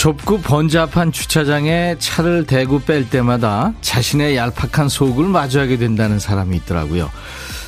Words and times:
좁고 0.00 0.40
번잡한 0.40 1.12
주차장에 1.12 1.96
차를 1.98 2.46
대고 2.46 2.80
뺄 2.80 3.10
때마다 3.10 3.74
자신의 3.82 4.34
얄팍한 4.34 4.88
속을 4.88 5.26
마주하게 5.26 5.76
된다는 5.76 6.18
사람이 6.18 6.56
있더라고요. 6.56 7.10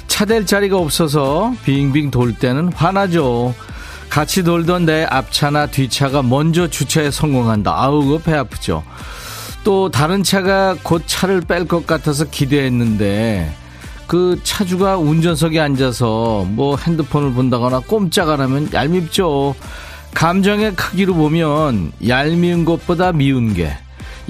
차 0.09 0.25
댈 0.25 0.47
자리가 0.47 0.79
없어서 0.79 1.53
빙빙 1.67 2.11
돌 2.11 2.35
때는 2.35 2.73
화나죠. 2.73 3.55
같이 4.09 4.45
돌던 4.45 4.87
내 4.87 5.05
앞차나 5.05 5.67
뒤차가 5.67 6.23
먼저 6.23 6.69
주차에 6.69 7.11
성공한다. 7.11 7.71
아우, 7.77 8.19
배 8.19 8.33
아프죠. 8.33 8.83
또 9.63 9.91
다른 9.91 10.23
차가 10.23 10.75
곧 10.83 11.03
차를 11.05 11.43
뺄 11.43 11.67
것 11.67 11.87
같아서 11.87 12.25
기대했는데 12.25 13.55
그 14.07 14.41
차주가 14.43 14.97
운전석에 14.97 15.61
앉아서 15.61 16.47
뭐 16.49 16.79
핸드폰을 16.79 17.35
본다거나 17.35 17.81
꼼짝 17.81 18.31
안 18.31 18.41
하면 18.41 18.71
얄밉죠. 18.73 19.55
감정의 20.15 20.75
크기로 20.75 21.15
보면 21.15 21.93
얄미운 22.07 22.65
것보다 22.65 23.13
미운 23.13 23.55
게, 23.55 23.77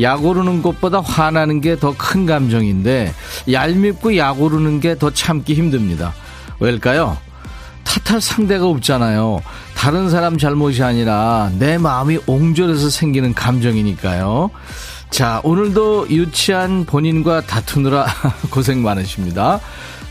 약 0.00 0.24
오르는 0.24 0.62
것보다 0.62 1.00
화나는 1.00 1.60
게 1.60 1.76
더 1.76 1.92
큰 1.96 2.24
감정인데, 2.26 3.12
얄밉고 3.50 4.16
약 4.16 4.40
오르는 4.40 4.80
게 4.80 4.94
더 4.96 5.10
참기 5.10 5.54
힘듭니다. 5.54 6.14
왜일까요? 6.60 7.18
탓할 7.84 8.20
상대가 8.20 8.66
없잖아요. 8.66 9.42
다른 9.74 10.08
사람 10.08 10.38
잘못이 10.38 10.82
아니라 10.82 11.50
내 11.58 11.76
마음이 11.76 12.20
옹졸해서 12.26 12.88
생기는 12.88 13.34
감정이니까요. 13.34 14.50
자, 15.10 15.40
오늘도 15.44 16.08
유치한 16.08 16.86
본인과 16.86 17.42
다투느라 17.42 18.06
고생 18.48 18.82
많으십니다. 18.82 19.60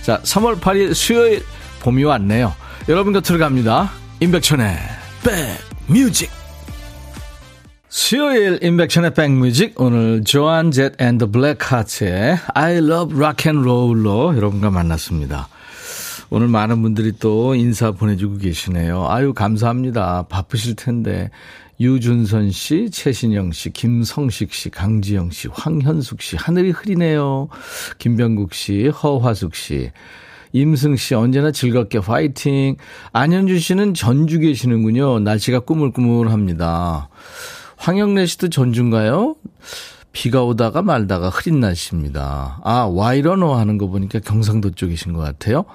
자, 0.04 0.20
3월 0.24 0.60
8일 0.60 0.94
수요일 0.94 1.44
봄이 1.80 2.04
왔네요. 2.04 2.54
여러분 2.90 3.14
곁으로 3.14 3.40
갑니다. 3.40 3.90
임백천의 4.20 4.78
백뮤직 5.24 6.32
수요일 7.90 8.58
인백션의 8.64 9.14
백뮤직 9.14 9.80
오늘 9.80 10.24
조한 10.24 10.72
젯앤더 10.72 11.28
블랙하츠의 11.28 12.40
I 12.56 12.78
love 12.78 13.16
rock 13.16 13.52
and 13.52 13.70
roll로 13.70 14.36
여러분과 14.36 14.72
만났습니다. 14.72 15.48
오늘 16.32 16.48
많은 16.48 16.82
분들이 16.82 17.12
또 17.20 17.54
인사 17.54 17.92
보내주고 17.92 18.38
계시네요. 18.38 19.08
아유 19.10 19.34
감사합니다. 19.34 20.24
바쁘실 20.28 20.76
텐데 20.76 21.30
유준선 21.80 22.52
씨, 22.52 22.90
최신영 22.90 23.52
씨, 23.52 23.72
김성식 23.72 24.54
씨, 24.54 24.70
강지영 24.70 25.32
씨, 25.32 25.50
황현숙 25.52 26.22
씨, 26.22 26.36
하늘이 26.36 26.72
흐리네요. 26.72 27.50
김병국 27.98 28.54
씨, 28.54 28.88
허화숙 28.88 29.56
씨. 29.56 29.92
임승 30.54 30.96
씨 30.96 31.16
언제나 31.16 31.52
즐겁게 31.52 31.98
화이팅. 31.98 32.76
안현주 33.14 33.60
씨는 33.60 33.94
전주 33.94 34.40
계시는군요. 34.40 35.20
날씨가 35.20 35.62
꾸물꾸물합니다. 35.62 37.10
황영래 37.78 38.26
씨도 38.26 38.50
전주인가요? 38.50 39.36
비가 40.14 40.44
오다가 40.44 40.82
말다가 40.82 41.30
흐린 41.30 41.60
날씨입니다. 41.62 42.60
아, 42.64 42.90
와이러너 42.92 43.56
하는 43.56 43.78
거 43.78 43.88
보니까 43.88 44.20
경상도 44.20 44.72
쪽이신 44.72 45.14
것 45.14 45.22
같아요. 45.22 45.66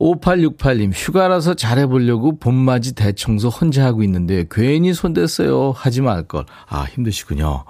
5868님, 0.00 0.92
휴가라서 0.94 1.54
잘해보려고 1.54 2.38
봄맞이 2.38 2.94
대청소 2.94 3.48
혼자 3.48 3.84
하고 3.84 4.02
있는데 4.02 4.46
괜히 4.50 4.94
손댔어요. 4.94 5.72
하지 5.76 6.00
말걸. 6.00 6.46
아, 6.68 6.84
힘드시군요. 6.84 7.64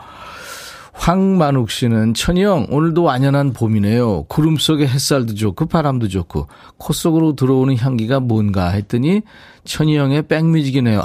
황만욱 0.93 1.71
씨는 1.71 2.15
천희형 2.15 2.67
오늘도 2.71 3.03
완연한 3.03 3.53
봄이네요. 3.55 4.25
구름 4.29 4.57
속에 4.57 4.87
햇살도 4.87 5.35
좋고 5.35 5.67
바람도 5.67 6.09
좋고 6.09 6.49
코 6.77 6.93
속으로 6.93 7.35
들어오는 7.35 7.77
향기가 7.77 8.21
뭔가 8.21 8.69
했더니 8.69 9.23
천희형의 9.65 10.29
백뮤직이네요. 10.29 11.03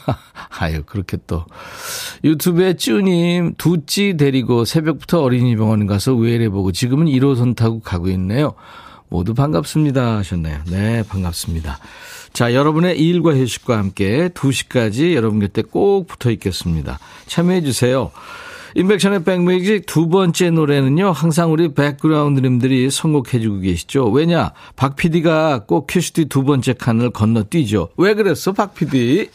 아유 0.58 0.82
그렇게 0.86 1.18
또 1.26 1.44
유튜브에 2.24 2.74
쭈님 2.74 3.54
두찌 3.58 4.16
데리고 4.16 4.64
새벽부터 4.64 5.22
어린이병원 5.22 5.86
가서 5.86 6.14
외래보고 6.14 6.72
지금은 6.72 7.06
1호선 7.06 7.54
타고 7.54 7.80
가고 7.80 8.08
있네요. 8.08 8.54
모두 9.08 9.34
반갑습니다 9.34 10.16
하셨네요. 10.16 10.60
네 10.70 11.02
반갑습니다. 11.08 11.78
자 12.32 12.54
여러분의 12.54 12.98
일과 12.98 13.34
휴식과 13.36 13.78
함께 13.78 14.28
2시까지 14.30 15.14
여러분 15.14 15.40
곁에 15.40 15.62
꼭 15.62 16.06
붙어 16.06 16.30
있겠습니다. 16.30 16.98
참여해 17.26 17.60
주세요. 17.60 18.10
임백천의 18.76 19.24
백뮤직 19.24 19.86
두 19.86 20.06
번째 20.08 20.50
노래는요. 20.50 21.10
항상 21.12 21.50
우리 21.50 21.72
백그라운드님들이 21.72 22.90
선곡해주고 22.90 23.60
계시죠. 23.60 24.10
왜냐? 24.10 24.52
박 24.76 24.96
PD가 24.96 25.64
꼭 25.66 25.86
큐시트 25.88 26.26
두 26.26 26.44
번째 26.44 26.74
칸을 26.74 27.10
건너뛰죠. 27.10 27.88
왜 27.96 28.12
그랬어, 28.12 28.52
박 28.52 28.74
PD? 28.74 29.30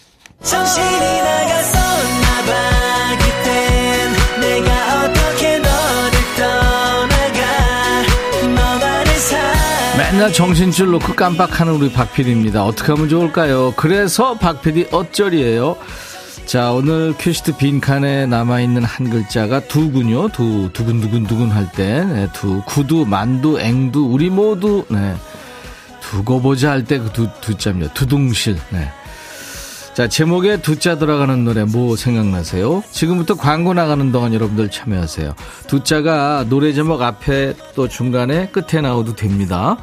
맨날 9.97 10.33
정신줄 10.33 10.91
놓고 10.91 11.15
깜빡하는 11.15 11.73
우리 11.73 11.91
박 11.91 12.13
PD입니다. 12.13 12.63
어떻게 12.63 12.91
하면 12.91 13.09
좋을까요? 13.09 13.73
그래서 13.75 14.35
박 14.35 14.61
PD 14.61 14.89
어쩔이에요. 14.91 15.77
자, 16.45 16.71
오늘 16.73 17.13
큐시트 17.17 17.55
빈칸에 17.57 18.25
남아있는 18.25 18.83
한 18.83 19.09
글자가 19.09 19.61
두군요. 19.61 20.27
두, 20.29 20.69
두근두근두근 20.73 21.49
할 21.49 21.71
때. 21.71 22.03
네, 22.03 22.27
두, 22.33 22.61
구두, 22.65 23.05
만두, 23.05 23.59
앵두, 23.59 24.07
우리 24.11 24.29
모두, 24.29 24.83
네. 24.89 25.15
두고 26.01 26.41
보자 26.41 26.71
할 26.71 26.83
때 26.83 26.99
그 26.99 27.09
두, 27.13 27.29
두 27.39 27.57
자입니다. 27.57 27.93
두둥실, 27.93 28.57
네. 28.71 28.89
자, 29.93 30.07
제목에 30.09 30.57
두자 30.57 30.97
들어가는 30.97 31.45
노래 31.45 31.63
뭐 31.63 31.95
생각나세요? 31.95 32.83
지금부터 32.91 33.35
광고 33.35 33.73
나가는 33.73 34.11
동안 34.11 34.33
여러분들 34.33 34.69
참여하세요. 34.71 35.33
두자가 35.67 36.45
노래 36.49 36.73
제목 36.73 37.01
앞에 37.01 37.53
또 37.75 37.87
중간에 37.87 38.47
끝에 38.49 38.81
나오도 38.81 39.15
됩니다. 39.15 39.77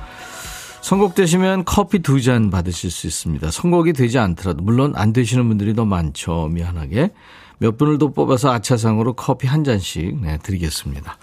선곡되시면 0.81 1.65
커피 1.65 1.99
두 2.01 2.21
잔 2.21 2.51
받으실 2.51 2.91
수 2.91 3.07
있습니다. 3.07 3.51
선곡이 3.51 3.93
되지 3.93 4.19
않더라도 4.19 4.63
물론 4.63 4.93
안 4.97 5.13
되시는 5.13 5.47
분들이 5.49 5.75
더 5.75 5.85
많죠. 5.85 6.49
미안하게 6.49 7.11
몇 7.59 7.77
분을 7.77 7.99
더 7.99 8.09
뽑아서 8.09 8.51
아차상으로 8.53 9.15
커피 9.15 9.47
한 9.47 9.65
잔씩 9.65 10.21
네, 10.21 10.39
드리겠습니다. 10.43 11.19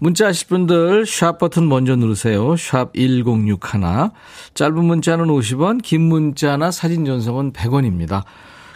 문자 0.00 0.26
하실 0.26 0.48
분들 0.48 1.06
샵 1.06 1.38
버튼 1.38 1.68
먼저 1.68 1.96
누르세요. 1.96 2.56
샵 2.56 2.92
1061. 2.94 4.10
짧은 4.54 4.84
문자는 4.84 5.26
50원, 5.26 5.82
긴 5.82 6.02
문자나 6.02 6.70
사진 6.70 7.04
전송은 7.04 7.52
100원입니다. 7.52 8.22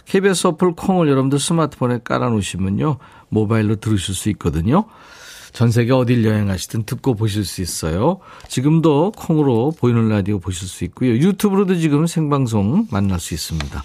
KBS 0.06 0.49
어플 0.49 0.72
콩을 0.75 1.09
여러분들 1.09 1.38
스마트폰에 1.38 2.00
깔아 2.03 2.28
놓으시면요. 2.31 2.97
모바일로 3.28 3.77
들으실 3.77 4.15
수 4.15 4.31
있거든요. 4.31 4.87
전 5.52 5.70
세계 5.70 5.93
어딜 5.93 6.25
여행하시든 6.25 6.84
듣고 6.84 7.14
보실 7.14 7.44
수 7.44 7.60
있어요. 7.62 8.20
지금도 8.49 9.12
콩으로 9.16 9.72
보이는 9.78 10.08
라디오 10.08 10.38
보실 10.38 10.66
수 10.69 10.84
있고요. 10.84 11.10
유튜브로도 11.12 11.76
지금 11.76 12.06
생방송 12.06 12.87
만날 12.90 13.20
수 13.20 13.34
있습니다. 13.34 13.82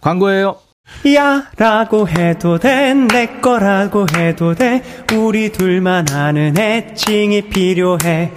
광고예요. 0.00 0.56
야 1.14 1.48
라고 1.56 2.08
해도 2.08 2.58
돼 2.58 2.94
내 2.94 3.40
거라고 3.40 4.06
해도 4.16 4.54
돼 4.54 4.82
우리 5.16 5.50
둘만 5.50 6.10
아는 6.10 6.56
애칭이 6.56 7.48
필요해 7.48 8.32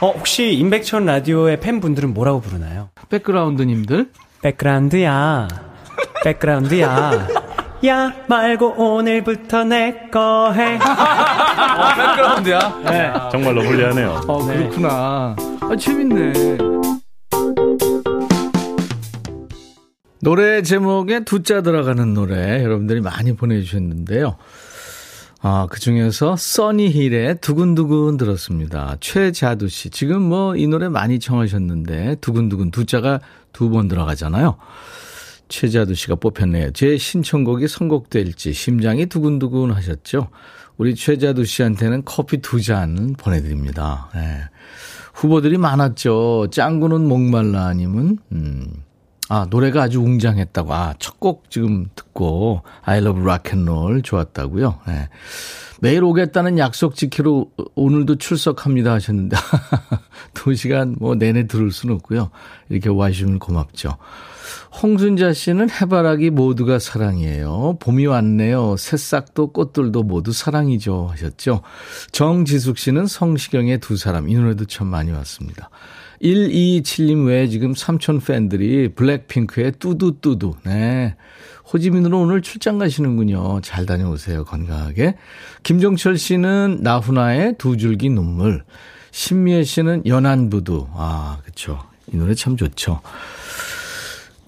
어 0.00 0.10
혹시 0.10 0.52
임백천 0.54 1.04
라디오의 1.04 1.60
팬분들은 1.60 2.14
뭐라고 2.14 2.40
부르나요? 2.40 2.88
백그라운드님들 3.10 4.10
백그라운드야 4.42 5.48
백그라운드야 6.24 7.43
야 7.86 8.14
말고 8.28 8.74
오늘부터 8.78 9.64
내 9.64 10.08
거 10.10 10.52
해. 10.52 10.76
어, 10.80 11.94
백그라운드야. 11.96 12.80
네. 12.84 13.12
정말로 13.30 13.62
불리하네요. 13.62 14.20
어, 14.26 14.44
그렇구나. 14.46 15.36
아, 15.60 15.76
재밌네. 15.78 16.32
노래 20.20 20.62
제목에 20.62 21.24
두자 21.24 21.60
들어가는 21.60 22.14
노래 22.14 22.62
여러분들이 22.64 23.00
많이 23.02 23.34
보내주셨는데요. 23.36 24.36
아, 25.42 25.66
그 25.70 25.78
중에서 25.78 26.36
써니힐의 26.36 27.40
두근두근 27.42 28.16
들었습니다. 28.16 28.96
최자두 29.00 29.68
씨. 29.68 29.90
지금 29.90 30.22
뭐 30.22 30.54
이 30.56 30.66
노래 30.68 30.88
많이 30.88 31.18
청하셨는데 31.18 32.16
두근두근 32.22 32.70
두 32.70 32.86
자가 32.86 33.20
두 33.52 33.68
번 33.68 33.88
들어가잖아요. 33.88 34.56
최자두 35.60 35.94
씨가 35.94 36.16
뽑혔네요. 36.16 36.72
제 36.72 36.98
신청곡이 36.98 37.68
선곡될지 37.68 38.52
심장이 38.52 39.06
두근두근 39.06 39.70
하셨죠. 39.72 40.28
우리 40.76 40.94
최자두 40.96 41.44
씨한테는 41.44 42.02
커피 42.04 42.38
두 42.38 42.60
잔 42.60 43.14
보내드립니다. 43.16 44.08
네. 44.14 44.40
후보들이 45.14 45.58
많았죠. 45.58 46.48
짱구는 46.50 47.06
목말라 47.06 47.66
아니면, 47.66 48.18
음, 48.32 48.66
아, 49.28 49.46
노래가 49.48 49.82
아주 49.82 50.00
웅장했다고. 50.00 50.74
아, 50.74 50.94
첫 50.98 51.20
곡 51.20 51.48
지금 51.50 51.86
듣고, 51.94 52.62
I 52.82 52.98
love 52.98 53.22
rock 53.22 53.52
and 53.56 53.70
roll 53.70 54.02
좋았다고요. 54.02 54.80
네. 54.88 55.08
매일 55.80 56.02
오겠다는 56.02 56.58
약속 56.58 56.96
지키러 56.96 57.46
오늘도 57.76 58.16
출석합니다 58.16 58.92
하셨는데, 58.94 59.36
두 60.34 60.54
시간 60.56 60.96
뭐 60.98 61.14
내내 61.14 61.46
들을 61.46 61.70
수는 61.70 61.94
없고요. 61.94 62.30
이렇게 62.70 62.88
와주시면 62.88 63.38
고맙죠. 63.38 63.96
홍순자 64.82 65.32
씨는 65.32 65.68
해바라기 65.70 66.30
모두가 66.30 66.78
사랑이에요. 66.78 67.78
봄이 67.80 68.06
왔네요. 68.06 68.76
새싹도 68.76 69.52
꽃들도 69.52 70.02
모두 70.02 70.32
사랑이죠. 70.32 71.08
하셨죠. 71.12 71.62
정지숙 72.12 72.78
씨는 72.78 73.06
성시경의 73.06 73.78
두 73.78 73.96
사람. 73.96 74.28
이 74.28 74.34
노래도 74.34 74.64
참 74.64 74.88
많이 74.88 75.10
왔습니다. 75.12 75.70
127님 76.22 77.26
외에 77.26 77.48
지금 77.48 77.74
삼촌 77.74 78.20
팬들이 78.20 78.94
블랙핑크의 78.94 79.72
뚜두뚜두. 79.78 80.54
네. 80.64 81.16
호지민으로 81.72 82.20
오늘 82.20 82.42
출장 82.42 82.78
가시는군요. 82.78 83.60
잘 83.62 83.86
다녀오세요. 83.86 84.44
건강하게. 84.44 85.16
김종철 85.62 86.18
씨는 86.18 86.78
나훈아의 86.82 87.56
두 87.58 87.76
줄기 87.76 88.10
눈물. 88.10 88.64
신미애 89.10 89.64
씨는 89.64 90.02
연안부두. 90.06 90.88
아, 90.92 91.38
그쵸. 91.44 91.78
이 92.12 92.16
노래 92.16 92.34
참 92.34 92.56
좋죠. 92.56 93.00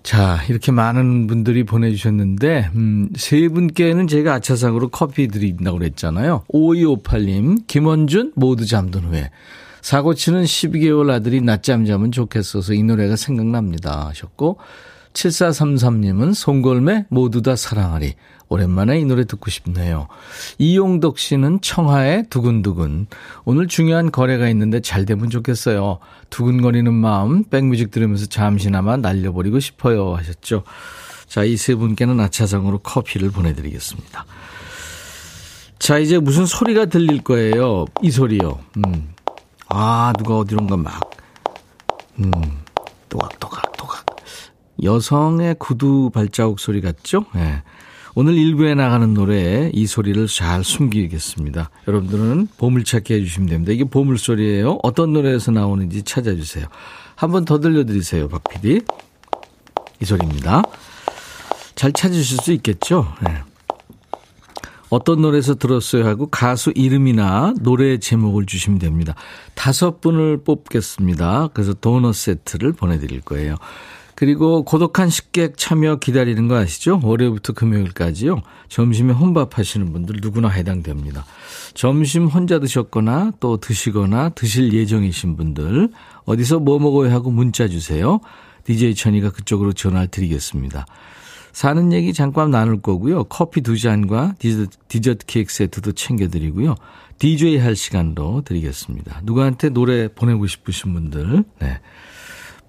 자, 0.06 0.40
이렇게 0.48 0.70
많은 0.70 1.26
분들이 1.26 1.64
보내주셨는데, 1.64 2.70
음, 2.76 3.08
세 3.16 3.48
분께는 3.48 4.06
제가 4.06 4.34
아차상으로 4.34 4.90
커피 4.90 5.26
드린다고 5.26 5.78
그랬잖아요. 5.78 6.44
5258님, 6.48 7.66
김원준, 7.66 8.34
모두 8.36 8.66
잠든 8.66 9.00
후에. 9.00 9.32
사고치는 9.80 10.44
12개월 10.44 11.10
아들이 11.10 11.40
낮잠 11.40 11.86
자면 11.86 12.12
좋겠어서 12.12 12.74
이 12.74 12.84
노래가 12.84 13.16
생각납니다. 13.16 14.06
하셨고, 14.06 14.58
7433님은 15.16 16.34
송골매 16.34 17.06
모두 17.08 17.42
다 17.42 17.56
사랑하리. 17.56 18.14
오랜만에 18.48 19.00
이 19.00 19.04
노래 19.04 19.24
듣고 19.24 19.50
싶네요. 19.50 20.06
이용덕 20.58 21.18
씨는 21.18 21.60
청하의 21.62 22.26
두근두근. 22.30 23.06
오늘 23.44 23.66
중요한 23.66 24.12
거래가 24.12 24.48
있는데 24.50 24.80
잘 24.80 25.04
되면 25.04 25.30
좋겠어요. 25.30 25.98
두근거리는 26.30 26.92
마음 26.92 27.44
백뮤직 27.44 27.90
들으면서 27.90 28.26
잠시나마 28.26 28.96
날려버리고 28.96 29.58
싶어요 29.58 30.14
하셨죠. 30.14 30.62
자, 31.26 31.42
이 31.42 31.56
세 31.56 31.74
분께는 31.74 32.20
아차상으로 32.20 32.78
커피를 32.78 33.30
보내드리겠습니다. 33.32 34.24
자, 35.80 35.98
이제 35.98 36.18
무슨 36.18 36.46
소리가 36.46 36.86
들릴 36.86 37.22
거예요. 37.24 37.84
이 38.02 38.10
소리요. 38.10 38.60
음. 38.76 39.12
아, 39.68 40.12
누가 40.16 40.38
어디론가 40.38 40.76
막, 40.76 41.00
음, 42.20 42.30
또각또각또각. 43.08 44.05
여성의 44.82 45.56
구두 45.58 46.10
발자국 46.12 46.60
소리 46.60 46.80
같죠? 46.80 47.26
예. 47.36 47.38
네. 47.38 47.62
오늘 48.18 48.34
일부에 48.34 48.74
나가는 48.74 49.12
노래에 49.12 49.70
이 49.74 49.86
소리를 49.86 50.26
잘 50.26 50.64
숨기겠습니다. 50.64 51.68
여러분들은 51.86 52.48
보물찾기 52.56 53.12
해주시면 53.12 53.48
됩니다. 53.50 53.72
이게 53.72 53.84
보물소리예요. 53.84 54.78
어떤 54.82 55.12
노래에서 55.12 55.50
나오는지 55.52 56.02
찾아주세요. 56.02 56.66
한 57.14 57.30
번 57.30 57.44
더 57.44 57.60
들려드리세요, 57.60 58.28
박 58.28 58.42
PD. 58.44 58.80
이 60.00 60.04
소리입니다. 60.04 60.62
잘 61.74 61.92
찾으실 61.92 62.38
수 62.38 62.52
있겠죠? 62.52 63.06
네. 63.22 63.34
어떤 64.88 65.20
노래에서 65.20 65.56
들었어요 65.56 66.06
하고 66.06 66.28
가수 66.28 66.72
이름이나 66.74 67.52
노래 67.60 67.98
제목을 67.98 68.46
주시면 68.46 68.78
됩니다. 68.78 69.14
다섯 69.54 70.00
분을 70.00 70.38
뽑겠습니다. 70.44 71.48
그래서 71.52 71.74
도넛 71.74 72.14
세트를 72.14 72.72
보내드릴 72.72 73.20
거예요. 73.20 73.56
그리고 74.16 74.64
고독한 74.64 75.10
식객 75.10 75.58
참여 75.58 75.96
기다리는 75.96 76.48
거 76.48 76.56
아시죠? 76.56 77.00
월요일부터 77.02 77.52
금요일까지요. 77.52 78.40
점심에 78.68 79.12
혼밥 79.12 79.58
하시는 79.58 79.92
분들 79.92 80.16
누구나 80.22 80.48
해당됩니다. 80.48 81.26
점심 81.74 82.26
혼자 82.26 82.58
드셨거나 82.58 83.32
또 83.40 83.58
드시거나 83.58 84.30
드실 84.30 84.72
예정이신 84.72 85.36
분들 85.36 85.90
어디서 86.24 86.60
뭐 86.60 86.78
먹어야 86.78 87.12
하고 87.12 87.30
문자 87.30 87.68
주세요. 87.68 88.20
DJ 88.64 88.94
천이가 88.94 89.30
그쪽으로 89.32 89.74
전화를 89.74 90.08
드리겠습니다. 90.08 90.86
사는 91.52 91.92
얘기 91.92 92.14
잠깐 92.14 92.50
나눌 92.50 92.80
거고요. 92.80 93.24
커피 93.24 93.60
두 93.60 93.78
잔과 93.78 94.34
디저트, 94.38 94.76
디저트 94.88 95.26
케이크 95.26 95.52
세트도 95.52 95.92
챙겨드리고요. 95.92 96.74
DJ 97.18 97.58
할 97.58 97.76
시간도 97.76 98.42
드리겠습니다. 98.46 99.20
누구한테 99.24 99.68
노래 99.68 100.08
보내고 100.08 100.46
싶으신 100.46 100.94
분들, 100.94 101.44
네. 101.60 101.80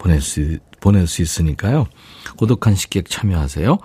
보낼 0.07 0.21
수, 0.21 0.57
보낼 0.79 1.05
수 1.05 1.21
있으니까요. 1.21 1.85
고독한 2.37 2.75
식객 2.75 3.09
참여하세요. 3.09 3.77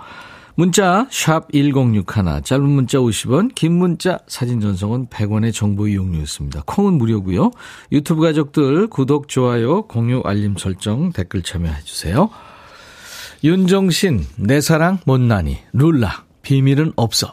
문자 0.54 1.08
1061, 1.10 2.42
짧은 2.44 2.62
문자 2.62 2.98
50원, 2.98 3.54
긴 3.54 3.72
문자 3.72 4.19
사진 4.28 4.60
전송은 4.60 5.06
100원의 5.06 5.52
정보 5.52 5.88
이용료였습니다. 5.88 6.62
콩은 6.66 6.94
무료고요. 6.94 7.50
유튜브 7.90 8.22
가족들 8.22 8.86
구독, 8.88 9.28
좋아요, 9.28 9.86
공유, 9.86 10.20
알림 10.24 10.56
설정, 10.56 11.10
댓글 11.12 11.42
참여해 11.42 11.82
주세요. 11.84 12.28
윤정신, 13.42 14.24
내 14.36 14.60
사랑 14.60 14.98
못나니, 15.06 15.58
룰라, 15.72 16.24
비밀은 16.42 16.92
없어. 16.96 17.32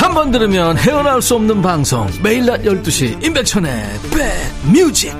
한 0.00 0.14
번 0.14 0.30
들으면 0.30 0.76
헤어나올 0.78 1.20
수 1.22 1.34
없는 1.36 1.60
방송 1.62 2.06
매일 2.22 2.46
낮 2.46 2.62
12시 2.62 3.24
임백천의 3.24 3.70
백뮤직 4.10 5.14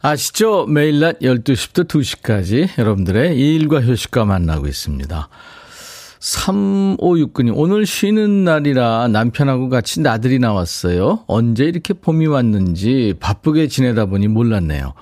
아시죠? 0.00 0.66
매일 0.66 0.98
낮 1.00 1.18
12시부터 1.20 1.86
2시까지 1.86 2.78
여러분들의 2.78 3.38
일과 3.38 3.80
휴식과 3.80 4.24
만나고 4.24 4.66
있습니다. 4.66 5.28
3569님, 6.18 7.52
오늘 7.56 7.84
쉬는 7.86 8.44
날이라 8.44 9.08
남편하고 9.08 9.68
같이 9.68 10.00
나들이 10.00 10.38
나왔어요. 10.38 11.24
언제 11.26 11.64
이렇게 11.64 11.94
봄이 11.94 12.26
왔는지 12.26 13.14
바쁘게 13.20 13.68
지내다 13.68 14.06
보니 14.06 14.28
몰랐네요. 14.28 14.94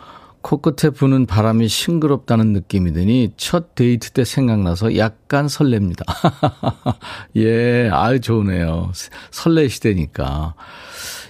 코끝에 0.42 0.90
부는 0.90 1.26
바람이 1.26 1.68
싱그럽다는 1.68 2.52
느낌이 2.52 2.92
드니 2.92 3.32
첫 3.36 3.74
데이트 3.74 4.10
때 4.10 4.24
생각나서 4.24 4.96
약간 4.96 5.46
설렙니다. 5.46 6.04
예, 7.36 7.88
아유, 7.92 8.20
좋으네요. 8.20 8.92
설레시대니까. 9.30 10.54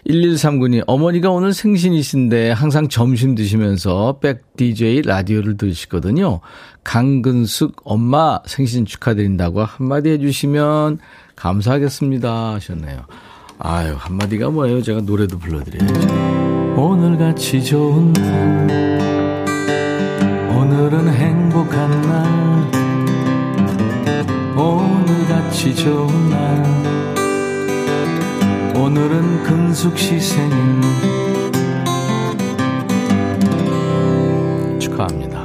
1139님, 0.07 0.85
어머니가 0.87 1.31
오늘 1.31 1.52
생신이신데 1.52 2.52
항상 2.52 2.88
점심 2.88 3.35
드시면서 3.35 4.19
백 4.21 4.57
DJ 4.57 5.02
라디오를 5.02 5.57
들으시거든요. 5.57 6.40
강근숙 6.85 7.83
엄마 7.85 8.40
생신 8.47 8.87
축하드린다고 8.87 9.62
한마디 9.62 10.11
해주시면 10.11 10.99
감사하겠습니다 11.37 12.55
하셨네요. 12.55 13.05
아유, 13.59 13.95
한마디가 13.99 14.50
뭐예요? 14.50 14.83
제가 14.83 15.02
노래도 15.02 15.38
불러드려야죠. 15.38 16.39
오늘같이 16.80 17.62
좋은 17.62 18.10
날 18.14 18.66
오늘은 20.56 21.12
행복한 21.12 21.90
날 22.00 22.25
오늘같이 24.56 25.76
좋은 25.76 26.30
날 26.30 26.64
오늘은 28.75 29.42
금숙 29.42 29.99
시 29.99 30.18
생일 30.18 30.56
축하합니다. 34.78 35.39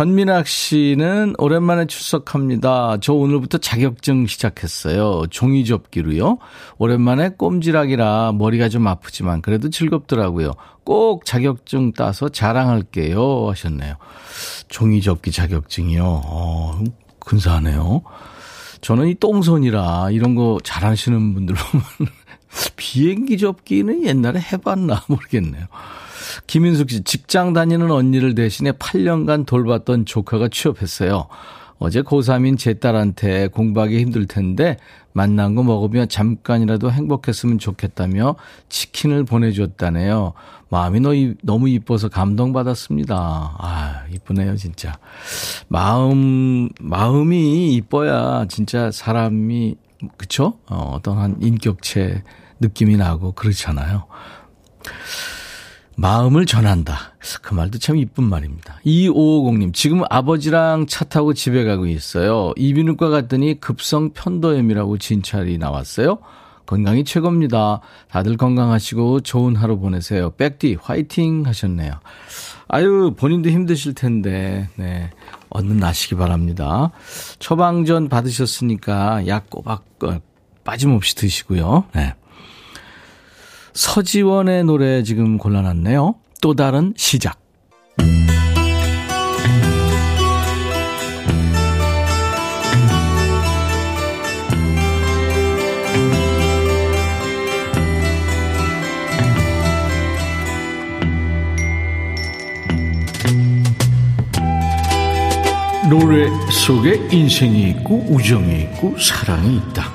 전민학 0.00 0.46
씨는 0.46 1.34
오랜만에 1.36 1.84
출석합니다. 1.84 2.96
저 3.02 3.12
오늘부터 3.12 3.58
자격증 3.58 4.26
시작했어요. 4.26 5.24
종이 5.28 5.66
접기로요. 5.66 6.38
오랜만에 6.78 7.28
꼼지락이라 7.36 8.32
머리가 8.32 8.70
좀 8.70 8.86
아프지만 8.86 9.42
그래도 9.42 9.68
즐겁더라고요. 9.68 10.52
꼭 10.84 11.26
자격증 11.26 11.92
따서 11.92 12.30
자랑할게요. 12.30 13.50
하셨네요. 13.50 13.96
종이 14.68 15.02
접기 15.02 15.32
자격증이요. 15.32 16.02
어, 16.02 16.82
근사하네요. 17.18 18.00
저는 18.80 19.06
이 19.08 19.14
똥손이라 19.16 20.12
이런 20.12 20.34
거 20.34 20.56
잘하시는 20.64 21.34
분들 21.34 21.54
보면 21.54 21.84
비행기 22.76 23.36
접기는 23.36 24.06
옛날에 24.06 24.40
해봤나 24.40 25.04
모르겠네요. 25.08 25.66
김인숙 26.46 26.90
씨, 26.90 27.02
직장 27.02 27.52
다니는 27.52 27.90
언니를 27.90 28.34
대신에 28.34 28.72
8년간 28.72 29.46
돌봤던 29.46 30.06
조카가 30.06 30.48
취업했어요. 30.48 31.28
어제 31.78 32.02
고3인 32.02 32.58
제 32.58 32.74
딸한테 32.74 33.48
공부하기 33.48 33.98
힘들 33.98 34.26
텐데 34.26 34.76
만난 35.12 35.54
거 35.54 35.62
먹으며 35.62 36.06
잠깐이라도 36.06 36.92
행복했으면 36.92 37.58
좋겠다며 37.58 38.36
치킨을 38.68 39.24
보내줬다네요. 39.24 40.34
마음이 40.68 41.34
너무 41.42 41.68
이뻐서 41.68 42.08
감동받았습니다. 42.08 43.16
아, 43.58 44.04
이쁘네요, 44.12 44.56
진짜. 44.56 44.98
마음, 45.68 46.68
마음이 46.80 47.74
이뻐야 47.74 48.46
진짜 48.48 48.90
사람이, 48.90 49.76
그쵸? 50.16 50.58
어, 50.68 50.92
어떤 50.94 51.18
한 51.18 51.36
인격체 51.40 52.22
느낌이 52.60 52.96
나고 52.98 53.32
그렇잖아요. 53.32 54.04
마음을 56.00 56.46
전한다. 56.46 57.12
그 57.42 57.52
말도 57.52 57.78
참 57.78 57.96
이쁜 57.98 58.24
말입니다. 58.24 58.80
2550님, 58.86 59.74
지금 59.74 60.02
아버지랑 60.08 60.86
차 60.86 61.04
타고 61.04 61.34
집에 61.34 61.62
가고 61.64 61.86
있어요. 61.86 62.54
이비인후과 62.56 63.10
갔더니 63.10 63.60
급성 63.60 64.14
편도염이라고 64.14 64.96
진찰이 64.96 65.58
나왔어요. 65.58 66.18
건강이 66.64 67.04
최고입니다. 67.04 67.80
다들 68.08 68.38
건강하시고 68.38 69.20
좋은 69.20 69.56
하루 69.56 69.78
보내세요. 69.78 70.30
백디 70.30 70.78
화이팅 70.80 71.44
하셨네요. 71.44 71.92
아유, 72.68 73.12
본인도 73.14 73.50
힘드실 73.50 73.92
텐데, 73.92 74.70
네. 74.76 75.10
얼른 75.50 75.76
나시기 75.76 76.14
바랍니다. 76.14 76.92
처방전 77.40 78.08
받으셨으니까 78.08 79.26
약 79.26 79.50
꼬박 79.50 79.84
어, 80.04 80.18
빠짐없이 80.64 81.16
드시고요. 81.16 81.84
네. 81.92 82.14
서지원의 83.72 84.64
노래 84.64 85.02
지금 85.02 85.38
골라놨네요. 85.38 86.14
또 86.40 86.54
다른 86.54 86.94
시작. 86.96 87.38
노래 105.90 106.28
속에 106.52 107.08
인생이 107.10 107.70
있고 107.70 108.06
우정이 108.08 108.62
있고 108.62 108.96
사랑이 108.96 109.56
있다. 109.56 109.90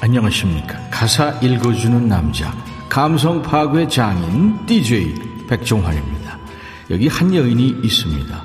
안녕하십니까. 0.00 0.78
가사 0.90 1.30
읽어주는 1.40 2.06
남자. 2.06 2.52
감성 2.88 3.42
파괴 3.42 3.86
장인 3.86 4.64
DJ 4.66 5.14
백종환입니다. 5.46 6.38
여기 6.90 7.06
한 7.06 7.34
여인이 7.34 7.80
있습니다. 7.82 8.42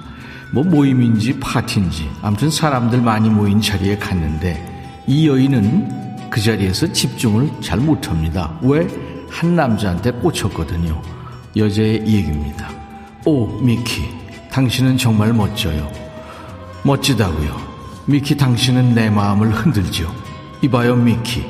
뭐 0.51 0.63
모임인지 0.63 1.39
파티인지 1.39 2.09
아무튼 2.21 2.49
사람들 2.49 3.01
많이 3.01 3.29
모인 3.29 3.61
자리에 3.61 3.97
갔는데 3.97 5.03
이 5.07 5.27
여인은 5.27 6.29
그 6.29 6.41
자리에서 6.41 6.91
집중을 6.91 7.49
잘 7.61 7.79
못합니다. 7.79 8.57
왜? 8.61 8.87
한 9.29 9.55
남자한테 9.55 10.11
꽂혔거든요. 10.11 11.01
여자의 11.55 12.05
얘기입니다. 12.05 12.69
오 13.25 13.47
미키 13.47 14.09
당신은 14.51 14.97
정말 14.97 15.33
멋져요. 15.33 15.89
멋지다고요. 16.83 17.73
미키 18.05 18.35
당신은 18.35 18.93
내 18.93 19.09
마음을 19.09 19.51
흔들죠. 19.51 20.13
이봐요 20.61 20.97
미키 20.97 21.45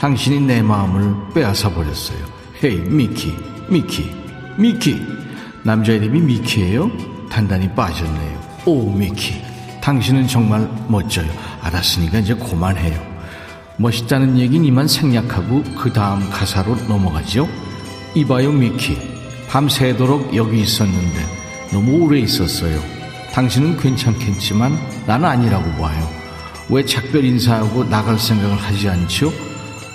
당신이 0.00 0.40
내 0.40 0.62
마음을 0.62 1.14
빼앗아 1.34 1.70
버렸어요. 1.74 2.37
hey 2.62 2.76
미키 2.80 3.34
미키 3.68 4.10
미키 4.56 5.00
남자 5.62 5.92
이름이 5.92 6.20
미키예요? 6.20 6.90
단단히 7.30 7.72
빠졌네요. 7.74 8.40
오 8.66 8.90
미키 8.90 9.40
당신은 9.80 10.26
정말 10.26 10.68
멋져요. 10.88 11.30
알았으니까 11.62 12.18
이제 12.18 12.34
그만해요. 12.34 13.00
멋있다는 13.76 14.38
얘기는 14.38 14.64
이만 14.66 14.88
생략하고 14.88 15.62
그 15.78 15.92
다음 15.92 16.28
가사로 16.30 16.74
넘어가죠. 16.88 17.48
이봐요 18.14 18.50
미키 18.52 18.98
밤새도록 19.48 20.34
여기 20.34 20.60
있었는데 20.60 21.20
너무 21.72 22.04
오래 22.04 22.18
있었어요. 22.20 22.80
당신은 23.32 23.76
괜찮겠지만 23.78 24.76
난 25.06 25.24
아니라고 25.24 25.70
봐요. 25.80 26.08
왜 26.70 26.84
작별 26.84 27.24
인사하고 27.24 27.84
나갈 27.84 28.18
생각을 28.18 28.56
하지 28.56 28.88
않죠? 28.88 29.32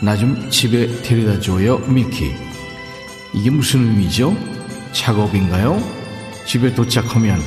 나 0.02 0.16
좀 0.18 0.50
집에 0.50 1.02
데려다 1.02 1.40
줘요, 1.40 1.78
미키. 1.88 2.34
이게 3.34 3.50
무슨 3.50 3.88
의미죠? 3.88 4.36
작업인가요? 4.92 5.82
집에 6.46 6.74
도착하면 6.74 7.40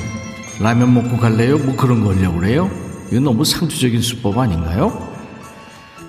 라면 0.59 0.93
먹고 0.93 1.17
갈래요? 1.17 1.57
뭐 1.59 1.75
그런 1.75 2.03
거 2.03 2.13
하려고 2.13 2.39
그래요? 2.39 2.69
이거 3.11 3.19
너무 3.21 3.45
상투적인 3.45 4.01
수법 4.01 4.37
아닌가요? 4.39 5.07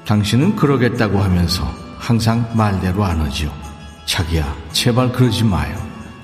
당신은 0.05 0.57
그러겠다고 0.57 1.19
하면서 1.19 1.65
항상 1.99 2.51
말대로 2.55 3.05
안 3.05 3.21
하죠. 3.21 3.53
자기야, 4.07 4.57
제발 4.73 5.13
그러지 5.13 5.45
마요. 5.45 5.77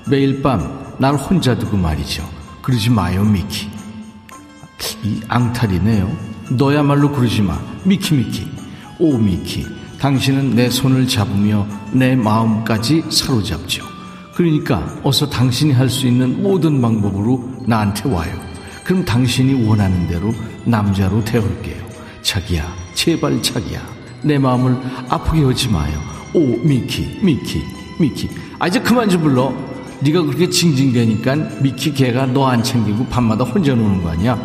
매일 0.07 0.41
밤 0.41 0.85
날 0.97 1.15
혼자 1.15 1.57
두고 1.57 1.77
말이죠. 1.77 2.27
그러지 2.61 2.89
마요, 2.89 3.23
미키. 3.23 3.69
이 5.03 5.21
앙탈이네요. 5.27 6.11
너야말로 6.51 7.11
그러지 7.11 7.41
마. 7.41 7.59
미키, 7.83 8.15
미키. 8.15 8.47
오, 8.99 9.17
미키. 9.17 9.65
당신은 10.09 10.51
내 10.51 10.69
손을 10.69 11.07
잡으며 11.07 11.65
내 11.91 12.15
마음까지 12.15 13.05
사로잡죠. 13.09 13.83
그러니까 14.35 14.85
어서 15.01 15.27
당신이 15.27 15.73
할 15.73 15.89
수 15.89 16.05
있는 16.05 16.43
모든 16.43 16.79
방법으로 16.79 17.43
나한테 17.65 18.09
와요. 18.09 18.31
그럼 18.83 19.03
당신이 19.03 19.65
원하는 19.67 20.07
대로 20.07 20.31
남자로 20.63 21.25
되올게요. 21.25 21.83
자기야, 22.21 22.71
제발 22.93 23.41
자기야. 23.41 23.81
내 24.21 24.37
마음을 24.37 24.77
아프게 25.09 25.43
하지 25.43 25.69
마요. 25.69 25.99
오, 26.35 26.39
미키, 26.39 27.21
미키, 27.23 27.63
미키. 27.99 28.29
아, 28.59 28.67
이제 28.67 28.79
그만 28.79 29.09
좀 29.09 29.23
불러. 29.23 29.51
네가 30.01 30.21
그렇게 30.21 30.47
징징대니까 30.47 31.35
미키 31.63 31.93
걔가 31.95 32.27
너 32.27 32.45
안 32.45 32.61
챙기고 32.61 33.07
밤마다 33.07 33.43
혼자 33.43 33.73
노는 33.73 34.03
거 34.03 34.11
아니야? 34.11 34.39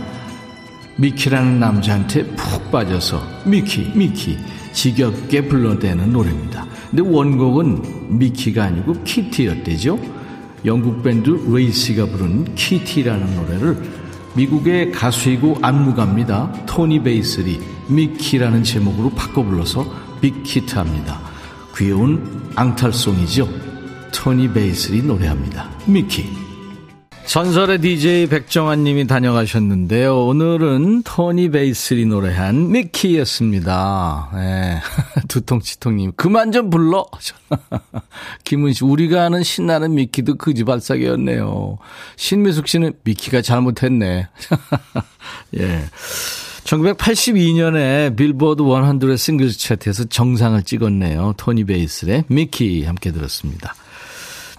미키라는 0.97 1.61
남자한테 1.61 2.25
푹 2.35 2.71
빠져서 2.71 3.23
미키, 3.45 3.93
미키. 3.95 4.38
지겹게 4.72 5.48
불러대는 5.48 6.12
노래입니다. 6.12 6.66
근데 6.90 7.02
원곡은 7.02 8.18
미키가 8.18 8.64
아니고 8.64 9.02
키티였대죠. 9.04 9.98
영국 10.64 11.02
밴드 11.02 11.30
레이시가 11.30 12.06
부른 12.06 12.54
키티라는 12.54 13.36
노래를 13.36 14.00
미국의 14.34 14.92
가수이고 14.92 15.58
안무가입니다. 15.62 16.66
토니 16.66 17.02
베이슬이 17.02 17.60
미키라는 17.88 18.62
제목으로 18.62 19.10
바꿔 19.10 19.42
불러서 19.42 19.86
빅히트합니다. 20.20 21.20
귀여운 21.76 22.50
앙탈송이죠. 22.54 23.48
토니 24.12 24.52
베이슬이 24.52 25.02
노래합니다. 25.02 25.70
미키. 25.86 26.50
전설의 27.30 27.80
DJ 27.80 28.26
백정환 28.26 28.82
님이 28.82 29.06
다녀가셨는데요. 29.06 30.26
오늘은 30.26 31.04
토니 31.04 31.50
베이슬이 31.50 32.04
노래한 32.06 32.72
미키였습니다. 32.72 34.30
네. 34.34 34.80
두통치통 35.28 35.96
님, 35.96 36.12
그만 36.16 36.50
좀 36.50 36.70
불러! 36.70 37.06
김은 38.42 38.72
씨, 38.72 38.82
우리가 38.82 39.26
아는 39.26 39.44
신나는 39.44 39.94
미키도 39.94 40.38
그지발사기였네요. 40.38 41.78
신미숙 42.16 42.66
씨는 42.66 42.94
미키가 43.04 43.42
잘못했네. 43.42 44.26
예. 45.56 45.84
1982년에 46.64 48.16
빌보드 48.16 48.64
100 48.64 49.16
싱글 49.16 49.52
차트에서 49.52 50.06
정상을 50.06 50.60
찍었네요. 50.64 51.34
토니 51.37 51.62
베이슬의 51.62 52.25
미키 52.26 52.82
함께 52.87 53.12
들었습니다. 53.12 53.76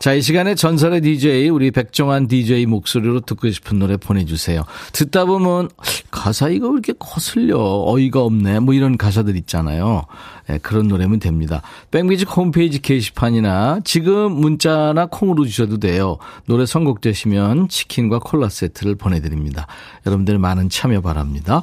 자, 0.02 0.16
이 0.16 0.22
시간에 0.24 0.56
전설의 0.56 1.02
DJ, 1.02 1.50
우리 1.50 1.70
백종환 1.70 2.28
DJ 2.28 2.66
목소리로 2.66 3.20
듣고 3.20 3.52
싶은 3.52 3.78
노래 3.78 3.98
보내주세요. 3.98 4.64
듣다 4.94 5.26
보면, 5.26 5.70
가사 6.10 6.50
이거 6.50 6.70
왜 6.70 6.74
이렇게 6.74 6.94
거슬려? 6.98 7.60
어이가 7.86 8.24
없네. 8.24 8.62
뭐 8.62 8.74
이런 8.74 8.98
가사들 8.98 9.36
있잖아요. 9.38 10.06
네, 10.48 10.58
그런 10.58 10.88
노래면 10.88 11.20
됩니다. 11.20 11.62
백뮤직 11.92 12.36
홈페이지 12.36 12.82
게시판이나 12.82 13.82
지금 13.84 14.32
문자나 14.32 15.06
콩으로 15.06 15.46
주셔도 15.46 15.78
돼요. 15.78 16.18
노래 16.48 16.66
선곡되시면 16.66 17.70
치킨과 17.70 18.22
콜라 18.24 18.50
세트를 18.50 18.96
보내드립니다. 18.96 19.68
여러분들 20.08 20.40
많은 20.40 20.70
참여 20.70 21.02
바랍니다. 21.02 21.62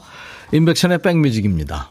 인백션의 0.53 0.99
백뮤직입니다. 1.03 1.91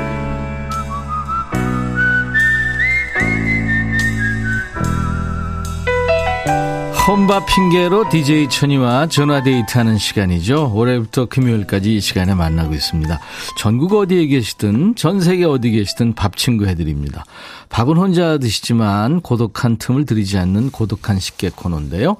혼밥 7.11 7.45
핑계로 7.45 8.07
DJ 8.07 8.47
천이와 8.47 9.07
전화데이트하는 9.07 9.97
시간이죠. 9.97 10.71
올해부터 10.73 11.25
금요일까지 11.25 11.97
이 11.97 11.99
시간에 11.99 12.33
만나고 12.33 12.73
있습니다. 12.73 13.19
전국 13.57 13.91
어디에 13.95 14.27
계시든 14.27 14.95
전 14.95 15.19
세계 15.19 15.43
어디 15.43 15.71
계시든 15.71 16.15
밥 16.15 16.37
친구 16.37 16.67
해드립니다. 16.67 17.25
밥은 17.67 17.97
혼자 17.97 18.37
드시지만 18.37 19.19
고독한 19.19 19.75
틈을 19.75 20.05
들이지 20.05 20.37
않는 20.37 20.71
고독한 20.71 21.19
식객 21.19 21.57
코너인데요. 21.57 22.15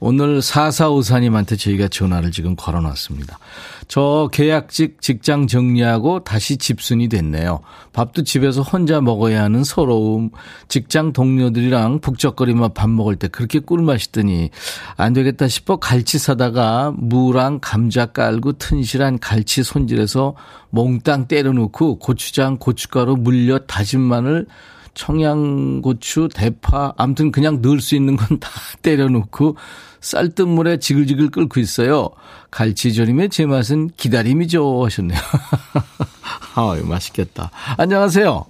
오늘 0.00 0.40
사사오사님한테 0.40 1.56
저희가 1.56 1.88
전화를 1.88 2.30
지금 2.30 2.56
걸어놨습니다. 2.56 3.38
저 3.86 4.30
계약직 4.32 5.02
직장 5.02 5.46
정리하고 5.46 6.24
다시 6.24 6.56
집순이 6.56 7.08
됐네요. 7.08 7.60
밥도 7.92 8.24
집에서 8.24 8.62
혼자 8.62 9.02
먹어야 9.02 9.42
하는 9.42 9.62
서러움. 9.62 10.30
직장 10.68 11.12
동료들이랑 11.12 12.00
북적거리며 12.00 12.68
밥 12.68 12.88
먹을 12.88 13.16
때 13.16 13.28
그렇게 13.28 13.58
꿀맛이더니 13.58 14.50
안 14.96 15.12
되겠다 15.12 15.48
싶어 15.48 15.76
갈치 15.76 16.18
사다가 16.18 16.94
무랑 16.96 17.58
감자 17.60 18.06
깔고 18.06 18.54
튼실한 18.54 19.18
갈치 19.18 19.62
손질해서 19.62 20.34
몽땅 20.70 21.26
때려놓고 21.26 21.98
고추장, 21.98 22.56
고춧가루, 22.56 23.16
물엿, 23.16 23.64
다진 23.66 24.00
마늘 24.00 24.46
청양고추, 24.94 26.28
대파, 26.34 26.92
아무튼 26.96 27.30
그냥 27.32 27.60
넣을 27.62 27.80
수 27.80 27.94
있는 27.96 28.16
건 28.16 28.38
다 28.40 28.48
때려놓고 28.82 29.56
쌀뜨물에 30.00 30.78
지글지글 30.78 31.30
끓고 31.30 31.60
있어요. 31.60 32.08
갈치조림의 32.50 33.28
제맛은 33.28 33.90
기다림이죠 33.96 34.84
하셨네요. 34.84 35.18
아유 36.56 36.84
맛있겠다. 36.86 37.50
안녕하세요. 37.76 38.44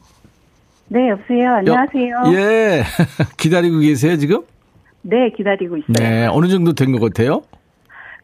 네, 0.88 1.08
여보세요. 1.10 1.52
안녕하세요. 1.54 2.14
여, 2.26 2.32
예. 2.34 2.84
기다리고 3.36 3.78
계세요, 3.78 4.16
지금? 4.16 4.42
네, 5.02 5.30
기다리고 5.36 5.76
있어요. 5.76 5.92
네, 5.98 6.26
어느 6.26 6.48
정도 6.48 6.72
된 6.72 6.92
것 6.92 7.00
같아요? 7.00 7.42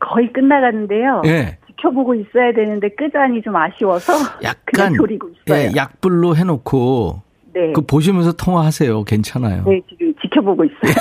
거의 0.01 0.33
끝나가는데요. 0.33 1.23
예. 1.27 1.59
지켜보고 1.69 2.15
있어야 2.15 2.53
되는데 2.55 2.89
끄자니 2.91 3.43
좀 3.43 3.55
아쉬워서 3.57 4.13
약간 4.43 4.95
조리고 4.95 5.29
있어요. 5.29 5.59
예, 5.59 5.73
약불로 5.77 6.37
해놓고 6.37 7.23
네. 7.57 7.73
그 7.73 7.81
보시면서 7.81 8.33
통화하세요. 8.33 9.05
괜찮아요. 9.05 9.65
네, 9.67 9.81
지금 9.89 10.15
지켜보고 10.21 10.65
있어요. 10.65 10.93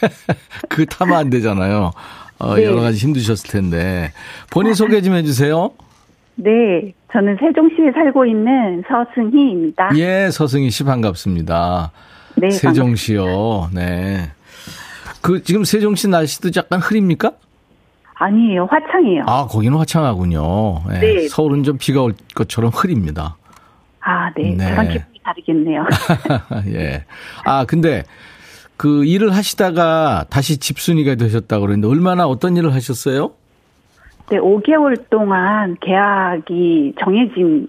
그 0.70 0.86
타면 0.86 1.14
안 1.14 1.28
되잖아요. 1.28 1.90
어, 2.38 2.54
네. 2.54 2.64
여러 2.64 2.80
가지 2.80 2.96
힘드셨을 2.96 3.50
텐데. 3.50 4.12
본인 4.50 4.72
소개 4.72 5.02
좀 5.02 5.14
해주세요. 5.14 5.70
네, 6.36 6.94
저는 7.12 7.36
세종시에 7.40 7.92
살고 7.92 8.24
있는 8.24 8.82
서승희입니다. 8.88 9.90
예, 9.96 10.30
서승희 10.30 10.70
씨 10.70 10.84
반갑습니다. 10.84 11.92
네, 12.36 12.50
세종시요. 12.50 13.24
반갑습니다. 13.24 13.80
네. 13.80 14.30
그 15.20 15.42
지금 15.42 15.64
세종시 15.64 16.08
날씨도 16.08 16.50
약간 16.56 16.80
흐립니까? 16.80 17.32
아니에요, 18.14 18.66
화창이에요. 18.70 19.24
아, 19.26 19.46
거기는 19.46 19.76
화창하군요. 19.76 20.82
네. 20.88 21.00
네. 21.00 21.28
서울은 21.28 21.64
좀 21.64 21.76
비가 21.78 22.02
올 22.02 22.14
것처럼 22.34 22.70
흐립니다. 22.74 23.36
아, 24.00 24.32
네. 24.36 24.54
네. 24.56 24.68
저랑 24.68 24.88
기분이 24.88 25.17
다르겠네요. 25.28 25.84
예. 26.74 27.04
아, 27.44 27.64
근데 27.66 28.04
그 28.76 29.04
일을 29.04 29.34
하시다가 29.34 30.26
다시 30.30 30.58
집순이가 30.58 31.16
되셨다고 31.16 31.62
그러는데 31.62 31.88
얼마나 31.88 32.26
어떤 32.26 32.56
일을 32.56 32.72
하셨어요? 32.74 33.32
네, 34.30 34.38
5개월 34.38 35.08
동안 35.10 35.76
계약이 35.80 36.94
정해진 37.00 37.68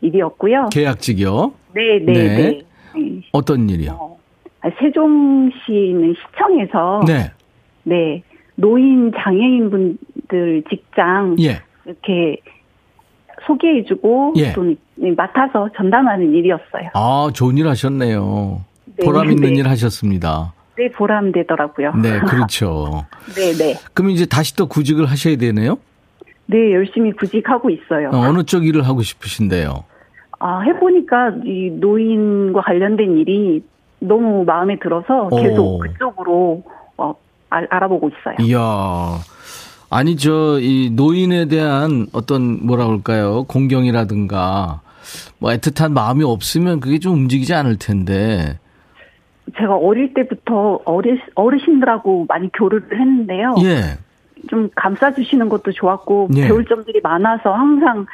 일이었고요. 0.00 0.68
계약직이요? 0.72 1.52
네, 1.74 1.98
네, 2.04 2.12
네. 2.12 2.36
네. 2.36 2.62
네. 2.94 3.20
어떤 3.32 3.68
일이요? 3.68 3.92
어, 3.92 4.18
세종시는 4.80 6.14
시청에서 6.14 7.02
네. 7.06 7.30
네. 7.84 8.22
노인 8.54 9.12
장애인분들 9.16 10.64
직장 10.68 11.36
예. 11.40 11.60
이렇게 11.84 12.38
소개해주고 13.46 14.34
예. 14.36 14.52
또 14.52 14.74
맡아서 15.16 15.68
전담하는 15.76 16.32
일이었어요. 16.34 16.90
아, 16.94 17.28
좋은 17.32 17.56
일 17.56 17.68
하셨네요. 17.68 18.64
네, 18.96 19.04
보람 19.04 19.30
있는 19.30 19.54
네. 19.54 19.60
일 19.60 19.68
하셨습니다. 19.68 20.52
네, 20.76 20.90
보람되더라고요. 20.92 21.94
네, 21.94 22.20
그렇죠. 22.26 23.04
네, 23.34 23.52
네. 23.52 23.74
그럼 23.94 24.10
이제 24.10 24.26
다시 24.26 24.54
또 24.56 24.66
구직을 24.66 25.06
하셔야 25.06 25.36
되네요? 25.36 25.78
네, 26.46 26.72
열심히 26.72 27.12
구직하고 27.12 27.70
있어요. 27.70 28.10
어, 28.10 28.32
느쪽 28.32 28.66
일을 28.66 28.86
하고 28.86 29.02
싶으신데요? 29.02 29.84
아, 30.40 30.60
해보니까 30.60 31.32
이 31.44 31.70
노인과 31.70 32.62
관련된 32.62 33.18
일이 33.18 33.62
너무 33.98 34.44
마음에 34.44 34.78
들어서 34.78 35.28
계속 35.28 35.60
오. 35.64 35.78
그쪽으로 35.78 36.62
어, 36.96 37.14
알, 37.50 37.66
아보고 37.70 38.10
있어요. 38.10 38.36
이야. 38.40 39.18
아니, 39.90 40.16
저, 40.16 40.58
이 40.60 40.90
노인에 40.90 41.46
대한 41.46 42.06
어떤 42.12 42.66
뭐라 42.66 42.86
그럴까요? 42.86 43.44
공경이라든가 43.44 44.80
뭐 45.38 45.50
애틋한 45.50 45.92
마음이 45.92 46.24
없으면 46.24 46.80
그게 46.80 46.98
좀 46.98 47.14
움직이지 47.14 47.54
않을 47.54 47.78
텐데. 47.78 48.58
제가 49.56 49.76
어릴 49.76 50.12
때부터 50.12 50.80
어르, 50.84 51.16
어르신들하고 51.34 52.26
많이 52.28 52.50
교류를 52.52 53.00
했는데요. 53.00 53.54
예. 53.62 53.98
좀 54.48 54.68
감싸주시는 54.76 55.48
것도 55.48 55.72
좋았고, 55.72 56.28
예. 56.36 56.42
배울 56.42 56.64
점들이 56.66 57.00
많아서 57.02 57.52
항상 57.52 58.06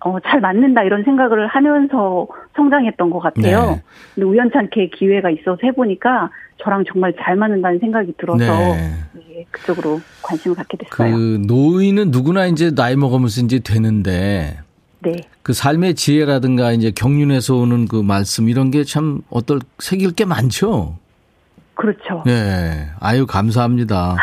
어, 0.00 0.18
잘 0.20 0.40
맞는다 0.40 0.84
이런 0.84 1.02
생각을 1.02 1.48
하면서 1.48 2.28
성장했던 2.54 3.10
것 3.10 3.18
같아요. 3.18 3.60
네. 3.72 3.82
근데 4.14 4.26
우연찮게 4.26 4.90
기회가 4.90 5.28
있어서 5.30 5.58
해보니까 5.62 6.30
저랑 6.62 6.84
정말 6.92 7.14
잘 7.22 7.36
맞는다는 7.36 7.78
생각이 7.78 8.12
들어서 8.18 8.38
네. 8.44 8.92
네, 9.14 9.46
그쪽으로 9.50 10.00
관심을 10.22 10.56
갖게 10.56 10.76
됐어요. 10.76 11.14
그 11.16 11.42
노인은 11.46 12.10
누구나 12.10 12.46
이제 12.46 12.74
나이 12.74 12.96
먹으면서 12.96 13.40
이제 13.42 13.60
되는데 13.60 14.58
네. 15.00 15.12
그 15.42 15.52
삶의 15.52 15.94
지혜라든가 15.94 16.72
이제 16.72 16.90
경륜에서 16.90 17.54
오는 17.56 17.86
그 17.86 17.96
말씀 18.02 18.48
이런 18.48 18.70
게 18.72 18.82
참 18.84 19.20
어떨 19.30 19.60
새길 19.78 20.12
게 20.12 20.24
많죠. 20.24 20.98
그렇죠. 21.74 22.24
네. 22.26 22.88
아유 22.98 23.24
감사합니다. 23.26 24.16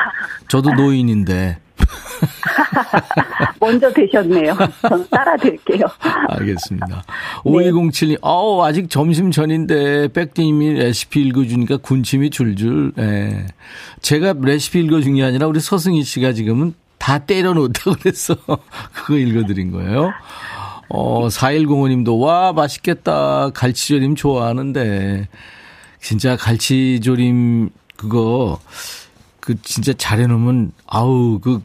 저도 0.49 0.73
노인인데 0.73 1.57
먼저 3.59 3.91
되셨네요. 3.91 4.55
저는 4.81 5.07
따라 5.09 5.35
드릴게요. 5.37 5.85
알겠습니다. 6.29 7.03
5207님, 7.45 8.17
어우, 8.21 8.63
아직 8.63 8.89
점심 8.89 9.31
전인데, 9.31 10.09
백님이 10.09 10.73
레시피 10.73 11.21
읽어주니까 11.21 11.77
군침이 11.77 12.29
줄줄, 12.29 12.93
예. 12.97 13.47
제가 14.01 14.35
레시피 14.39 14.79
읽어준 14.81 15.15
게 15.15 15.23
아니라 15.23 15.47
우리 15.47 15.59
서승희 15.59 16.03
씨가 16.03 16.33
지금은 16.33 16.73
다 16.97 17.19
때려놓다고 17.19 17.97
그래서 18.01 18.35
그거 18.93 19.15
읽어드린 19.15 19.71
거예요. 19.71 20.11
어, 20.89 21.27
4105님도, 21.27 22.19
와, 22.21 22.53
맛있겠다. 22.53 23.49
갈치조림 23.53 24.15
좋아하는데. 24.15 25.27
진짜 25.99 26.35
갈치조림, 26.37 27.69
그거, 27.95 28.59
그 29.45 29.61
진짜 29.61 29.93
잘해놓으면 29.93 30.71
아우 30.87 31.39
그 31.39 31.61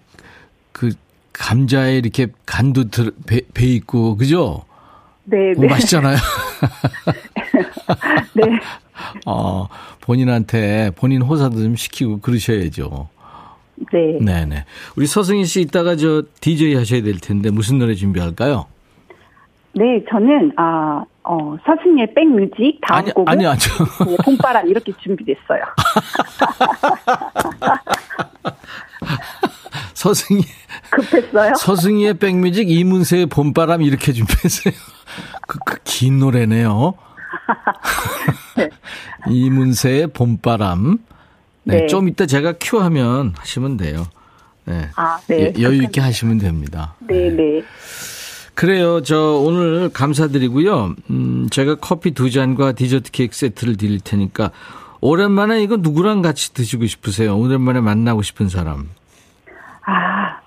그그 0.73 0.95
감자에 1.33 1.97
이렇게 1.97 2.29
간도 2.47 2.91
들, 2.91 3.13
배, 3.27 3.41
배 3.55 3.67
있고 3.67 4.17
그죠? 4.17 4.65
네, 5.25 5.53
네. 5.57 5.67
맛있잖아요. 5.67 6.17
네. 8.35 8.43
어, 9.27 9.69
본인한테 10.01 10.91
본인 10.97 11.23
호사도 11.23 11.63
좀 11.63 11.77
시키고 11.77 12.21
그러셔야죠. 12.21 13.09
네. 13.93 14.19
네네. 14.21 14.65
우리 14.97 15.07
서승희 15.07 15.45
씨 15.45 15.61
이따가 15.63 15.97
저 15.97 16.23
DJ 16.41 16.75
하셔야 16.75 17.03
될 17.03 17.19
텐데 17.19 17.51
무슨 17.51 17.79
노래 17.79 17.95
준비할까요? 17.95 18.67
네, 19.73 20.05
저는 20.11 20.53
아 20.57 21.05
어, 21.23 21.57
서승의 21.65 22.13
백뮤직 22.15 22.81
다음 22.83 22.99
아니, 22.99 23.13
곡은 23.13 23.33
아니, 23.33 23.47
아니. 23.47 23.59
네, 24.07 24.17
봄바람 24.25 24.69
이렇게 24.69 24.93
준비됐어요. 25.01 25.63
서승희 29.95 30.43
급했어요? 30.91 31.55
서승희의 31.57 32.15
백뮤직 32.15 32.71
이문세의 32.71 33.27
봄바람 33.27 33.83
이렇게 33.83 34.13
준비했어요. 34.13 34.75
그, 35.47 35.59
그 35.65 35.77
긴 35.85 36.19
노래네요. 36.19 36.95
네. 38.57 38.71
이문세의 39.29 40.09
봄바람. 40.09 40.99
네, 41.65 41.81
네, 41.83 41.87
좀 41.87 42.09
이따 42.09 42.27
제가 42.27 42.55
큐하면 42.61 43.35
하시면 43.37 43.77
돼요. 43.77 44.07
네. 44.65 44.89
아, 44.97 45.19
네. 45.27 45.53
예, 45.59 45.63
여유 45.63 45.83
있게 45.83 46.01
하시면 46.01 46.39
됩니다. 46.39 46.95
네, 47.01 47.29
네. 47.31 47.37
네. 47.37 47.63
그래요. 48.55 49.03
저 49.03 49.19
오늘 49.37 49.89
감사드리고요. 49.91 50.95
음, 51.11 51.49
제가 51.51 51.77
커피 51.77 52.11
두 52.13 52.31
잔과 52.31 52.73
디저트 52.73 53.11
케이크 53.11 53.35
세트를 53.35 53.77
드릴 53.77 54.01
테니까 54.01 54.51
오랜만에 55.01 55.63
이거 55.63 55.77
누구랑 55.79 56.21
같이 56.23 56.53
드시고 56.53 56.87
싶으세요? 56.87 57.37
오랜만에 57.39 57.81
만나고 57.81 58.21
싶은 58.23 58.49
사람. 58.51 58.91
아, 59.87 60.40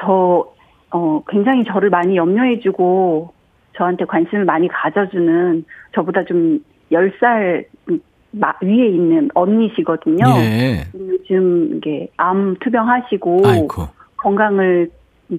저, 0.00 0.46
어, 0.90 1.22
굉장히 1.28 1.64
저를 1.64 1.90
많이 1.90 2.16
염려해주고, 2.16 3.32
저한테 3.76 4.04
관심을 4.04 4.44
많이 4.44 4.68
가져주는, 4.68 5.64
저보다 5.94 6.24
좀 6.24 6.64
10살 6.90 7.64
위에 8.60 8.88
있는 8.88 9.30
언니시거든요. 9.34 10.24
예. 10.38 10.84
요즘 10.94 11.76
이게 11.76 12.08
암 12.16 12.56
투병하시고, 12.60 13.42
아이고. 13.44 13.84
건강을 14.18 14.90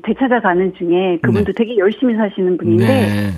되찾아가는 0.03 0.73
중에 0.75 1.19
그분도 1.21 1.51
네. 1.51 1.53
되게 1.55 1.77
열심히 1.77 2.15
사시는 2.15 2.57
분인데, 2.57 2.85
네. 2.85 3.29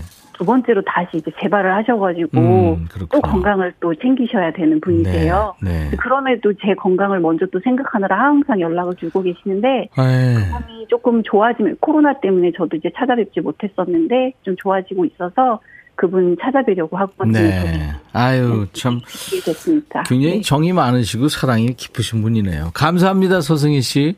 두 0.41 0.45
번째로 0.45 0.81
다시 0.81 1.17
이제 1.17 1.29
재발을 1.39 1.71
하셔가지고 1.75 2.39
음, 2.39 2.87
또 3.11 3.21
건강을 3.21 3.75
또 3.79 3.93
챙기셔야 3.93 4.51
되는 4.53 4.81
분이세요. 4.81 5.53
네, 5.61 5.89
네. 5.91 5.95
그럼에도 5.97 6.51
제 6.53 6.73
건강을 6.73 7.19
먼저 7.19 7.45
또 7.53 7.59
생각하느라 7.59 8.19
항상 8.19 8.59
연락을 8.59 8.95
주고 8.95 9.21
계시는데 9.21 9.89
그분이 9.93 10.87
조금 10.89 11.21
좋아지면 11.21 11.77
코로나 11.79 12.19
때문에 12.19 12.53
저도 12.57 12.75
이제 12.75 12.89
찾아뵙지 12.97 13.39
못했었는데 13.41 14.33
좀 14.41 14.55
좋아지고 14.57 15.05
있어서 15.05 15.59
그분 15.93 16.35
찾아뵈려고 16.41 16.97
하거든요. 16.97 17.33
네. 17.33 17.91
아유 18.11 18.65
참 18.73 18.99
됐습니다. 19.45 20.01
굉장히 20.07 20.37
네. 20.37 20.41
정이 20.41 20.73
많으시고 20.73 21.27
사랑이 21.27 21.75
깊으신 21.75 22.23
분이네요. 22.23 22.71
감사합니다, 22.73 23.41
서승희 23.41 23.81
씨. 23.81 24.15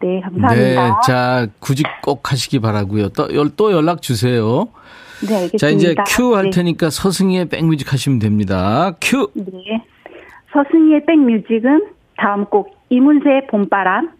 네, 0.00 0.20
감사합니다. 0.20 0.54
네, 0.54 0.92
자 1.04 1.48
구직 1.58 1.88
꼭 2.04 2.30
하시기 2.30 2.60
바라고요. 2.60 3.08
또, 3.08 3.26
또 3.56 3.72
연락 3.72 4.00
주세요. 4.00 4.68
네, 5.26 5.34
알겠습니다. 5.34 5.58
자, 5.58 5.68
이제 5.68 5.94
큐 6.08 6.34
할 6.34 6.50
테니까 6.50 6.88
네. 6.88 6.90
서승희의 6.90 7.48
백뮤직 7.48 7.92
하시면 7.92 8.18
됩니다. 8.18 8.92
큐! 9.00 9.30
네. 9.34 9.44
서승희의 10.52 11.04
백뮤직은 11.06 11.86
다음 12.16 12.44
곡 12.46 12.74
이문세의 12.88 13.46
봄바람. 13.50 14.10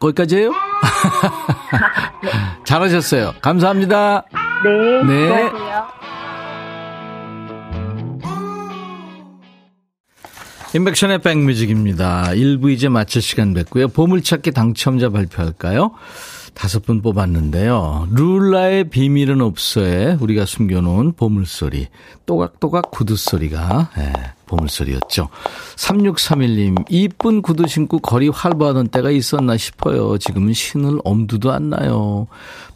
거기까지예요? 0.00 0.50
네. 0.50 0.56
잘하셨어요. 2.64 3.34
감사합니다. 3.40 4.24
네. 4.64 5.02
네. 5.04 5.48
수고하세요. 5.48 5.84
인백션의 10.74 11.20
백뮤직입니다. 11.20 12.30
1부 12.32 12.70
이제 12.70 12.88
마칠 12.88 13.22
시간 13.22 13.54
됐고요. 13.54 13.88
보물찾기 13.88 14.50
당첨자 14.50 15.08
발표할까요? 15.08 15.92
다섯 16.54 16.84
분 16.84 17.02
뽑았는데요. 17.02 18.08
룰라의 18.12 18.88
비밀은 18.88 19.40
없어에 19.40 20.16
우리가 20.20 20.46
숨겨놓은 20.46 21.12
보물소리, 21.12 21.88
또각또각 22.26 22.90
구두소리가 22.90 23.90
예, 23.98 24.12
보물소리였죠. 24.46 25.28
3631님, 25.76 26.84
이쁜 26.88 27.42
구두 27.42 27.66
신고 27.66 27.98
거리 27.98 28.28
활보하던 28.28 28.88
때가 28.88 29.10
있었나 29.10 29.56
싶어요. 29.56 30.18
지금은 30.18 30.52
신을 30.52 31.00
엄두도 31.04 31.52
안 31.52 31.70
나요. 31.70 32.26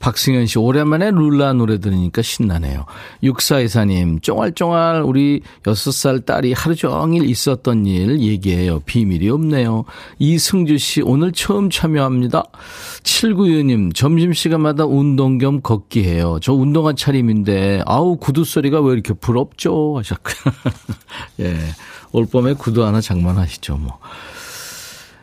박승현 0.01 0.47
씨, 0.47 0.59
오랜만에 0.59 1.11
룰라 1.11 1.55
노래 1.55 1.79
들으니까 1.79 2.23
신나네요. 2.23 2.87
육사이사님, 3.23 4.21
쫑알쫑알 4.21 5.03
우리 5.03 5.43
6살 5.65 6.25
딸이 6.25 6.53
하루 6.53 6.75
종일 6.75 7.29
있었던 7.29 7.87
일 7.87 8.21
얘기해요. 8.21 8.81
비밀이 8.81 9.29
없네요. 9.29 9.85
이승주 10.19 10.79
씨, 10.79 11.03
오늘 11.03 11.33
처음 11.33 11.71
참여합니다. 11.71 12.45
79유님, 13.03 13.95
점심시간마다 13.95 14.85
운동 14.85 15.39
겸 15.39 15.61
걷기 15.61 16.05
해요. 16.05 16.39
저 16.41 16.53
운동한 16.53 16.97
차림인데, 16.97 17.83
아우, 17.87 18.17
구두 18.17 18.45
소리가 18.45 18.81
왜 18.81 18.93
이렇게 18.93 19.13
부럽죠? 19.15 19.97
하셨고요. 19.99 20.55
예. 21.41 21.58
올 22.13 22.27
봄에 22.27 22.55
구두 22.55 22.85
하나 22.85 23.01
장만하시죠, 23.01 23.77
뭐. 23.77 23.99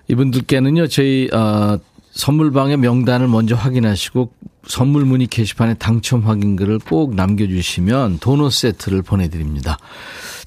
이분들께는요, 0.08 0.88
저희, 0.88 1.30
어, 1.34 1.80
선물방의 2.12 2.78
명단을 2.78 3.28
먼저 3.28 3.56
확인하시고 3.56 4.32
선물 4.68 5.06
문의 5.06 5.28
게시판에 5.28 5.76
당첨 5.76 6.22
확인글을 6.22 6.80
꼭 6.80 7.14
남겨주시면 7.14 8.20
도넛 8.20 8.52
세트를 8.54 9.02
보내드립니다. 9.02 9.78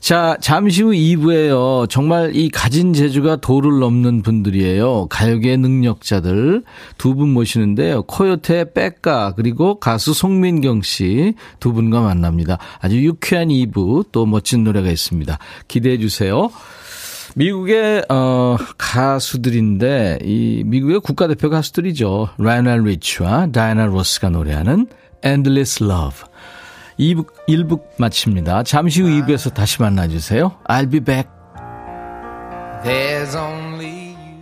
자, 0.01 0.37
잠시 0.41 0.83
후 0.83 0.91
2부에요. 0.93 1.91
정말 1.91 2.35
이 2.35 2.49
가진 2.51 2.93
재주가 2.95 3.37
도를 3.37 3.81
넘는 3.81 4.23
분들이에요. 4.23 5.09
가요계 5.11 5.57
능력자들 5.57 6.63
두 6.97 7.15
분 7.15 7.31
모시는데요. 7.31 8.03
코요태 8.03 8.73
백가 8.75 9.35
그리고 9.35 9.81
가수 9.81 10.15
송민경 10.15 10.83
씨 10.83 11.35
두 11.59 11.73
분과 11.73 12.01
만납니다. 12.01 12.59
아주 12.81 13.03
유쾌한 13.05 13.49
2부 13.49 14.07
또 14.13 14.25
멋진 14.25 14.63
노래가 14.65 14.89
있습니다. 14.89 15.37
기대해 15.67 15.99
주세요. 15.99 16.49
미국의 17.35 18.05
어 18.09 18.57
가수들인데 18.79 20.21
이 20.25 20.63
미국의 20.65 21.01
국가대표 21.01 21.51
가수들이죠. 21.51 22.31
라이오넬 22.39 22.85
리치와 22.85 23.49
다이애나 23.53 23.87
로스가 23.87 24.31
노래하는 24.31 24.87
Endless 25.25 25.83
Love. 25.83 26.28
2부 26.99 27.27
1부 27.49 27.81
마칩니다. 27.97 28.63
잠시 28.65 29.03
후 29.03 29.09
2부에서 29.09 29.55
다시 29.55 29.81
만나 29.81 30.09
주세요. 30.09 30.57
I'll 30.69 30.91
be 30.91 31.01
back. 31.01 31.29
There's 32.85 33.37
only 33.37 34.17
you. 34.17 34.39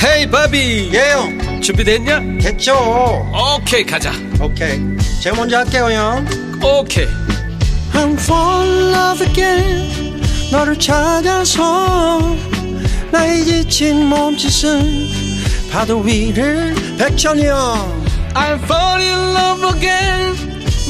Hey, 0.00 0.30
바비. 0.30 0.90
예영. 0.92 1.60
준비됐냐? 1.60 2.20
됐죠. 2.40 2.74
오케이, 2.74 3.82
okay, 3.82 3.84
가자. 3.84 4.10
오케이. 4.40 4.72
Okay. 4.72 4.98
제가 5.22 5.36
먼저 5.36 5.58
할게요, 5.58 5.90
형. 5.90 6.26
오케이. 6.62 7.06
Okay. 7.06 7.22
I'm 7.94 8.14
fall 8.14 8.62
in 8.66 8.92
love 8.92 9.26
again 9.26 10.22
너를 10.50 10.78
찾아서 10.78 12.18
나의 13.10 13.44
지친 13.44 14.06
몸짓은 14.06 15.08
파도 15.70 16.00
위를 16.00 16.74
백천이 16.98 17.46
형 17.46 18.02
I'm 18.34 18.58
fall 18.64 19.00
in 19.00 19.34
love 19.34 19.76
again. 19.76 20.34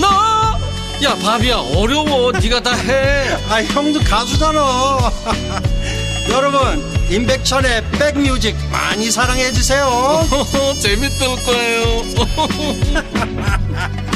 너야 0.01 1.15
바비야 1.17 1.57
어려워. 1.77 2.33
네가 2.33 2.63
다 2.63 2.73
해. 2.75 3.35
아 3.49 3.63
형도 3.63 4.01
가수잖아 4.01 4.61
여러분 6.31 6.83
임백천의 7.11 7.85
백뮤직 7.93 8.57
많이 8.71 9.11
사랑해 9.11 9.51
주세요. 9.53 9.87
재밌을 10.81 11.27
거예요. 11.45 12.03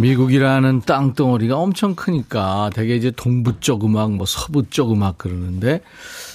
미국이라는 0.00 0.80
땅덩어리가 0.80 1.56
엄청 1.56 1.94
크니까 1.94 2.70
되게 2.74 2.96
이제 2.96 3.10
동부 3.10 3.60
쪽 3.60 3.84
음악, 3.84 4.12
뭐 4.12 4.24
서부 4.24 4.64
쪽 4.70 4.92
음악 4.92 5.18
그러는데 5.18 5.82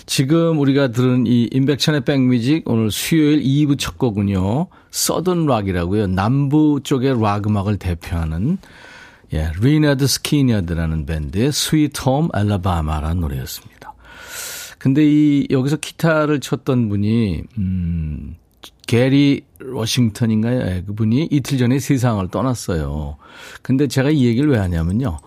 지금 0.05 0.59
우리가 0.59 0.89
들은 0.89 1.25
이 1.25 1.49
임백천의 1.51 2.01
백뮤직 2.01 2.63
오늘 2.69 2.91
수요일 2.91 3.41
2부 3.41 3.79
첫 3.79 3.97
곡은요. 3.97 4.67
Southern 4.91 5.45
락이라고요. 5.45 6.07
남부 6.07 6.79
쪽의 6.83 7.19
락 7.21 7.47
음악을 7.47 7.77
대표하는 7.77 8.57
예, 9.33 9.51
리너드 9.59 10.05
스키니어드라는 10.05 11.05
밴드의 11.05 11.51
Sweet 11.51 12.01
Home 12.01 12.29
Alabama라는 12.31 13.19
노래였습니다. 13.21 13.93
근데 14.77 15.03
이 15.03 15.47
여기서 15.49 15.77
기타를 15.77 16.39
쳤던 16.39 16.89
분이 16.89 17.41
음 17.57 18.35
게리 18.85 19.41
로싱턴인가요? 19.63 20.59
네, 20.59 20.83
그분이 20.85 21.29
이틀 21.31 21.57
전에 21.57 21.79
세상을 21.79 22.27
떠났어요. 22.29 23.17
근데 23.63 23.87
제가 23.87 24.11
이 24.11 24.25
얘기를 24.25 24.51
왜 24.51 24.59
하냐면요. 24.59 25.17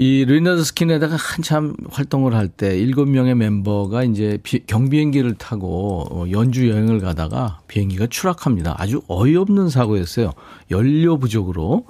이 0.00 0.24
리너드 0.24 0.64
스키너드가 0.64 1.16
한참 1.16 1.74
활동을 1.90 2.34
할 2.34 2.48
때 2.48 2.74
일곱 2.78 3.06
명의 3.06 3.34
멤버가 3.34 4.02
이제 4.02 4.38
비, 4.42 4.64
경비행기를 4.66 5.34
타고 5.34 6.06
어, 6.10 6.24
연주 6.30 6.70
여행을 6.70 7.00
가다가 7.00 7.60
비행기가 7.68 8.06
추락합니다. 8.06 8.76
아주 8.78 9.02
어이없는 9.08 9.68
사고였어요. 9.68 10.32
연료 10.70 11.18
부족으로. 11.18 11.84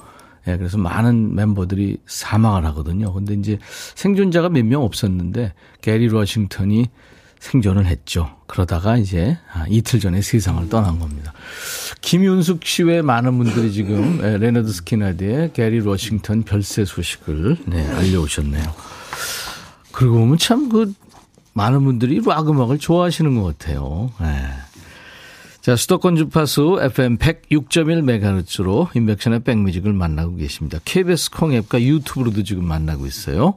예, 0.48 0.56
그래서 0.56 0.76
많은 0.76 1.36
멤버들이 1.36 1.98
사망을 2.06 2.64
하거든요. 2.66 3.12
근데 3.12 3.34
이제 3.34 3.60
생존자가 3.94 4.48
몇 4.48 4.64
명 4.64 4.82
없었는데 4.82 5.52
게리 5.80 6.08
로싱턴이 6.08 6.86
생존을 7.40 7.86
했죠. 7.86 8.36
그러다가 8.46 8.96
이제 8.96 9.38
아, 9.52 9.64
이틀 9.68 9.98
전에 9.98 10.20
세상을 10.22 10.68
떠난 10.68 10.98
겁니다. 10.98 11.32
김윤숙 12.02 12.64
씨 12.64 12.82
외 12.84 13.02
많은 13.02 13.36
분들이 13.38 13.72
지금 13.72 14.20
예, 14.22 14.36
레너드 14.38 14.72
스키나드의 14.72 15.52
게리 15.52 15.80
로싱턴 15.80 16.42
별세 16.44 16.84
소식을 16.84 17.56
네, 17.66 17.86
알려오셨네요. 17.96 18.62
그러고 19.92 20.18
보면 20.20 20.38
참 20.38 20.68
그 20.68 20.92
많은 21.52 21.82
분들이 21.84 22.20
락 22.24 22.48
음악을 22.48 22.78
좋아하시는 22.78 23.34
것 23.34 23.58
같아요. 23.58 24.12
네. 24.20 24.48
자, 25.62 25.76
수도권 25.76 26.16
주파수 26.16 26.78
FM 26.80 27.18
106.1MHz로 27.18 28.94
임백천의 28.96 29.40
백뮤직을 29.40 29.92
만나고 29.92 30.36
계십니다. 30.36 30.78
KBS 30.84 31.30
콩 31.32 31.52
앱과 31.52 31.82
유튜브로도 31.82 32.44
지금 32.44 32.64
만나고 32.66 33.04
있어요. 33.06 33.54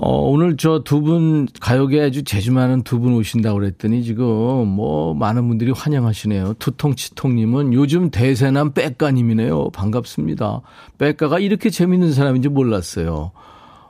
어, 0.00 0.20
오늘 0.20 0.56
저 0.56 0.84
두 0.84 1.00
분 1.02 1.48
가요계 1.60 2.00
아주 2.00 2.22
재주 2.22 2.52
많은 2.52 2.82
두 2.84 3.00
분 3.00 3.14
오신다고 3.14 3.58
그랬더니 3.58 4.04
지금 4.04 4.24
뭐 4.68 5.12
많은 5.14 5.48
분들이 5.48 5.72
환영하시네요. 5.72 6.54
투통치통님은 6.60 7.72
요즘 7.72 8.10
대세남 8.10 8.72
백가님이네요. 8.74 9.70
반갑습니다. 9.70 10.60
백가가 10.98 11.40
이렇게 11.40 11.70
재밌는 11.70 12.12
사람인지 12.12 12.48
몰랐어요. 12.48 13.32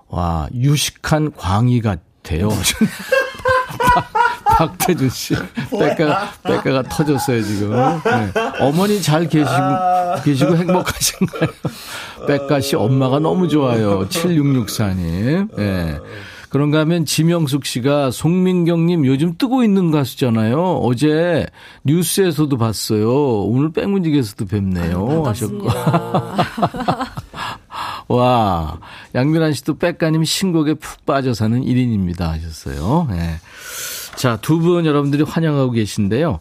와, 0.08 0.48
유식한 0.54 1.32
광희 1.32 1.80
같아요. 1.82 2.48
박태준 4.58 5.08
씨. 5.10 5.36
백가가, 5.70 6.32
백가가 6.42 6.82
터졌어요, 6.82 7.44
지금. 7.44 7.70
네. 7.70 8.32
어머니 8.58 9.00
잘 9.00 9.28
계시고, 9.28 9.54
계시고 10.24 10.56
행복하신가요? 10.56 11.50
백가 12.26 12.60
씨 12.60 12.74
엄마가 12.74 13.20
너무 13.20 13.46
좋아요. 13.46 14.08
7664님. 14.08 15.48
예. 15.58 15.62
네. 15.62 15.98
그런가 16.48 16.80
하면 16.80 17.04
지명숙 17.04 17.66
씨가 17.66 18.10
송민경님 18.10 19.06
요즘 19.06 19.36
뜨고 19.36 19.62
있는 19.62 19.92
가수잖아요. 19.92 20.80
어제 20.82 21.46
뉴스에서도 21.84 22.56
봤어요. 22.56 23.44
오늘 23.44 23.70
백문직에서도 23.70 24.46
뵙네요. 24.46 25.22
하셨고. 25.24 25.68
와, 28.08 28.80
양민환 29.14 29.52
씨도 29.52 29.76
백가님 29.76 30.24
신곡에 30.24 30.74
푹 30.74 31.04
빠져 31.04 31.34
사는 31.34 31.60
1인입니다. 31.60 32.22
하셨어요. 32.22 33.06
네. 33.10 33.36
자, 34.18 34.36
두 34.42 34.58
분 34.58 34.84
여러분들이 34.84 35.22
환영하고 35.22 35.70
계신데요. 35.70 36.40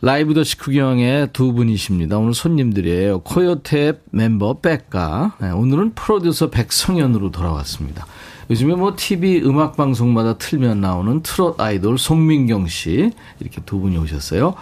라이브 0.00 0.32
더 0.32 0.44
시크경의 0.44 1.30
두 1.32 1.52
분이십니다. 1.52 2.18
오늘 2.18 2.34
손님들이에요. 2.34 3.22
코요태 3.22 3.94
멤버 4.12 4.60
백가. 4.60 5.34
네, 5.40 5.50
오늘은 5.50 5.94
프로듀서 5.94 6.50
백성현으로 6.50 7.32
돌아왔습니다. 7.32 8.06
요즘에 8.48 8.76
뭐 8.76 8.94
TV 8.96 9.40
음악 9.42 9.76
방송마다 9.76 10.38
틀면 10.38 10.80
나오는 10.80 11.20
트롯 11.24 11.60
아이돌 11.60 11.98
송민경 11.98 12.68
씨 12.68 13.10
이렇게 13.40 13.60
두 13.66 13.80
분이 13.80 13.98
오셨어요. 13.98 14.54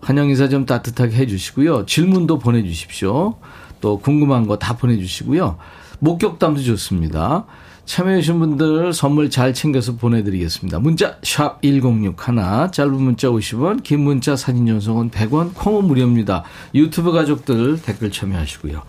환영 0.00 0.28
인사 0.28 0.48
좀 0.48 0.66
따뜻하게 0.66 1.14
해주시고요. 1.14 1.86
질문도 1.86 2.40
보내주십시오. 2.40 3.36
또 3.80 4.00
궁금한 4.00 4.48
거 4.48 4.56
다 4.56 4.76
보내주시고요. 4.76 5.58
목격담도 6.00 6.62
좋습니다. 6.62 7.46
참여해주신 7.86 8.38
분들 8.40 8.92
선물 8.92 9.30
잘 9.30 9.54
챙겨서 9.54 9.96
보내드리겠습니다. 9.96 10.80
문자 10.80 11.18
1061, 11.22 12.14
짧은 12.72 12.92
문자 12.92 13.28
50원, 13.28 13.82
긴 13.82 14.00
문자 14.00 14.36
사진 14.36 14.68
영상은 14.68 15.10
100원, 15.10 15.54
콩은 15.54 15.84
무료입니다. 15.86 16.44
유튜브 16.74 17.12
가족들 17.12 17.80
댓글 17.80 18.10
참여하시고요. 18.10 18.82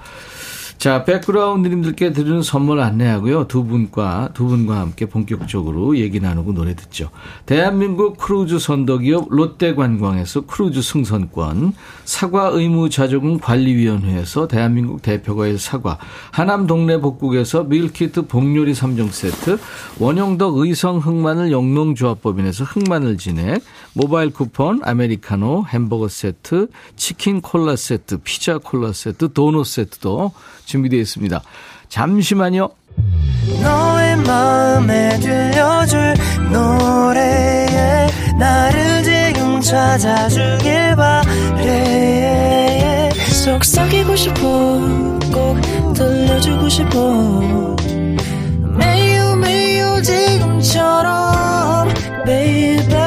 자, 0.77 1.03
백그라운드님들께 1.05 2.13
드리는 2.13 2.43
선물 2.43 2.81
안내하고요. 2.81 3.47
두 3.47 3.63
분과, 3.63 4.29
두 4.35 4.45
분과 4.45 4.79
함께 4.79 5.07
본격적으로 5.07 5.97
얘기 5.97 6.19
나누고 6.19 6.53
노래 6.53 6.75
듣죠. 6.75 7.09
대한민국 7.47 8.17
크루즈 8.17 8.59
선도기업 8.59 9.29
롯데관광에서 9.31 10.41
크루즈 10.41 10.83
승선권, 10.83 11.73
사과 12.05 12.49
의무 12.49 12.91
자조금 12.91 13.39
관리위원회에서 13.39 14.47
대한민국 14.47 15.01
대표과일 15.01 15.57
사과, 15.57 15.97
하남 16.29 16.67
동네 16.67 17.01
복국에서 17.01 17.63
밀키트 17.63 18.27
복요리 18.27 18.73
3종 18.73 19.09
세트, 19.11 19.57
원형덕 19.97 20.57
의성 20.57 20.99
흑마늘 20.99 21.51
영농조합법인에서 21.51 22.65
흑마늘 22.65 23.17
진액, 23.17 23.63
모바일 23.97 24.31
쿠폰, 24.31 24.79
아메리카노, 24.83 25.65
햄버거 25.69 26.07
세트, 26.07 26.67
치킨 26.95 27.41
콜라 27.41 27.75
세트, 27.75 28.17
피자 28.17 28.59
콜라 28.59 28.93
세트, 28.93 29.33
도넛 29.33 29.65
세트도 29.65 30.33
준비되어 30.65 30.99
있습니다. 30.99 31.41
잠시만요. 31.89 32.69
속삭이고 43.45 44.15
싶어 44.15 44.41
꼭 45.33 45.93
들려주고 45.95 46.69
싶어 46.69 47.75
매우 48.77 49.35
매우 49.37 50.01
지금처럼 50.03 51.87
baby 52.25 53.06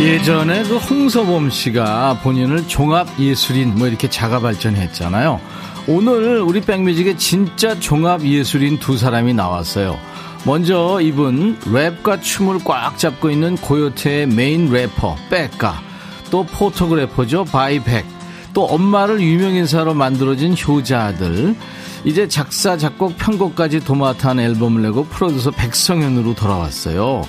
예전에 0.00 0.62
그 0.62 0.76
홍서범 0.76 1.50
씨가 1.50 2.20
본인을 2.22 2.68
종합 2.68 3.08
예술인 3.18 3.74
뭐 3.74 3.88
이렇게 3.88 4.08
자가 4.08 4.38
발전했잖아요. 4.38 5.40
오늘 5.88 6.40
우리 6.40 6.60
백뮤직에 6.60 7.16
진짜 7.16 7.78
종합 7.80 8.22
예술인 8.22 8.78
두 8.78 8.96
사람이 8.96 9.34
나왔어요. 9.34 9.98
먼저 10.44 11.00
이분 11.02 11.58
랩과 11.62 12.22
춤을 12.22 12.60
꽉 12.64 12.96
잡고 12.96 13.28
있는 13.28 13.56
코요태의 13.56 14.28
메인 14.28 14.70
래퍼 14.70 15.16
백가 15.30 15.82
또 16.30 16.44
포토그래퍼죠 16.44 17.46
바이백 17.46 18.06
또 18.54 18.66
엄마를 18.66 19.20
유명인사로 19.20 19.94
만들어준 19.94 20.54
효자들 20.56 21.56
이제 22.04 22.28
작사 22.28 22.76
작곡 22.76 23.18
편곡까지 23.18 23.80
도맡아 23.80 24.40
앨범을 24.40 24.82
내고 24.82 25.06
프로듀서 25.06 25.50
백성현으로 25.50 26.34
돌아왔어요. 26.36 27.24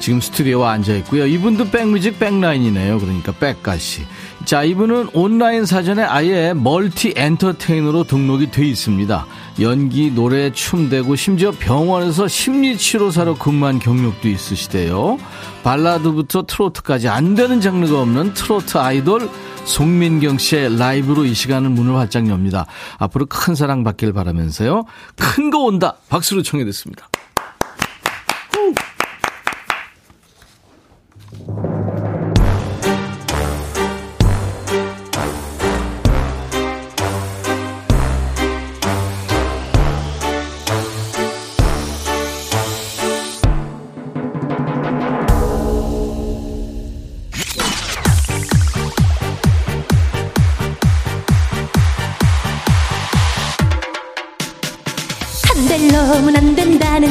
지금 0.00 0.20
스튜디오에 0.20 0.64
앉아 0.66 0.94
있고요. 0.96 1.26
이분도 1.26 1.70
백뮤직 1.70 2.18
백라인이네요. 2.18 2.98
그러니까 2.98 3.32
백가씨. 3.32 4.02
자, 4.44 4.62
이분은 4.62 5.08
온라인 5.12 5.66
사전에 5.66 6.02
아예 6.04 6.52
멀티 6.54 7.14
엔터테이너로 7.16 8.04
등록이 8.04 8.52
돼 8.52 8.64
있습니다. 8.66 9.26
연기, 9.60 10.10
노래, 10.10 10.52
춤 10.52 10.88
되고 10.88 11.16
심지어 11.16 11.50
병원에서 11.50 12.28
심리 12.28 12.76
치료사로 12.78 13.36
근무한 13.36 13.80
경력도 13.80 14.28
있으시대요. 14.28 15.18
발라드부터 15.64 16.44
트로트까지 16.46 17.08
안 17.08 17.34
되는 17.34 17.60
장르가 17.60 18.00
없는 18.00 18.34
트로트 18.34 18.78
아이돌 18.78 19.28
송민경 19.64 20.38
씨의 20.38 20.78
라이브로 20.78 21.24
이 21.24 21.34
시간을 21.34 21.70
문을 21.70 21.96
활짝 21.96 22.28
엽니다. 22.28 22.66
앞으로 22.98 23.26
큰 23.26 23.56
사랑 23.56 23.82
받길 23.82 24.12
바라면서요. 24.12 24.84
큰 25.16 25.50
거 25.50 25.58
온다. 25.58 25.96
박수로 26.08 26.42
청해 26.42 26.64
듣습니다. 26.66 27.08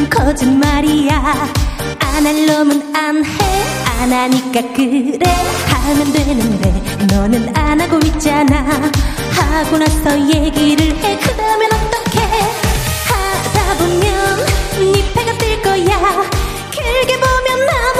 거짓말이야. 0.09 1.13
안 1.99 2.25
할 2.25 2.45
놈은 2.47 2.95
안 2.95 3.23
해. 3.23 3.29
안 4.01 4.11
하니까 4.11 4.61
그래. 4.73 5.19
하면 5.69 6.11
되는데 6.11 6.71
너는 7.13 7.55
안 7.55 7.79
하고 7.79 7.99
있잖아. 7.99 8.65
하고 9.31 9.77
나서 9.77 10.19
얘기를 10.19 10.95
해. 10.97 11.19
그다음엔 11.19 11.69
어떡해? 11.73 12.25
하다 13.07 13.77
보면 13.77 14.45
네 14.79 15.13
패가 15.13 15.37
뜰 15.37 15.61
거야. 15.61 16.29
길게 16.71 17.19
보면 17.19 17.65
나 17.67 17.93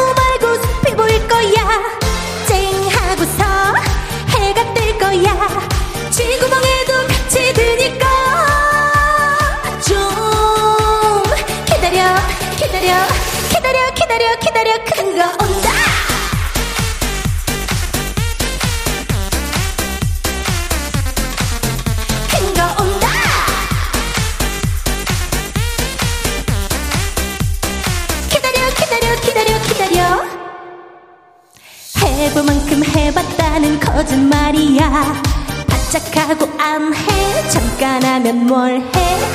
하면 38.26 38.48
뭘 38.48 38.82
해? 38.82 38.82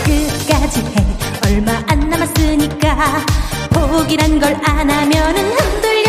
끝까지 0.05 0.81
해. 0.81 1.07
얼마 1.46 1.81
안 1.87 2.00
남았으니까. 2.11 3.24
포기란 3.70 4.40
걸 4.40 4.59
안 4.64 4.90
하면은 4.90 5.53
흔들 5.53 6.00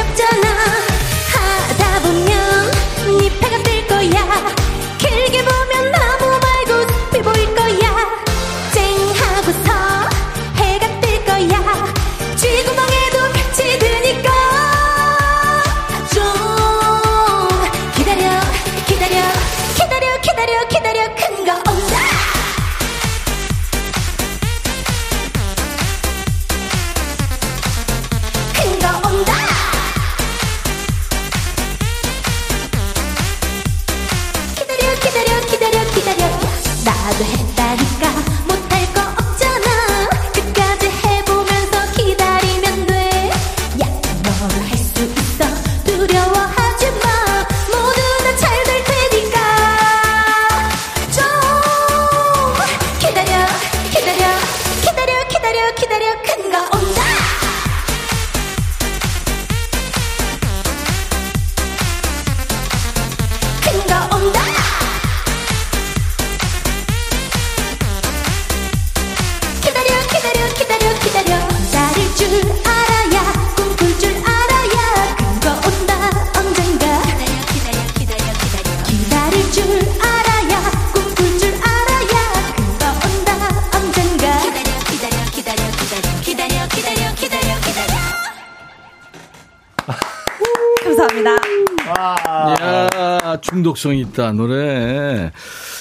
중독성 93.62 93.95
있다 93.95 94.32
노래. 94.32 95.32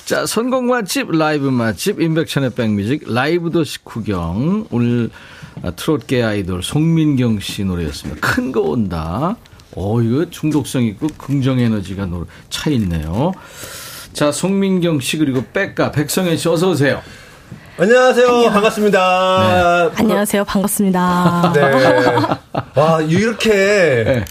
자 0.04 0.26
선곡 0.26 0.64
맛집 0.64 1.10
라이브 1.12 1.46
맛집 1.48 1.98
임백천의 2.00 2.50
백뮤직 2.50 3.04
라이브 3.10 3.50
도시 3.50 3.78
구경 3.82 4.66
오늘 4.70 5.08
아, 5.62 5.70
트롯계 5.70 6.22
아이돌 6.22 6.62
송민경 6.62 7.40
씨 7.40 7.64
노래였습니다. 7.64 8.20
큰 8.20 8.52
거 8.52 8.60
온다. 8.60 9.36
어 9.76 10.00
이거 10.02 10.28
중독성 10.28 10.82
있고 10.84 11.06
긍정 11.16 11.58
에너지가 11.58 12.04
노- 12.06 12.26
차 12.50 12.68
있네요. 12.70 13.32
자 14.12 14.30
송민경 14.30 15.00
씨 15.00 15.16
그리고 15.16 15.42
백가 15.52 15.90
백성현 15.92 16.36
씨 16.36 16.48
어서 16.50 16.70
오세요. 16.70 17.00
안녕하세요. 17.78 18.50
반갑습니다. 18.52 19.90
안녕하세요. 19.96 20.44
반갑습니다. 20.44 21.52
네. 21.54 21.60
와, 22.74 23.00
이렇게. 23.00 23.48
네. 23.50 24.24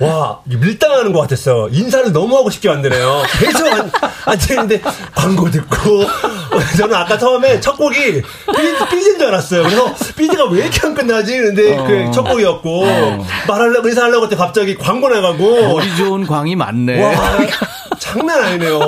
와, 0.00 0.40
밀당하는 0.44 1.12
것 1.12 1.20
같았어. 1.20 1.68
인사를 1.70 2.12
너무 2.12 2.36
하고 2.36 2.48
싶게 2.50 2.68
만드네요. 2.68 3.22
계속 3.38 3.66
안, 3.66 3.90
앉아있는데 4.24 4.80
광고 5.14 5.50
듣고. 5.50 6.04
저는 6.78 6.94
아까 6.94 7.18
처음에 7.18 7.60
첫 7.60 7.76
곡이 7.76 8.22
삐, 8.22 8.88
삐진 8.90 9.18
줄 9.18 9.28
알았어요. 9.28 9.62
그래서 9.62 9.94
삐지가 10.16 10.46
왜 10.46 10.62
이렇게 10.62 10.86
안 10.86 10.94
끝나지? 10.94 11.36
근데 11.38 11.76
어. 11.76 11.84
그첫 11.84 12.24
곡이었고. 12.28 12.86
말하려고, 13.46 13.88
인사하려고 13.88 14.24
했더니 14.24 14.38
갑자기 14.38 14.74
광고 14.76 15.08
나가고. 15.08 15.68
머리 15.68 15.96
좋은 15.96 16.26
광이 16.26 16.56
많네. 16.56 17.02
와, 17.04 17.12
장난 18.12 18.44
아니네요. 18.44 18.80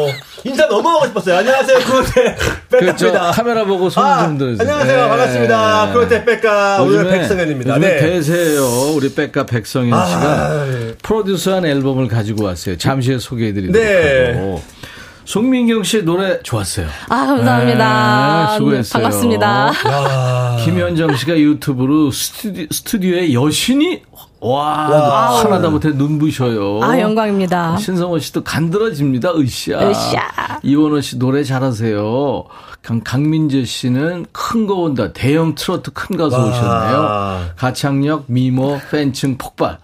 인사 0.44 0.66
너무 0.66 0.88
하고 0.88 1.06
싶었어요. 1.06 1.38
안녕하세요. 1.38 1.78
그때 1.78 2.36
그저 2.70 2.78
백가입니다. 2.78 3.30
카메라 3.30 3.64
보고 3.64 3.88
손 3.88 4.04
아, 4.04 4.24
좀 4.24 4.38
들어주세요. 4.38 4.68
안녕하세요. 4.68 5.02
네. 5.02 5.08
반갑습니다. 5.08 5.92
그때 5.92 6.24
백가 6.24 6.82
오늘 6.82 7.08
백성현입니다. 7.08 7.76
요즘에 7.76 7.88
네. 7.88 8.00
대세예요. 8.00 8.64
우리 8.96 9.14
백가 9.14 9.46
백성현 9.46 9.94
아, 9.94 10.06
씨가 10.06 10.64
네. 10.64 10.94
프로듀서한 11.02 11.64
앨범을 11.66 12.08
가지고 12.08 12.44
왔어요. 12.44 12.76
잠시 12.78 13.10
후에 13.10 13.18
소개해드리도록 13.18 13.80
네. 13.80 14.32
하고. 14.34 14.62
송민경 15.24 15.84
씨 15.84 16.02
노래 16.02 16.40
좋았어요. 16.42 16.88
아, 17.08 17.26
감사합니다. 17.26 18.48
네, 18.50 18.56
수고했어요. 18.58 19.02
반갑습니다. 19.04 19.72
김현정 20.64 21.14
씨가 21.16 21.38
유튜브로 21.38 22.10
스튜디, 22.10 22.66
스튜디오에 22.72 23.32
여신이 23.32 24.02
와, 24.44 24.88
와. 24.90 25.40
하나다 25.40 25.70
못해 25.70 25.90
눈부셔요. 25.90 26.80
아, 26.82 26.98
영광입니다. 26.98 27.76
신성원 27.76 28.18
씨도 28.20 28.42
간드러집니다. 28.42 29.30
으쌰. 29.34 29.78
으쌰. 29.88 30.58
이원호 30.64 31.00
씨 31.00 31.16
노래 31.18 31.44
잘하세요. 31.44 32.44
강, 32.82 33.00
강민재 33.04 33.64
씨는 33.64 34.26
큰 34.32 34.66
거 34.66 34.74
온다. 34.74 35.12
대형 35.12 35.54
트로트 35.54 35.92
큰 35.92 36.16
가수 36.16 36.36
와. 36.36 36.44
오셨네요. 36.46 37.50
가창력, 37.56 38.24
미모, 38.26 38.80
팬층 38.90 39.38
폭발. 39.38 39.78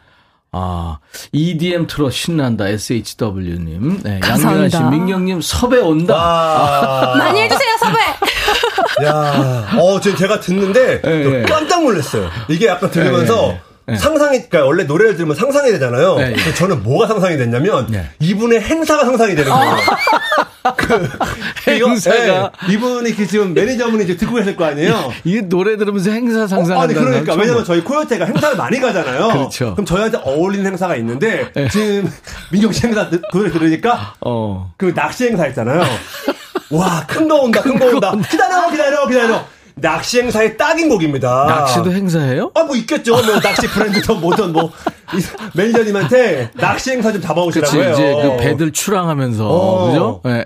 아, 0.51 0.99
EDM 1.33 1.87
트롯 1.87 2.13
신난다. 2.13 2.67
SHW님. 2.69 4.01
네, 4.03 4.19
양민아 4.27 4.69
씨. 4.71 4.83
민경님 4.83 5.41
섭외 5.41 5.79
온다. 5.79 6.15
와. 6.17 7.15
많이 7.19 7.43
해주세요, 7.43 7.77
섭외! 7.79 9.07
야, 9.07 9.69
어, 9.79 10.01
저 10.01 10.17
제가 10.17 10.41
듣는데 10.41 11.01
네. 11.03 11.43
깜짝 11.43 11.83
놀랐어요. 11.85 12.29
이게 12.49 12.67
약간 12.67 12.91
들으면서 12.91 13.49
네, 13.49 13.61
네. 13.89 13.97
상상이, 13.97 14.39
그러니까 14.49 14.65
원래 14.67 14.85
노래를 14.85 15.17
들으면 15.17 15.35
상상이 15.37 15.71
되잖아요. 15.73 16.17
네, 16.17 16.31
네. 16.37 16.55
저는 16.55 16.83
뭐가 16.83 17.07
상상이 17.07 17.37
됐냐면 17.37 17.87
네. 17.91 18.09
이분의 18.21 18.61
행사가 18.61 19.05
상상이 19.05 19.35
되는 19.35 19.51
거예요. 19.51 19.77
그, 20.77 21.09
행사가. 21.67 22.53
네, 22.67 22.73
이분이 22.75 23.15
그 23.17 23.27
지금 23.27 23.55
매니저분이 23.55 24.05
이제 24.05 24.17
듣고 24.17 24.35
계실 24.37 24.57
거 24.57 24.65
아니에요. 24.67 25.13
이게 25.25 25.41
노래 25.43 25.77
들으면서 25.77 26.11
행사 26.11 26.47
상상한다. 26.47 26.77
어, 26.77 26.83
아니 26.83 26.95
그러니까 26.95 27.35
왜냐면 27.35 27.65
저희 27.65 27.83
코요태가 27.83 28.27
행사를 28.27 28.57
많이 28.57 28.79
가잖아요. 28.81 29.29
그렇죠. 29.29 29.73
그럼 29.75 29.87
저희한테 29.87 30.19
어울리는 30.23 30.67
행사가 30.67 30.97
있는데 30.97 31.51
네. 31.55 31.69
지금 31.69 32.11
민경 32.53 32.73
씨 32.73 32.87
행사 32.87 33.09
드- 33.09 33.21
노래 33.33 33.51
들으니까 33.51 34.15
어. 34.21 34.73
그 34.77 34.93
낚시 34.95 35.25
행사 35.27 35.47
있잖아요. 35.49 35.83
와, 36.71 37.05
큰 37.07 37.27
거 37.29 37.37
온다, 37.37 37.63
큰 37.63 37.79
거 37.79 37.87
온다. 37.87 38.13
기다려, 38.31 38.71
기다려, 38.71 39.07
기다려. 39.09 39.45
낚시 39.81 40.21
행사의 40.21 40.57
딱인 40.57 40.89
곡입니다. 40.89 41.45
낚시도 41.49 41.93
행사해요? 41.93 42.51
아, 42.55 42.65
뭐 42.65 42.77
있겠죠. 42.77 43.13
뭐 43.13 43.41
낚시 43.41 43.67
브랜드든 43.69 44.21
뭐든 44.21 44.53
뭐이 44.53 44.69
매니저님한테 45.55 46.51
낚시 46.55 46.91
행사 46.93 47.13
좀 47.13 47.21
잡아오시라고 47.21 47.71
그치, 47.73 47.83
해요. 47.83 47.93
이제 47.95 48.15
그 48.23 48.37
배들 48.43 48.73
출항하면서, 48.73 49.49
어. 49.49 49.87
그죠? 49.91 50.21
예. 50.27 50.45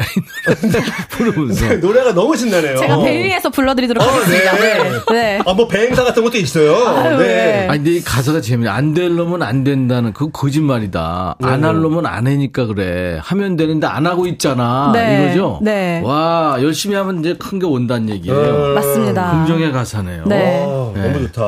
부르면서. 1.11 1.74
노래가 1.76 2.12
너무 2.14 2.37
신나네요. 2.37 2.76
제가 2.76 2.99
배 3.03 3.24
위에서 3.24 3.51
불러드리도록 3.51 4.03
어, 4.03 4.07
하겠습니다. 4.07 4.53
네. 4.57 4.74
네. 4.78 5.01
네. 5.12 5.43
아, 5.47 5.53
뭐 5.55 5.66
배행사 5.68 6.05
같은 6.05 6.22
것도 6.22 6.39
있어요. 6.39 6.74
아유, 6.74 7.16
네. 7.18 7.26
네. 7.26 7.68
아니, 7.68 7.78
근데 7.78 7.91
이 7.93 8.03
가사가 8.03 8.41
재미있네. 8.41 8.70
안 8.70 8.93
될 8.93 9.14
놈은 9.16 9.43
안 9.43 9.64
된다는 9.64 10.12
그 10.12 10.30
거짓말이다. 10.30 11.37
안 11.43 11.64
할 11.64 11.80
놈은 11.80 12.05
안 12.07 12.26
하니까 12.26 12.66
그래. 12.66 13.18
하면 13.22 13.57
되는데 13.57 13.87
안 13.87 14.07
하고 14.07 14.26
있잖아. 14.26 14.91
네. 14.93 15.24
이거죠? 15.26 15.61
네. 15.62 16.01
와, 16.05 16.57
열심히 16.61 16.95
하면 16.97 17.20
이제 17.20 17.35
큰 17.39 17.59
게 17.59 17.66
온다는 17.66 18.09
얘기예요. 18.11 18.74
맞습니다. 18.74 19.22
긍정의 19.31 19.73
가사네요. 19.73 20.25
네. 20.27 20.64
아, 20.66 20.93
네. 20.95 21.12
너무 21.12 21.27
좋다. 21.29 21.43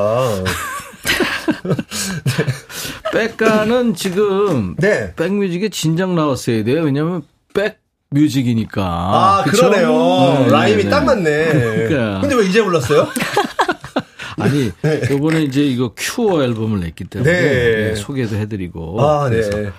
백가는 3.13 3.95
지금 3.95 4.75
네. 4.77 5.13
백뮤직에 5.15 5.69
진작 5.69 6.13
나왔어야 6.13 6.63
돼요. 6.63 6.81
왜냐면 6.83 7.21
백 7.53 7.79
뮤직이니까. 8.09 8.83
아, 8.83 9.43
그쵸? 9.43 9.69
그러네요. 9.69 10.45
네, 10.45 10.51
라임이 10.51 10.83
네, 10.83 10.89
딱 10.89 10.99
네. 11.01 11.05
맞네. 11.05 11.45
그러니까. 11.53 12.21
근데 12.21 12.35
왜 12.35 12.45
이제 12.45 12.63
불렀어요? 12.63 13.07
아니, 14.37 14.71
요번에 15.09 15.43
이제 15.43 15.63
이거 15.63 15.93
큐어 15.95 16.43
앨범을 16.43 16.81
냈기 16.81 17.05
때문에 17.05 17.31
네. 17.31 17.75
네, 17.89 17.95
소개도 17.95 18.35
해드리고. 18.35 19.01
아, 19.01 19.29
네. 19.29 19.37
그래서 19.37 19.71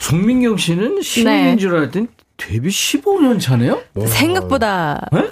송민경 0.00 0.58
씨는 0.58 1.00
신인인 1.00 1.44
네. 1.52 1.56
줄 1.56 1.74
알았더니 1.76 2.06
데뷔 2.36 2.68
15년 2.68 3.40
차네요? 3.40 3.80
생각보다 4.06 5.08
네? 5.12 5.30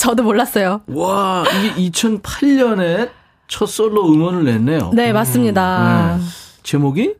저도 0.00 0.22
몰랐어요. 0.22 0.80
와, 0.86 1.44
이게 1.76 1.90
2008년에 1.90 3.10
첫 3.48 3.66
솔로 3.66 4.10
음원을 4.10 4.44
냈네요. 4.44 4.92
네, 4.94 5.12
맞습니다. 5.12 6.16
네. 6.18 6.24
제목이? 6.62 7.14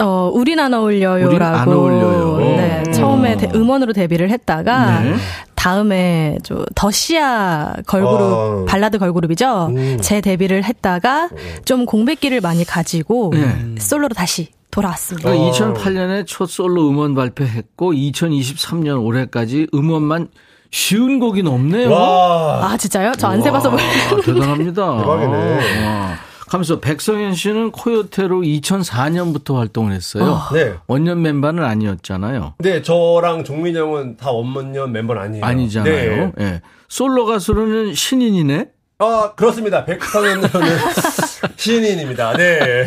어, 0.00 0.30
우린 0.34 0.60
안 0.60 0.74
어울려요라고. 0.74 1.30
우린 1.30 1.42
안 1.42 1.68
어울려요. 1.68 2.38
네. 2.38 2.82
음. 2.86 2.92
처음에 2.92 3.38
데, 3.38 3.50
음원으로 3.54 3.94
데뷔를 3.94 4.28
했다가 4.28 5.00
네. 5.00 5.14
다음에 5.54 6.36
저 6.42 6.62
더시아 6.74 7.74
걸그룹 7.86 8.20
어. 8.20 8.64
발라드 8.68 8.98
걸그룹이죠. 8.98 9.68
음. 9.70 9.98
재 10.02 10.20
데뷔를 10.20 10.62
했다가 10.64 11.30
좀 11.64 11.86
공백기를 11.86 12.42
많이 12.42 12.66
가지고 12.66 13.30
네. 13.32 13.76
솔로로 13.78 14.12
다시 14.12 14.48
돌아왔습니다. 14.70 15.30
그러니까 15.30 15.56
2008년에 15.56 16.26
첫 16.26 16.50
솔로 16.50 16.86
음원 16.90 17.14
발표했고 17.14 17.94
2023년 17.94 19.02
올해까지 19.02 19.68
음원만 19.72 20.28
쉬운 20.80 21.18
곡이 21.18 21.42
넘네요. 21.42 21.90
와. 21.90 22.68
아 22.72 22.76
진짜요? 22.76 23.12
저 23.14 23.28
안 23.28 23.40
세봐서 23.42 23.70
몰라요. 23.70 23.88
아, 24.12 24.20
대단합니다. 24.22 24.98
대박이네. 24.98 25.86
와. 25.86 26.16
가면서 26.48 26.80
백성현 26.80 27.34
씨는 27.34 27.70
코요테로 27.72 28.42
2004년부터 28.42 29.54
활동을 29.56 29.92
했어요. 29.92 30.38
네. 30.52 30.74
원년 30.86 31.22
멤버는 31.22 31.64
아니었잖아요. 31.64 32.54
근데 32.58 32.82
저랑 32.82 33.42
종민 33.44 33.74
형은 33.74 34.18
다 34.18 34.30
원문년 34.30 34.92
멤버는 34.92 35.22
아니에요. 35.22 35.44
아니잖아요. 35.44 36.32
네. 36.36 36.44
예. 36.44 36.60
솔로 36.88 37.24
가수로는 37.24 37.94
신인이네. 37.94 38.68
아, 38.98 39.32
그렇습니다. 39.34 39.84
백성현은 39.86 40.48
신인입니다. 41.56 42.36
네. 42.36 42.86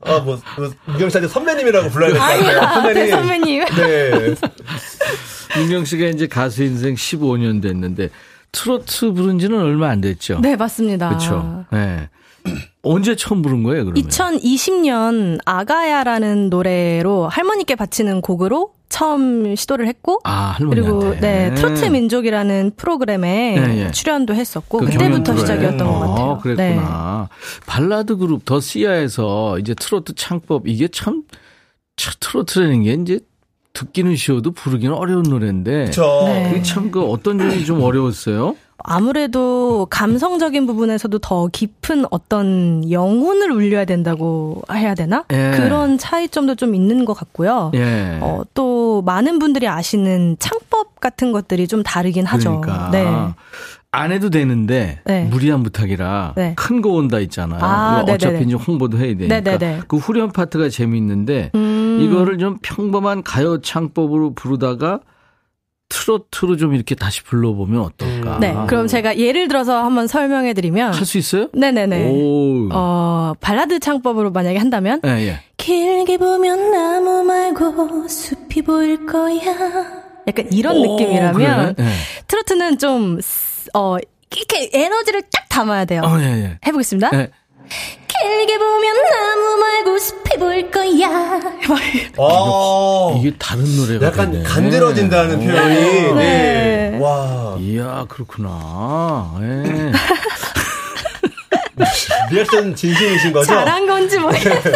아, 0.00 0.18
뭐, 0.20 0.38
뭐 0.56 0.70
유경 0.94 1.10
씨한테 1.10 1.28
선배님이라고 1.28 1.90
불러야 1.90 2.10
될것 2.12 2.28
같아요. 2.28 2.60
아니야, 2.60 2.92
네, 2.92 3.10
선배님. 3.10 3.64
네. 3.64 4.34
윤경 5.58 5.84
씨가 5.84 6.06
이제 6.06 6.26
가수 6.26 6.62
인생 6.62 6.94
15년 6.94 7.60
됐는데 7.62 8.10
트로트 8.52 9.12
부른 9.12 9.38
지는 9.38 9.58
얼마 9.60 9.88
안 9.88 10.00
됐죠. 10.00 10.40
네 10.40 10.56
맞습니다. 10.56 11.08
그렇죠. 11.08 11.64
네. 11.72 12.08
언제 12.82 13.14
처음 13.14 13.42
부른 13.42 13.62
거예요, 13.62 13.84
그러면? 13.84 14.02
2020년 14.02 15.38
아가야라는 15.44 16.50
노래로 16.50 17.28
할머니께 17.28 17.76
바치는 17.76 18.20
곡으로 18.20 18.72
처음 18.92 19.56
시도를 19.56 19.86
했고 19.88 20.20
아. 20.24 20.54
그리고 20.58 21.18
네 21.18 21.54
트로트 21.54 21.86
민족이라는 21.86 22.72
프로그램에 22.76 23.58
네, 23.58 23.86
예. 23.86 23.90
출연도 23.90 24.34
했었고 24.34 24.78
그 24.80 24.84
그때부터. 24.84 25.34
시작이었던 25.34 25.78
것 25.78 25.98
같아요. 26.00 26.26
어, 26.26 26.38
그랬구나. 26.38 27.28
발라드 27.66 28.18
그룹 28.18 28.44
더 28.44 28.60
시아에서 28.60 29.58
이제 29.58 29.74
트로트 29.74 30.14
창법 30.14 30.68
이게 30.68 30.88
참, 30.88 31.22
참 31.96 32.12
트로트라는 32.20 32.82
게 32.82 32.92
이제 32.92 33.20
듣기는 33.72 34.14
쉬워도 34.14 34.52
부르기는 34.52 34.94
어려운 34.94 35.22
노래인데. 35.22 35.86
그쵸. 35.86 36.24
네. 36.26 36.50
그게 36.50 36.62
참그 36.62 37.02
어떤 37.04 37.38
점이 37.38 37.64
좀 37.64 37.80
어려웠어요? 37.80 38.56
아무래도 38.84 39.86
감성적인 39.90 40.66
부분에서도 40.66 41.18
더 41.18 41.48
깊은 41.48 42.06
어떤 42.10 42.90
영혼을 42.90 43.50
울려야 43.50 43.84
된다고 43.84 44.62
해야 44.72 44.94
되나? 44.94 45.24
예. 45.32 45.52
그런 45.56 45.98
차이점도 45.98 46.56
좀 46.56 46.74
있는 46.74 47.04
것 47.04 47.14
같고요. 47.14 47.70
예. 47.74 48.18
어, 48.20 48.42
또 48.54 49.02
많은 49.02 49.38
분들이 49.38 49.68
아시는 49.68 50.36
창법 50.38 51.00
같은 51.00 51.32
것들이 51.32 51.68
좀 51.68 51.82
다르긴 51.82 52.26
하죠. 52.26 52.60
그러니까. 52.60 52.90
네. 52.90 53.06
안 53.94 54.10
해도 54.10 54.30
되는데 54.30 55.00
네. 55.04 55.24
무리한 55.24 55.62
부탁이라 55.62 56.32
네. 56.34 56.54
큰거 56.56 56.88
온다 56.88 57.18
있잖아요. 57.20 57.60
아, 57.62 58.04
어차피. 58.08 58.42
이제 58.42 58.54
홍보도 58.54 58.96
해야 58.96 59.14
되니까 59.14 59.40
네네네. 59.40 59.82
그 59.86 59.98
후렴 59.98 60.32
파트가 60.32 60.70
재미있는데 60.70 61.50
음. 61.54 61.98
이거를 62.00 62.38
좀 62.38 62.56
평범한 62.62 63.22
가요 63.22 63.60
창법으로 63.60 64.32
부르다가 64.34 65.00
트로트로 65.92 66.56
좀 66.56 66.74
이렇게 66.74 66.94
다시 66.94 67.22
불러보면 67.22 67.82
어떨까? 67.82 68.38
네. 68.40 68.56
그럼 68.66 68.86
제가 68.86 69.18
예를 69.18 69.46
들어서 69.48 69.84
한번 69.84 70.06
설명해 70.06 70.54
드리면 70.54 70.94
할 70.94 71.04
수 71.04 71.18
있어요? 71.18 71.48
네네네. 71.52 72.08
오. 72.10 72.70
어, 72.72 73.34
발라드 73.40 73.78
창법으로 73.78 74.30
만약에 74.32 74.58
한다면 74.58 75.00
예, 75.04 75.10
예. 75.28 75.40
길게 75.58 76.16
보면 76.16 76.70
나무 76.70 77.22
말고 77.24 78.08
숲이 78.08 78.62
보일 78.62 79.04
거야. 79.04 79.42
약간 80.26 80.46
이런 80.50 80.76
오, 80.78 80.80
느낌이라면 80.96 81.74
그래? 81.74 81.86
예. 81.86 81.92
트로트는 82.26 82.78
좀 82.78 83.18
어, 83.74 83.96
이렇게 84.34 84.70
에너지를 84.72 85.22
쫙 85.30 85.46
담아야 85.50 85.84
돼요. 85.84 86.00
어, 86.04 86.18
예, 86.20 86.24
예. 86.24 86.58
해보겠습니다. 86.66 87.10
예. 87.14 87.30
길게 88.22 88.58
보면 88.58 88.96
나무 89.10 89.56
말고 89.58 89.98
숲이 89.98 90.38
보일 90.38 90.70
거야. 90.70 91.08
아, 92.18 93.14
이게 93.18 93.34
다른 93.38 93.64
노래가 93.76 94.06
약간 94.06 94.32
되네. 94.32 94.44
간드러진다는 94.44 95.40
표현이. 95.40 96.12
네. 96.14 96.90
네. 96.92 96.98
와. 97.00 97.56
이야, 97.60 98.06
그렇구나. 98.08 99.34
예. 99.42 99.92
리액션 102.30 102.74
진심이신 102.74 103.32
거죠? 103.32 103.46
잘한 103.46 103.86
건지 103.86 104.18
모르겠어요. 104.18 104.74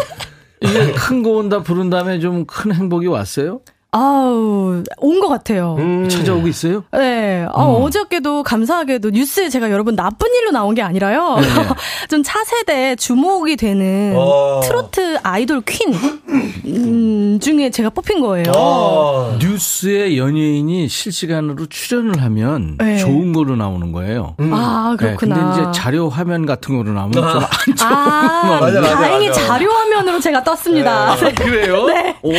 이게 0.61 0.93
큰 0.93 1.23
거 1.23 1.31
온다 1.31 1.63
부른 1.63 1.91
다음에 1.91 2.19
좀 2.19 2.47
큰 2.47 2.73
행복이 2.73 3.07
왔어요? 3.07 3.61
아우, 3.93 4.83
온 4.99 5.21
것 5.21 5.29
같아요. 5.29 5.77
음. 5.79 6.09
찾아오고 6.09 6.49
있어요? 6.49 6.85
네. 6.93 7.47
어, 7.53 7.79
음. 7.79 7.83
어저께도 7.85 8.43
감사하게도 8.43 9.11
뉴스에 9.11 9.49
제가 9.49 9.71
여러분 9.71 9.97
나쁜 9.97 10.29
일로 10.35 10.51
나온 10.51 10.75
게 10.75 10.83
아니라요. 10.83 11.37
네. 11.41 11.47
좀 12.09 12.23
차세대 12.23 12.97
주목이 12.97 13.57
되는 13.57 14.15
어. 14.17 14.61
트로트 14.63 15.19
아이돌 15.23 15.63
퀸 15.67 15.95
음, 16.67 17.39
중에 17.41 17.71
제가 17.71 17.91
뽑힌 17.91 18.21
거예요. 18.21 18.53
아. 18.55 19.37
뉴스에 19.41 20.17
연예인이 20.19 20.89
실시간으로 20.89 21.67
출연을 21.67 22.23
하면 22.23 22.77
네. 22.79 22.99
좋은 22.99 23.33
거로 23.33 23.57
나오는 23.57 23.93
거예요. 23.93 24.35
아, 24.53 24.95
네, 24.99 25.07
그렇구나. 25.07 25.35
근데 25.55 25.63
이제 25.63 25.71
자료 25.81 26.09
화면 26.11 26.45
같은 26.45 26.77
거로 26.77 26.93
나오면 26.93 27.13
좀안 27.13 27.31
좋은 27.31 27.89
아, 27.93 28.59
맞아, 28.61 28.81
맞아, 28.81 28.95
다행히 28.97 29.29
맞아. 29.29 29.47
자료 29.47 29.71
화면으로 29.71 30.21
제가 30.21 30.45
떴습니다. 30.45 31.17
거. 31.17 31.31
그래요? 31.45 31.87
네. 31.89 32.17
오. 32.23 32.33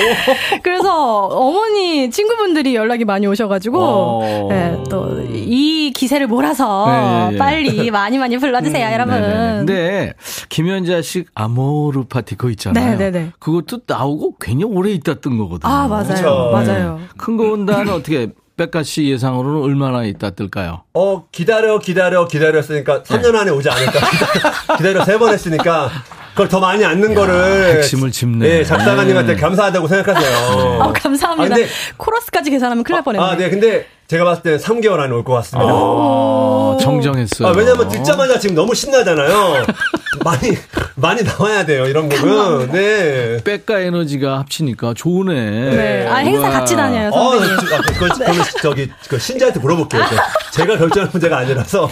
그래서 0.62 1.28
어머니 1.38 2.10
친구분들이 2.10 2.76
연락이 2.76 3.06
많이 3.06 3.28
오셔가지고 3.28 3.80
어. 3.80 4.48
네, 4.50 4.76
또이 4.90 5.92
기세를 5.96 6.28
몰아서 6.28 6.86
네, 6.88 7.30
예, 7.30 7.34
예. 7.34 7.38
빨리 7.38 7.92
많이 7.92 8.18
많이 8.18 8.38
불러주세요, 8.38 8.92
여러분. 8.94 9.16
네네네. 9.22 9.58
근데 9.58 10.14
김연자식 10.50 11.28
아모르 11.36 12.04
파티 12.06 12.36
그거 12.36 12.50
있잖아요. 12.52 12.98
네네네. 12.98 13.32
그것도 13.40 13.80
나오고 13.88 14.36
괜히 14.40 14.64
오래 14.64 14.92
있다 14.92 15.16
뜬 15.16 15.38
거거든요. 15.38 15.72
아 15.72 15.88
맞아요, 15.88 16.04
그쵸. 16.08 16.50
맞아요. 16.52 17.00
큰 17.18 17.38
거 17.38 17.52
온다는 17.52 17.94
어떻게 17.94 18.30
백가 18.58 18.82
씨 18.82 19.08
예상으로는 19.12 19.62
얼마나 19.62 20.04
있다 20.04 20.32
뜰까요? 20.32 20.82
어, 20.96 21.26
기다려, 21.32 21.78
기다려, 21.78 22.28
기다려 22.28 22.58
했으니까 22.58 23.04
3년 23.04 23.36
안에 23.36 23.52
오지 23.52 23.70
않을까. 23.70 24.00
기다려 24.78 25.06
세번 25.06 25.32
했으니까 25.34 25.90
그걸 26.38 26.50
더 26.50 26.60
많이 26.60 26.86
앉는 26.86 27.16
거를. 27.16 27.78
핵심을 27.78 28.12
짚네. 28.12 28.48
네, 28.48 28.64
작사가님한테 28.64 29.36
감사하다고 29.38 29.88
생각하세요. 29.88 30.80
어, 30.84 30.94
감사합니다. 30.94 31.56
아, 31.56 31.58
근데- 31.58 31.68
코러스까지 31.98 32.52
계산하면 32.52 32.84
큰일 32.84 32.98
날 32.98 33.04
뻔했네. 33.04 33.26
아, 33.26 33.36
네, 33.36 33.50
근데 33.50 33.88
제가 34.08 34.24
봤을 34.24 34.44
때는 34.44 34.60
3개월 34.60 35.00
안에 35.00 35.12
올 35.14 35.24
것 35.24 35.34
같습니다. 35.34 35.68
아, 35.68 36.78
정정했어요. 36.80 37.48
아, 37.48 37.52
왜냐면 37.58 37.88
듣자마자 37.90 38.38
지금 38.38 38.56
너무 38.56 38.76
신나잖아요. 38.76 39.66
많이, 40.24 40.56
많이 40.96 41.24
나와야 41.24 41.66
돼요, 41.66 41.86
이런 41.88 42.08
곡은. 42.08 42.72
네. 42.72 43.38
백가 43.44 43.80
에너지가 43.80 44.38
합치니까 44.38 44.94
좋으네. 44.96 45.34
네. 45.76 46.08
아, 46.08 46.18
행사 46.18 46.42
우와. 46.42 46.50
같이 46.52 46.76
다녀요, 46.76 47.10
어, 47.14 47.32
선배님. 47.32 47.58
저, 47.68 47.76
아, 47.76 47.82
그건, 47.82 48.10
그건 48.10 48.36
저기, 48.62 48.90
그 49.10 49.18
신지한테 49.18 49.60
물어볼게요. 49.60 50.04
그 50.08 50.16
제가 50.54 50.78
결정할 50.78 51.10
문제가 51.12 51.40
아니라서. 51.40 51.90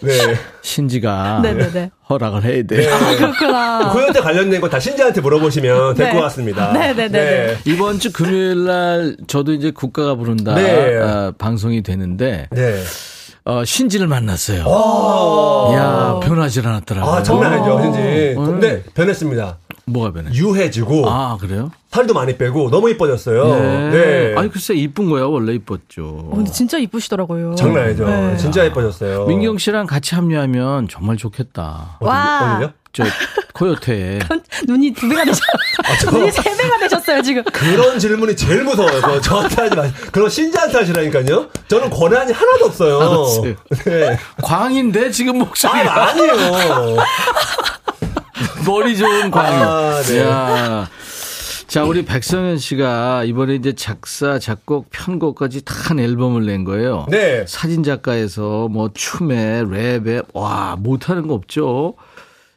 네. 0.00 0.12
신지가 0.62 1.40
네네네. 1.42 1.90
허락을 2.08 2.44
해야 2.44 2.62
돼. 2.62 2.88
아, 2.92 3.16
그렇구나. 3.16 3.90
코요태 3.92 4.20
관련된 4.20 4.60
거 4.60 4.68
다 4.68 4.78
신지한테 4.78 5.20
물어보시면 5.20 5.94
될 5.94 6.08
네. 6.08 6.14
것 6.14 6.20
같습니다. 6.22 6.72
네네네 6.72 7.08
네. 7.08 7.56
이번 7.64 7.98
주 7.98 8.12
금요일 8.12 8.64
날 8.64 9.16
저도 9.26 9.52
이제 9.54 9.70
국가가 9.70 10.14
부른다 10.14 10.54
네. 10.54 10.96
아, 11.00 11.32
방송이 11.38 11.82
되는데 11.82 12.48
네. 12.50 12.82
어, 13.44 13.64
신지를 13.64 14.06
만났어요. 14.08 14.64
아, 14.66 15.72
야 15.74 16.20
변하질 16.26 16.66
않았더라고요. 16.66 17.14
아, 17.14 17.22
장난 17.22 17.54
아니죠, 17.54 17.80
신지. 17.82 18.34
어. 18.36 18.44
근데 18.44 18.82
변했습니다. 18.94 19.56
뭐가 19.88 20.12
변해? 20.12 20.30
유해지고, 20.32 21.08
아 21.10 21.36
그래요? 21.40 21.70
살도 21.90 22.14
많이 22.14 22.36
빼고, 22.36 22.70
너무 22.70 22.90
이뻐졌어요. 22.90 23.44
네. 23.54 23.90
네. 23.90 24.34
아니 24.36 24.50
글쎄 24.50 24.74
이쁜 24.74 25.08
거야 25.10 25.24
원래 25.24 25.54
이뻤죠. 25.54 26.04
어, 26.30 26.32
근데 26.34 26.50
진짜 26.50 26.78
이쁘시더라고요. 26.78 27.54
장난 27.54 27.84
아니죠. 27.84 28.06
네. 28.06 28.36
진짜 28.36 28.64
이뻐졌어요. 28.64 29.26
민경 29.26 29.58
씨랑 29.58 29.86
같이 29.86 30.14
합류하면 30.14 30.88
정말 30.88 31.16
좋겠다. 31.16 31.96
와. 32.00 32.56
어디요? 32.56 32.72
저 32.90 33.04
코요태에 33.52 34.18
눈이 34.66 34.92
두 34.92 35.08
배가 35.08 35.22
되셨, 35.24 35.40
아, 35.84 36.10
눈이 36.10 36.32
세 36.32 36.42
배가 36.56 36.78
되셨어요, 36.78 37.22
지금. 37.22 37.44
그런 37.44 37.98
질문이 37.98 38.34
제일 38.34 38.64
무서워요. 38.64 39.20
저한테 39.20 39.54
하지 39.62 39.76
마세요. 39.76 39.92
그런 40.10 40.28
신지한테 40.30 40.78
하시라니까요. 40.78 41.48
저는 41.68 41.90
권한이 41.90 42.32
하나도 42.32 42.64
없어요. 42.64 42.98
알았어요. 43.00 43.54
네. 43.84 44.18
광인데 44.42 45.10
지금 45.10 45.38
목소리가 45.38 45.96
아, 45.96 46.08
아니에요. 46.08 46.34
머리 48.66 48.96
좋은 48.96 49.30
광인. 49.30 49.58
아, 49.62 50.02
네. 50.02 50.20
야. 50.20 50.88
자, 51.66 51.84
우리 51.84 52.04
백성현 52.04 52.56
씨가 52.58 53.24
이번에 53.24 53.54
이제 53.54 53.74
작사, 53.74 54.38
작곡, 54.38 54.88
편곡까지 54.90 55.64
다 55.64 55.78
한 55.88 55.98
앨범을 56.00 56.44
낸 56.44 56.64
거예요. 56.64 57.06
네. 57.08 57.46
사진 57.46 57.82
작가에서 57.82 58.68
뭐 58.68 58.90
춤에 58.92 59.62
랩에 59.62 60.22
와 60.34 60.76
못하는 60.78 61.26
거 61.26 61.32
없죠. 61.32 61.94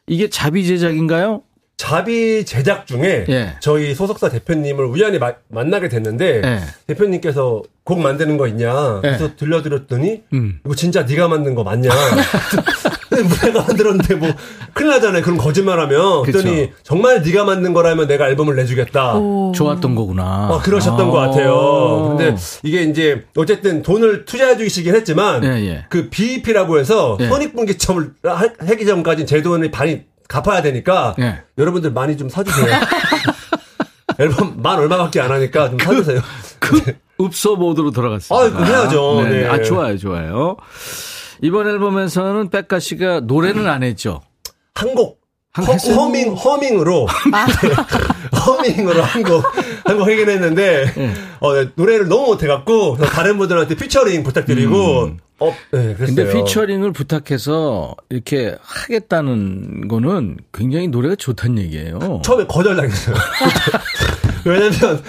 이게 0.05 0.29
자비 0.29 0.65
제작인가요? 0.67 1.43
자비 1.77 2.43
제작 2.45 2.85
중에 2.87 3.25
예. 3.29 3.55
저희 3.61 3.95
소속사 3.95 4.27
대표님을 4.29 4.83
우연히 4.85 5.17
마, 5.17 5.31
만나게 5.47 5.87
됐는데 5.87 6.41
예. 6.43 6.59
대표님께서 6.87 7.63
곡 7.85 8.01
만드는 8.01 8.37
거 8.37 8.47
있냐 8.49 8.97
예. 8.97 9.01
그래서 9.01 9.35
들려드렸더니 9.35 10.23
음. 10.33 10.59
이거 10.65 10.75
진짜 10.75 11.03
네가 11.03 11.27
만든 11.29 11.55
거 11.55 11.63
맞냐 11.63 11.89
내가 13.43 13.61
만들었는데 13.63 14.15
뭐 14.15 14.29
큰일 14.73 14.91
나잖아요 14.91 15.21
그런 15.21 15.37
거짓말하면 15.37 16.23
그랬더니 16.23 16.71
정말 16.83 17.21
네가 17.21 17.43
만든 17.43 17.73
거라면 17.73 18.07
내가 18.07 18.29
앨범을 18.29 18.55
내주겠다 18.55 19.17
오. 19.17 19.51
좋았던 19.53 19.95
거구나 19.95 20.49
어, 20.49 20.59
그러셨던 20.59 21.07
아. 21.07 21.11
것 21.11 21.17
같아요 21.17 22.15
근데 22.17 22.35
이게 22.63 22.83
이제 22.83 23.25
어쨌든 23.35 23.81
돈을 23.81 24.25
투자해 24.25 24.57
주시긴 24.57 24.95
했지만 24.95 25.43
예, 25.43 25.49
예. 25.65 25.85
그 25.89 26.09
BEP라고 26.09 26.79
해서 26.79 27.17
예. 27.19 27.27
손익분기점을 27.27 28.13
하기 28.59 28.85
전까지 28.85 29.25
제 29.25 29.41
돈이 29.41 29.71
반이 29.71 30.03
갚아야 30.31 30.61
되니까 30.61 31.13
네. 31.17 31.41
여러분들 31.57 31.91
많이 31.91 32.15
좀 32.15 32.29
사주세요. 32.29 32.67
앨범 34.17 34.61
만 34.61 34.79
얼마밖에 34.79 35.19
안 35.19 35.29
하니까 35.31 35.69
좀 35.69 35.79
사주세요. 35.79 36.21
그, 36.59 36.81
그 36.83 36.93
읍소 37.21 37.57
모드로 37.57 37.91
돌아갔습니다. 37.91 38.35
아, 38.35 38.49
그 38.49 38.65
해야죠. 38.65 39.23
네. 39.23 39.29
네. 39.29 39.47
아, 39.47 39.61
좋아요, 39.61 39.97
좋아요. 39.97 40.55
이번 41.41 41.67
앨범에서는 41.67 42.49
백가 42.49 42.79
씨가 42.79 43.21
노래는 43.21 43.67
안 43.67 43.83
했죠. 43.83 44.21
한 44.75 44.93
곡. 44.93 45.19
한 45.53 45.65
허, 45.65 45.73
허밍, 45.73 46.33
허밍으로. 46.33 47.07
아. 47.33 47.45
허밍으로 48.41 49.01
한 49.01 49.23
곡, 49.23 49.43
한곡 49.83 50.07
하긴 50.07 50.29
했는데, 50.29 50.85
네. 50.95 51.13
어, 51.41 51.49
노래를 51.75 52.07
너무 52.07 52.27
못해갖고, 52.27 52.97
다른 52.97 53.37
분들한테 53.37 53.75
피처링 53.75 54.23
부탁드리고, 54.23 55.03
음. 55.05 55.17
어, 55.39 55.53
네, 55.71 55.95
근데 55.95 56.31
피처링을 56.31 56.93
부탁해서 56.93 57.95
이렇게 58.09 58.55
하겠다는 58.61 59.87
거는 59.89 60.37
굉장히 60.53 60.87
노래가 60.87 61.15
좋다는 61.15 61.57
얘기예요. 61.63 62.21
처음에 62.23 62.45
거절당했어요. 62.45 63.15
왜냐면 64.45 65.03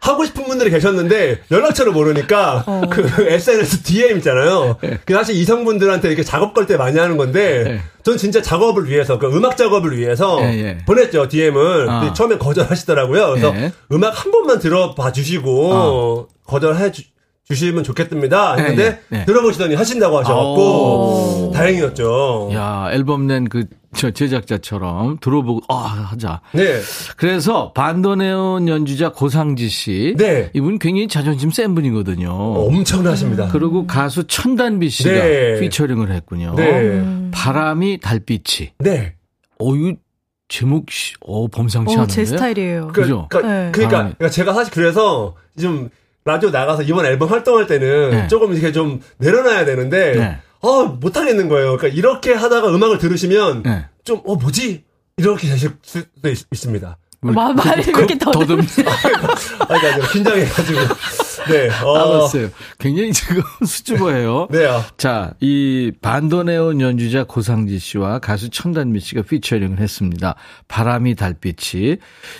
하고 0.00 0.24
싶은 0.24 0.44
분들이 0.44 0.70
계셨는데 0.70 1.42
연락처를 1.50 1.92
모르니까 1.92 2.64
어. 2.66 2.82
그 2.90 3.02
SNS 3.26 3.82
DM 3.82 4.16
있잖아요. 4.18 4.76
네. 4.82 4.98
그 5.04 5.12
사실 5.14 5.34
이성분들한테 5.36 6.08
이렇게 6.08 6.22
작업 6.24 6.54
걸 6.54 6.66
때 6.66 6.76
많이 6.76 6.98
하는 6.98 7.16
건데 7.16 7.64
네. 7.64 7.80
전 8.02 8.16
진짜 8.16 8.40
작업을 8.40 8.88
위해서 8.88 9.18
그 9.18 9.26
음악 9.26 9.56
작업을 9.56 9.96
위해서 9.98 10.40
네, 10.40 10.78
보냈죠 10.86 11.28
DM을. 11.28 11.88
아. 11.88 12.12
처음에 12.14 12.38
거절하시더라고요. 12.38 13.28
그래서 13.30 13.54
예. 13.56 13.72
음악 13.92 14.24
한 14.24 14.30
번만 14.32 14.58
들어봐 14.58 15.12
주시고 15.12 15.70
어. 15.72 16.26
거절해 16.46 16.92
주, 16.92 17.02
주시면 17.50 17.82
좋겠습니다. 17.82 18.54
했는데 18.54 18.84
네, 18.84 18.90
네, 19.08 19.18
네. 19.18 19.24
들어보시더니 19.24 19.74
하신다고 19.74 20.18
하셔갖고 20.20 21.50
다행이었죠. 21.52 22.50
야 22.54 22.88
앨범 22.92 23.26
낸그저 23.26 24.12
제작자처럼 24.14 25.18
들어보고 25.20 25.62
아 25.68 25.74
하자. 26.10 26.40
네. 26.52 26.80
그래서 27.16 27.72
반도네온 27.72 28.68
연주자 28.68 29.10
고상지 29.10 29.68
씨. 29.68 30.14
네. 30.16 30.50
이분 30.54 30.78
굉장히 30.78 31.08
자존심 31.08 31.50
센 31.50 31.74
분이거든요. 31.74 32.30
엄청나십니다. 32.30 33.48
그리고 33.48 33.84
가수 33.86 34.24
천단비 34.28 34.88
씨가 34.88 35.10
네. 35.10 35.60
피처링을 35.60 36.12
했군요. 36.12 36.54
네. 36.56 37.02
바람이 37.32 37.98
달빛이. 37.98 38.74
네. 38.78 39.14
어유 39.60 39.96
제목 40.46 40.86
어 41.26 41.48
범상치 41.48 41.94
않은데. 41.94 42.12
제 42.12 42.24
스타일이에요. 42.24 42.88
그죠? 42.88 43.26
그러니까, 43.28 43.40
그러니까, 43.40 43.72
그러니까, 43.72 43.98
그러니까 43.98 44.30
제가 44.30 44.54
사실 44.54 44.72
그래서 44.72 45.34
좀 45.60 45.90
라디오 46.24 46.50
나가서 46.50 46.82
이번 46.82 47.06
앨범 47.06 47.30
활동할 47.30 47.66
때는 47.66 48.10
네. 48.10 48.28
조금 48.28 48.52
이렇게 48.52 48.72
좀 48.72 49.00
내려놔야 49.18 49.64
되는데 49.64 50.12
네. 50.14 50.38
어 50.60 50.84
못 50.84 51.16
하겠는 51.16 51.48
거예요. 51.48 51.76
그러니까 51.78 51.88
이렇게 51.98 52.32
하다가 52.34 52.68
음악을 52.74 52.98
들으시면 52.98 53.62
네. 53.62 53.86
좀 54.04 54.20
어 54.24 54.34
뭐지 54.36 54.84
이렇게 55.16 55.48
되실 55.48 55.72
수도 55.82 56.28
있, 56.28 56.38
습니다 56.54 56.98
마, 57.20 57.52
말이 57.52 57.82
그, 57.82 58.00
이렇게 58.00 58.16
더듬. 58.18 58.60
아니, 59.68 59.86
아니, 59.86 60.08
긴장해가지고. 60.12 60.80
네. 61.50 61.68
어. 61.84 61.96
알았어요. 61.96 62.48
굉장히 62.78 63.12
지금 63.12 63.42
수줍어해요. 63.64 64.48
네. 64.50 64.68
자, 64.96 65.32
이 65.40 65.92
반도네온 66.00 66.80
연주자 66.80 67.24
고상지 67.24 67.78
씨와 67.78 68.18
가수 68.18 68.48
천단미 68.50 69.00
씨가 69.00 69.22
피처링을 69.22 69.78
했습니다. 69.78 70.34
바람이 70.68 71.14
달빛이. 71.14 71.96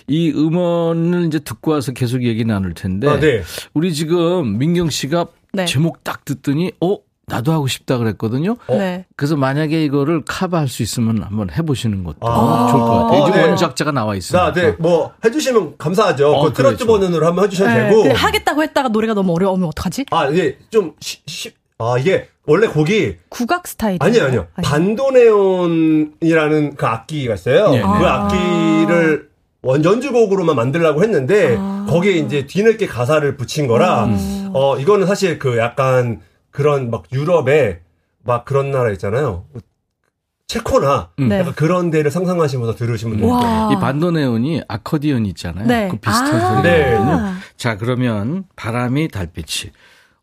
이 0.09 0.31
음원을 0.31 1.27
이제 1.27 1.39
듣고 1.39 1.73
와서 1.73 1.93
계속 1.93 2.25
얘기 2.25 2.45
나눌 2.45 2.75
텐데. 2.75 3.09
아, 3.09 3.19
네. 3.19 3.43
우리 3.75 3.93
지금 3.93 4.59
민경 4.59 4.91
씨가 4.91 5.27
네. 5.53 5.65
제목 5.65 6.05
딱 6.05 6.25
듣더니, 6.25 6.73
어? 6.81 6.97
나도 7.31 7.53
하고 7.53 7.67
싶다 7.67 7.99
그랬거든요. 7.99 8.57
어? 8.67 8.77
네. 8.77 9.05
그래서 9.17 9.37
만약에 9.37 9.85
이거를 9.85 10.23
커버할 10.25 10.69
수 10.69 10.83
있으면 10.83 11.23
한번 11.23 11.51
해보시는 11.51 12.05
것도 12.05 12.29
아~ 12.29 12.69
좋을 12.71 12.81
것 12.81 12.91
같아요. 12.91 13.29
이제 13.29 13.39
네. 13.39 13.47
원작자가 13.47 13.93
나와 13.93 14.17
있어요. 14.17 14.43
아, 14.43 14.53
네, 14.53 14.73
뭐 14.79 15.13
해주시면 15.25 15.77
감사하죠. 15.79 16.33
어, 16.33 16.45
그 16.45 16.53
트로트 16.53 16.85
버전으로 16.87 17.27
한번 17.27 17.45
해주셔도 17.45 17.71
네. 17.71 17.89
되고. 17.89 18.13
하겠다고 18.15 18.63
했다가 18.63 18.89
노래가 18.89 19.15
너무 19.15 19.33
어려우면 19.35 19.69
어떡하지? 19.69 20.07
아, 20.11 20.27
이게 20.27 20.59
좀 20.71 20.93
시, 21.01 21.19
시, 21.27 21.53
아 21.79 21.97
이게 21.99 22.29
원래 22.47 22.67
곡이 22.67 23.17
국악 23.31 23.67
스타일 23.67 23.97
아니요 24.01 24.25
아니요 24.25 24.47
아니. 24.55 24.67
반도네온이라는 24.67 26.75
그 26.77 26.87
악기가 26.87 27.35
있어요. 27.35 27.71
네. 27.71 27.81
그 27.81 27.87
아. 27.87 28.27
악기를 28.27 29.31
원 29.63 29.85
연주곡으로만 29.85 30.57
만들라고 30.57 31.03
했는데 31.03 31.57
아. 31.59 31.87
거기에 31.89 32.15
이제 32.15 32.47
뒤늦게 32.47 32.87
가사를 32.87 33.37
붙인 33.37 33.67
거라 33.67 34.05
음. 34.05 34.51
어 34.53 34.79
이거는 34.79 35.07
사실 35.07 35.39
그 35.39 35.59
약간 35.59 36.21
그런 36.51 36.91
막 36.91 37.05
유럽에 37.13 37.81
막 38.23 38.45
그런 38.45 38.71
나라 38.71 38.91
있잖아요. 38.93 39.45
체코나 40.47 41.11
음. 41.21 41.31
약간 41.31 41.55
그런 41.55 41.91
데를 41.91 42.11
상상하시면서 42.11 42.75
들으시면 42.75 43.19
돼요. 43.19 43.71
이 43.73 43.77
반도네온이 43.81 44.63
아코디언 44.67 45.27
있잖아요. 45.27 45.67
네. 45.67 45.89
그 45.89 45.97
비슷한 45.97 46.35
아~ 46.35 46.57
소리거든요. 46.57 47.21
네. 47.21 47.33
자 47.57 47.77
그러면 47.77 48.45
바람이 48.57 49.09
달빛이 49.09 49.73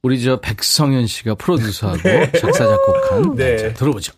우리 0.01 0.21
저 0.21 0.39
백성현 0.41 1.07
씨가 1.07 1.35
프로듀서하고 1.35 2.01
네. 2.03 2.31
작사 2.33 2.65
작곡한 2.67 3.35
네. 3.35 3.57
자, 3.57 3.73
들어보죠. 3.73 4.13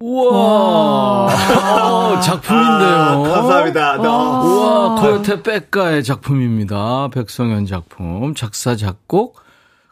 우와 0.00 1.26
어, 1.26 2.20
작품인데요. 2.20 2.90
아, 2.90 3.22
감사합니다. 3.22 3.96
우와 4.00 5.00
코요테 5.00 5.42
백가의 5.42 6.04
작품입니다. 6.04 7.08
백성현 7.08 7.66
작품 7.66 8.34
작사 8.34 8.76
작곡 8.76 9.40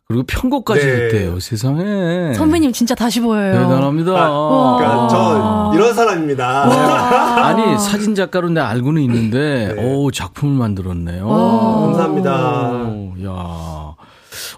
그리고 0.08 0.22
편곡까지 0.22 0.86
네. 0.86 0.92
했대요. 0.92 1.40
세상에. 1.40 2.32
선배님 2.34 2.72
진짜 2.72 2.94
다시 2.94 3.20
보여요. 3.20 3.52
대단합니다. 3.52 4.12
아, 4.12 4.76
그러니까 4.78 5.08
저 5.08 5.72
이런 5.74 5.94
사람입니다. 5.94 7.42
아니 7.44 7.76
사진 7.78 8.14
작가로 8.14 8.50
내 8.50 8.60
알고는 8.60 9.02
있는데 9.02 9.74
네. 9.74 9.82
오 9.82 10.12
작품을 10.12 10.54
만들었네요. 10.54 11.26
감사합니다. 11.26 12.82
오, 12.84 13.14
야 13.24 13.94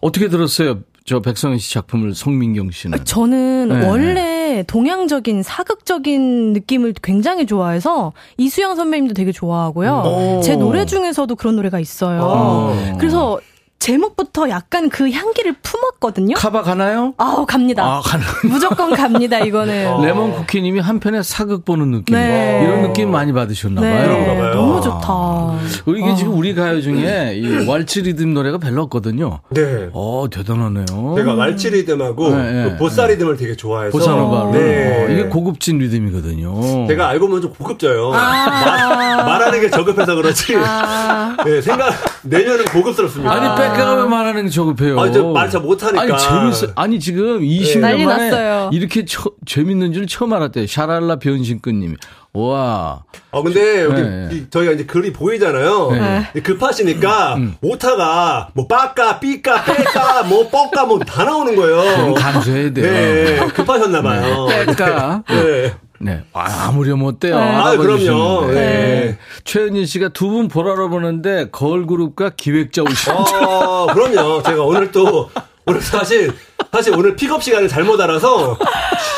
어떻게 0.03 0.29
들었어요? 0.29 0.81
저 1.07 1.21
백성현 1.21 1.57
씨 1.57 1.73
작품을 1.73 2.15
송민경 2.15 2.71
씨는? 2.71 3.07
저는 3.07 3.69
네. 3.71 3.89
원래 3.89 4.65
동양적인 4.67 5.43
사극적인 5.43 6.53
느낌을 6.53 6.93
굉장히 7.03 7.47
좋아해서 7.47 8.13
이수영 8.37 8.77
선배님도 8.77 9.15
되게 9.15 9.33
좋아하고요. 9.33 10.03
오. 10.05 10.41
제 10.43 10.57
노래 10.57 10.85
중에서도 10.85 11.35
그런 11.37 11.57
노래가 11.57 11.81
있어요. 11.81 12.21
오. 12.21 12.99
그래서 12.99 13.41
제목부터 13.79 14.49
약간 14.49 14.89
그 14.89 15.11
향기를 15.11 15.55
품었거든요. 15.63 16.35
카바 16.35 16.63
가나요? 16.63 17.15
아, 17.17 17.45
갑니다. 17.47 17.85
아, 17.85 18.01
가나 18.01 18.25
무조건 18.45 18.95
갑니다. 18.95 19.39
이거는. 19.39 19.87
어. 19.87 20.05
레몬 20.05 20.33
쿠키님이 20.33 20.81
한편에 20.81 21.23
사극 21.23 21.65
보는 21.65 21.91
느낌. 21.93 22.17
네. 22.17 22.61
이런 22.65 22.83
느낌 22.83 23.11
많이 23.11 23.33
받으셨나 23.33 23.81
네. 23.81 24.07
봐요. 24.07 24.55
너무 24.55 24.81
좋다. 24.81 25.07
어, 25.09 25.61
이게 25.87 26.11
어. 26.11 26.15
지금 26.15 26.35
우리 26.35 26.55
가요 26.55 26.81
중에 26.81 27.35
이 27.37 27.67
왈츠 27.69 28.01
리듬 28.01 28.35
노래가 28.35 28.59
별로 28.59 28.83
없거든요. 28.83 29.41
네. 29.51 29.89
어, 29.93 30.27
대단하네요. 30.31 31.15
제가 31.17 31.35
왈츠 31.35 31.69
리듬하고 31.69 32.31
네, 32.31 32.53
네. 32.53 32.71
그 32.71 32.77
보사 32.79 33.07
리듬을 33.07 33.37
되게 33.37 33.55
좋아해서. 33.55 33.97
보사노바로. 33.97 34.53
네. 34.53 35.05
어, 35.07 35.13
이게 35.13 35.25
고급진 35.25 35.79
리듬이거든요. 35.79 36.89
제가 36.89 37.09
알고 37.09 37.29
보면 37.29 37.43
좀 37.43 37.53
고급져요. 37.53 38.13
아~ 38.13 39.25
말, 39.25 39.43
하는 39.43 39.61
게 39.61 39.71
저급해서 39.71 40.15
그렇지. 40.17 40.57
아~ 40.57 41.37
네, 41.45 41.61
생각 41.61 41.93
내년은 42.23 42.65
고급스럽습니다. 42.67 43.33
아니 43.33 43.68
왜 43.77 44.05
말하는 44.09 44.45
게 44.45 44.51
저급해요? 44.51 44.99
아니, 45.01 45.19
말잘 45.19 45.61
못하니까. 45.61 46.03
아니, 46.03 46.19
재밌어. 46.19 46.73
아니, 46.77 47.01
지금 47.01 47.41
20년 47.41 47.81
네. 47.81 47.81
만에 47.81 48.07
났어요. 48.07 48.71
이렇게 48.73 49.05
처, 49.05 49.31
재밌는 49.47 49.93
줄 49.93 50.07
처음 50.07 50.33
알았대요. 50.33 50.67
샤랄라 50.67 51.17
변신꾼님이. 51.17 51.97
와. 52.35 53.03
아, 53.33 53.43
근데 53.43 53.85
여기 53.85 54.03
네. 54.03 54.45
저희가 54.51 54.73
이제 54.73 54.85
글이 54.85 55.13
보이잖아요. 55.13 55.91
네. 56.35 56.41
급하시니까 56.43 57.35
음. 57.37 57.55
오타가 57.63 58.51
뭐 58.55 58.67
빠까, 58.67 59.19
삐까, 59.19 59.65
빼까, 59.65 60.23
뭐 60.25 60.49
뻑까 60.49 60.85
뭐 60.85 60.99
다 61.01 61.25
나오는 61.25 61.57
거예요. 61.57 62.15
감수해야 62.15 62.73
돼요. 62.73 62.93
네. 62.93 63.47
급하셨나 63.55 64.03
봐요. 64.03 64.47
네. 64.49 64.67
빼까. 64.67 65.23
네. 65.29 65.75
네. 66.01 66.23
아, 66.33 66.71
무렴 66.73 67.03
어때요? 67.05 67.35
네. 67.37 67.41
아, 67.43 67.77
그럼요. 67.77 68.47
네. 68.49 68.55
네. 68.55 69.19
최은진 69.45 69.87
씨가 69.87 70.11
두 70.11 70.29
분 70.29 70.49
보라로 70.49 70.89
보는데 70.91 71.49
거울그룹과 71.51 72.31
기획자 72.37 72.83
오신. 72.83 73.13
아, 73.13 73.87
그럼요. 73.93 74.43
제가 74.43 74.63
오늘 74.63 74.93
또, 74.93 75.31
오늘 75.67 75.81
사실 75.81 76.33
사실 76.73 76.95
오늘 76.95 77.17
픽업 77.17 77.43
시간을 77.43 77.69
잘못 77.69 78.01
알아서 78.01 78.59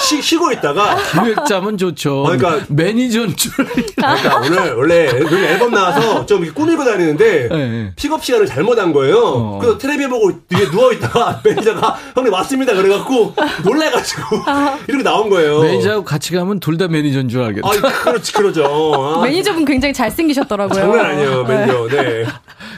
쉬, 0.03 0.23
쉬고 0.23 0.53
있다가 0.53 0.97
기획자면 1.13 1.77
좋죠. 1.77 2.23
그러니까 2.23 2.65
매니저인 2.69 3.37
줄. 3.37 3.53
그러니까 3.97 4.37
오늘 4.37 4.75
원래 4.75 5.09
앨범 5.09 5.73
나와서 5.73 6.25
좀 6.27 6.47
꾸미고 6.55 6.85
다니는데 6.85 7.49
네. 7.49 7.93
픽업 7.97 8.25
시간을 8.25 8.47
잘못 8.47 8.79
한 8.79 8.93
거예요. 8.93 9.17
어. 9.19 9.59
그래서 9.61 9.79
텔레비 9.79 10.07
보고 10.09 10.31
뒤에 10.49 10.71
누워 10.71 10.93
있다가 10.93 11.41
매니저가 11.45 11.97
형님 12.15 12.33
왔습니다 12.33 12.73
그래갖고 12.75 13.35
놀래가지고 13.65 14.43
아. 14.47 14.79
이렇게 14.87 15.03
나온 15.03 15.29
거예요. 15.29 15.61
매니저하고 15.63 16.05
같이 16.05 16.33
가면 16.33 16.59
둘 16.61 16.81
다 16.81 16.89
매니저인 16.89 17.29
줄 17.29 17.43
알겠다. 17.43 17.69
아, 17.69 17.73
그렇지 17.73 18.33
그러죠. 18.33 18.65
아. 18.65 19.21
매니저분 19.23 19.67
굉장히 19.67 19.93
잘생기셨더라고요. 19.93 20.81
장난 20.81 21.05
아니에요 21.07 21.45
매니저. 21.45 21.89
네. 21.91 22.25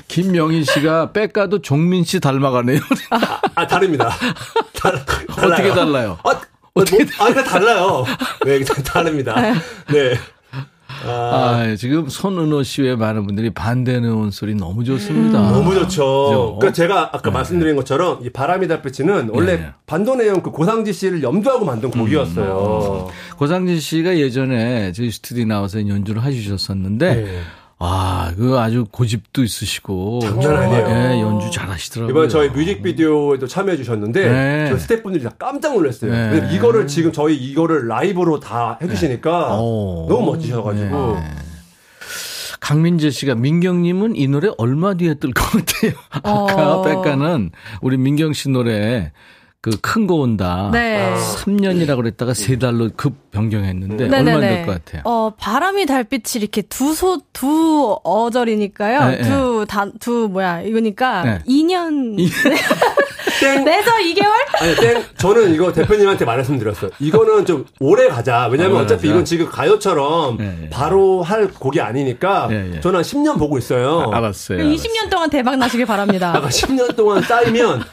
김명희 0.09 0.64
씨가 0.64 1.12
백가도 1.12 1.62
종민 1.62 2.03
씨 2.05 2.18
닮아가네요. 2.18 2.81
아, 3.11 3.41
아 3.55 3.66
다릅니다. 3.66 4.11
달, 4.73 4.95
어떻게 4.95 5.69
달라요? 5.71 6.19
아, 6.25 6.41
어떻게? 6.75 7.05
뭐, 7.05 7.27
아, 7.27 7.33
달라요. 7.45 8.05
네, 8.45 8.61
다릅니다. 8.65 9.35
네. 9.93 10.15
아, 11.05 11.11
아, 11.73 11.77
지금 11.77 12.09
손은호 12.09 12.63
씨 12.63 12.83
외에 12.83 12.95
많은 12.95 13.27
분들이 13.27 13.51
반대는 13.51 14.31
소리 14.31 14.55
너무 14.55 14.85
좋습니다. 14.85 15.41
음, 15.41 15.53
너무 15.53 15.75
좋죠. 15.75 16.57
그러니까 16.59 16.73
제가 16.73 17.11
아까 17.13 17.31
네. 17.31 17.31
말씀드린 17.31 17.77
것처럼 17.77 18.19
이 18.23 18.31
바람이 18.31 18.69
달빛이는 18.69 19.31
원래 19.33 19.57
네. 19.57 19.71
반도네온 19.87 20.43
그 20.43 20.51
고상지 20.51 20.93
씨를 20.93 21.23
염두하고 21.23 21.65
만든 21.65 21.91
곡이었어요. 21.91 23.09
음. 23.09 23.37
고상지 23.37 23.81
씨가 23.81 24.17
예전에 24.19 24.93
저희 24.93 25.11
스튜디오 25.11 25.47
나와서 25.47 25.87
연주를 25.89 26.23
해주셨었는데 26.23 27.15
네. 27.15 27.41
아, 27.85 28.33
그 28.37 28.59
아주 28.59 28.87
고집도 28.91 29.43
있으시고. 29.43 30.20
장난 30.22 30.55
아니에요. 30.55 30.87
네, 30.89 31.20
연주 31.20 31.51
잘 31.51 31.68
하시더라고요. 31.68 32.12
이번 32.12 32.28
저희 32.28 32.49
뮤직비디오에도 32.51 33.47
참여해 33.49 33.76
주셨는데, 33.76 34.28
네. 34.30 34.66
저 34.70 34.78
스태프분들이 34.78 35.24
다 35.24 35.30
깜짝 35.37 35.74
놀랐어요. 35.74 36.12
네. 36.12 36.55
이거를 36.55 36.87
지금 36.87 37.11
저희 37.12 37.35
이거를 37.37 37.89
라이브로 37.89 38.39
다 38.39 38.78
해주시니까 38.80 39.30
네. 39.49 39.57
너무 39.57 40.26
멋지셔가지고. 40.26 41.14
네. 41.16 41.30
강민재 42.61 43.11
씨가 43.11 43.35
민경님은 43.35 44.14
이 44.14 44.28
노래 44.28 44.49
얼마 44.57 44.95
뒤에 44.95 45.14
뜰 45.14 45.33
것 45.33 45.43
같아요. 45.51 45.93
아까 46.22 46.76
어. 46.78 46.83
백가는 46.83 47.51
우리 47.80 47.97
민경 47.97 48.33
씨 48.33 48.49
노래 48.51 49.11
그큰 49.63 50.09
거 50.09 50.17
온다. 50.17 50.71
네. 50.73 51.15
3년이라고 51.15 51.99
그랬다가 51.99 52.35
세 52.35 52.59
달로 52.59 52.91
급 52.97 53.31
변경했는데 53.31 54.09
네네네. 54.09 54.33
얼마 54.35 54.41
될것 54.41 54.85
같아요? 54.85 55.03
어, 55.05 55.31
바람이 55.39 55.87
달빛이 55.87 56.43
이렇게 56.43 56.63
두 56.63 56.95
소, 56.95 57.21
두 57.33 57.97
어절이니까요. 58.03 59.09
네, 59.09 59.23
두, 59.23 59.61
네. 59.61 59.65
단, 59.67 59.93
두, 60.01 60.29
뭐야, 60.29 60.63
이거니까 60.63 61.23
네. 61.23 61.39
2년. 61.47 62.17
땡. 63.39 63.63
내서 63.65 63.93
2개월? 63.93 64.33
아니, 64.61 64.75
땡. 64.75 65.05
저는 65.17 65.55
이거 65.55 65.73
대표님한테 65.73 66.25
말씀드렸어요. 66.25 66.91
이거는 66.99 67.47
좀 67.47 67.65
오래 67.79 68.09
가자. 68.09 68.49
왜냐면 68.51 68.79
어, 68.79 68.87
차피 68.87 69.09
이건 69.11 69.25
지금 69.25 69.47
가요처럼 69.47 70.39
네, 70.39 70.57
네. 70.63 70.71
바로 70.71 71.23
할 71.23 71.49
곡이 71.49 71.81
아니니까 71.81 72.49
네, 72.49 72.81
저는 72.81 72.97
한 72.97 73.05
10년 73.05 73.39
보고 73.39 73.59
있어요. 73.59 74.11
아, 74.13 74.17
알았어요. 74.17 74.59
20년 74.59 75.09
동안 75.09 75.31
대박 75.31 75.57
나시길 75.57 75.87
바랍니다. 75.87 76.33
아까 76.35 76.49
10년 76.49 76.97
동안 76.97 77.23
쌓이면 77.23 77.85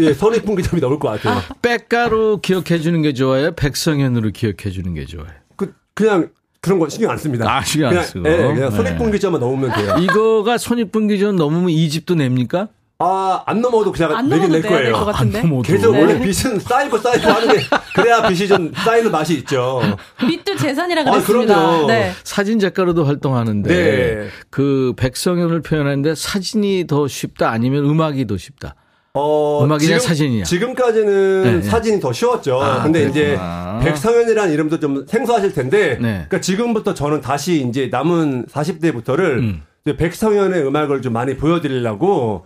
예, 0.00 0.12
선입분기점이 0.12 0.80
넘을 0.82 0.98
것 0.98 1.08
같아요. 1.08 1.13
아, 1.24 1.42
백가로 1.62 2.40
기억해 2.40 2.78
주는 2.80 3.02
게 3.02 3.12
좋아요? 3.12 3.52
백성현으로 3.52 4.30
기억해 4.30 4.70
주는 4.70 4.94
게 4.94 5.04
좋아요? 5.06 5.28
그, 5.56 5.74
그냥 5.94 6.30
그런 6.60 6.78
거 6.78 6.88
신경 6.88 7.10
안 7.10 7.18
씁니다. 7.18 7.50
아, 7.50 7.62
신경 7.62 7.90
안 7.96 8.02
쓰고. 8.02 8.28
예, 8.28 8.36
그냥 8.54 8.70
손익분기점만 8.70 9.40
네. 9.40 9.46
넘으면 9.46 9.72
돼요. 9.74 9.96
이거가 10.00 10.58
손익분기점 10.58 11.36
넘으면 11.36 11.70
이 11.70 11.88
집도 11.90 12.14
냅니까? 12.14 12.68
아, 13.00 13.42
안 13.44 13.60
넘어도 13.60 13.90
그냥 13.92 14.16
안 14.16 14.28
내긴 14.28 14.50
낼 14.50 14.62
거예요. 14.62 14.96
안 14.96 15.30
넘어도. 15.30 15.62
계속 15.62 15.92
네. 15.92 16.00
원래 16.00 16.18
빚은 16.20 16.60
쌓이고 16.60 16.96
쌓이고 16.96 17.28
하는데 17.28 17.60
그래야 17.94 18.26
빚이 18.28 18.46
좀 18.46 18.72
쌓이는 18.72 19.10
맛이 19.10 19.34
있죠. 19.34 19.82
빚도 20.20 20.56
재산이라 20.56 21.04
그랬습니다. 21.04 21.54
아, 21.54 21.66
그럼요. 21.66 21.86
네. 21.88 22.12
사진 22.22 22.58
작가로도 22.60 23.04
활동하는데 23.04 23.68
네. 23.68 24.28
그 24.48 24.94
백성현을 24.96 25.60
표현하는데 25.62 26.14
사진이 26.14 26.86
더 26.86 27.08
쉽다 27.08 27.50
아니면 27.50 27.84
음악이 27.84 28.26
더 28.26 28.38
쉽다. 28.38 28.76
어, 29.16 29.62
음악이냐 29.64 29.98
지금, 29.98 30.08
사진이냐? 30.08 30.44
지금까지는 30.44 31.42
네, 31.44 31.52
네. 31.58 31.62
사진이 31.62 32.00
더 32.00 32.12
쉬웠죠. 32.12 32.60
아, 32.60 32.82
근데 32.82 33.08
그렇구나. 33.10 33.78
이제 33.80 33.88
백성현이라는 33.88 34.52
이름도 34.52 34.80
좀 34.80 35.06
생소하실 35.06 35.54
텐데, 35.54 35.90
네. 36.00 36.12
그러니까 36.28 36.40
지금부터 36.40 36.94
저는 36.94 37.20
다시 37.20 37.64
이제 37.68 37.88
남은 37.92 38.46
40대부터를 38.46 39.20
음. 39.38 39.62
백성현의 39.84 40.66
음악을 40.66 41.00
좀 41.02 41.12
많이 41.12 41.36
보여드리려고 41.36 42.44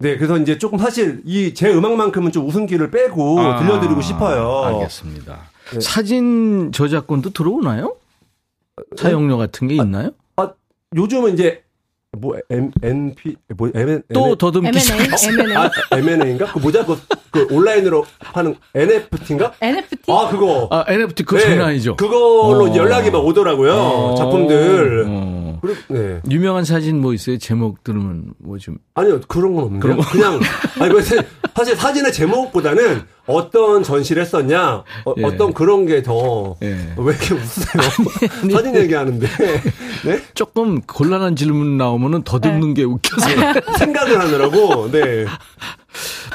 네, 0.00 0.16
그래서 0.16 0.36
이제 0.38 0.58
조금 0.58 0.78
사실 0.78 1.22
이 1.24 1.52
제 1.54 1.72
음악만큼은 1.72 2.32
좀 2.32 2.46
웃음기를 2.48 2.90
빼고 2.90 3.40
아, 3.40 3.60
들려드리고 3.60 4.00
싶어요. 4.00 4.62
알겠습니다. 4.64 5.38
네. 5.72 5.80
사진 5.80 6.72
저작권도 6.72 7.30
들어오나요? 7.30 7.94
사용료 8.96 9.36
같은 9.38 9.68
게 9.68 9.74
있나요? 9.76 10.10
아, 10.36 10.42
아 10.42 10.52
요즘은 10.96 11.34
이제 11.34 11.62
뭐 12.20 12.36
M 12.50 12.70
N 12.82 13.14
P 13.14 13.36
뭐 13.56 13.70
M 13.74 13.88
N 13.88 14.02
또 14.12 14.36
더듬기 14.36 14.68
M&A 14.68 15.56
아, 15.56 15.70
M&A인가? 15.92 16.52
그 16.52 16.58
모자 16.58 16.84
그, 16.84 16.98
그 17.30 17.46
온라인으로 17.50 18.04
하는 18.20 18.54
NFT인가? 18.74 19.52
NFT? 19.60 20.12
아 20.12 20.28
그거. 20.30 20.68
아 20.70 20.84
NFT 20.88 21.24
그거 21.24 21.44
네, 21.44 21.60
아니죠? 21.60 21.96
그걸로 21.96 22.70
어. 22.70 22.76
연락이 22.76 23.10
막 23.10 23.24
오더라고요. 23.24 23.72
어. 23.72 24.14
작품들. 24.16 25.04
어. 25.08 25.38
그래, 25.60 25.74
네. 25.88 26.20
유명한 26.30 26.64
사진 26.64 27.00
뭐 27.00 27.12
있어요? 27.14 27.38
제목 27.38 27.82
들으면 27.82 28.34
뭐 28.38 28.58
좀. 28.58 28.78
아니요, 28.94 29.20
그런 29.26 29.54
건 29.54 29.64
없는데. 29.64 29.82
그런 29.82 30.00
그냥, 30.00 30.40
아니, 30.80 30.92
뭐, 30.92 31.00
사실 31.00 31.76
사진의 31.76 32.12
제목보다는 32.12 33.02
어떤 33.28 33.82
전시를 33.82 34.22
했었냐, 34.22 34.82
어, 35.04 35.14
예. 35.18 35.36
떤 35.36 35.52
그런 35.52 35.86
게 35.86 36.02
더, 36.02 36.56
예. 36.62 36.68
왜 36.96 37.14
이렇게 37.14 37.34
웃으세요? 37.34 37.82
아니, 38.42 38.52
사진 38.54 38.74
얘기하는데. 38.74 39.26
네? 40.04 40.20
조금 40.34 40.80
곤란한 40.80 41.36
질문 41.36 41.76
나오면은 41.76 42.22
더듬는 42.22 42.74
네. 42.74 42.74
게 42.74 42.84
웃겨서. 42.84 43.28
생각을 43.78 44.18
하느라고, 44.18 44.90
네. 44.90 45.26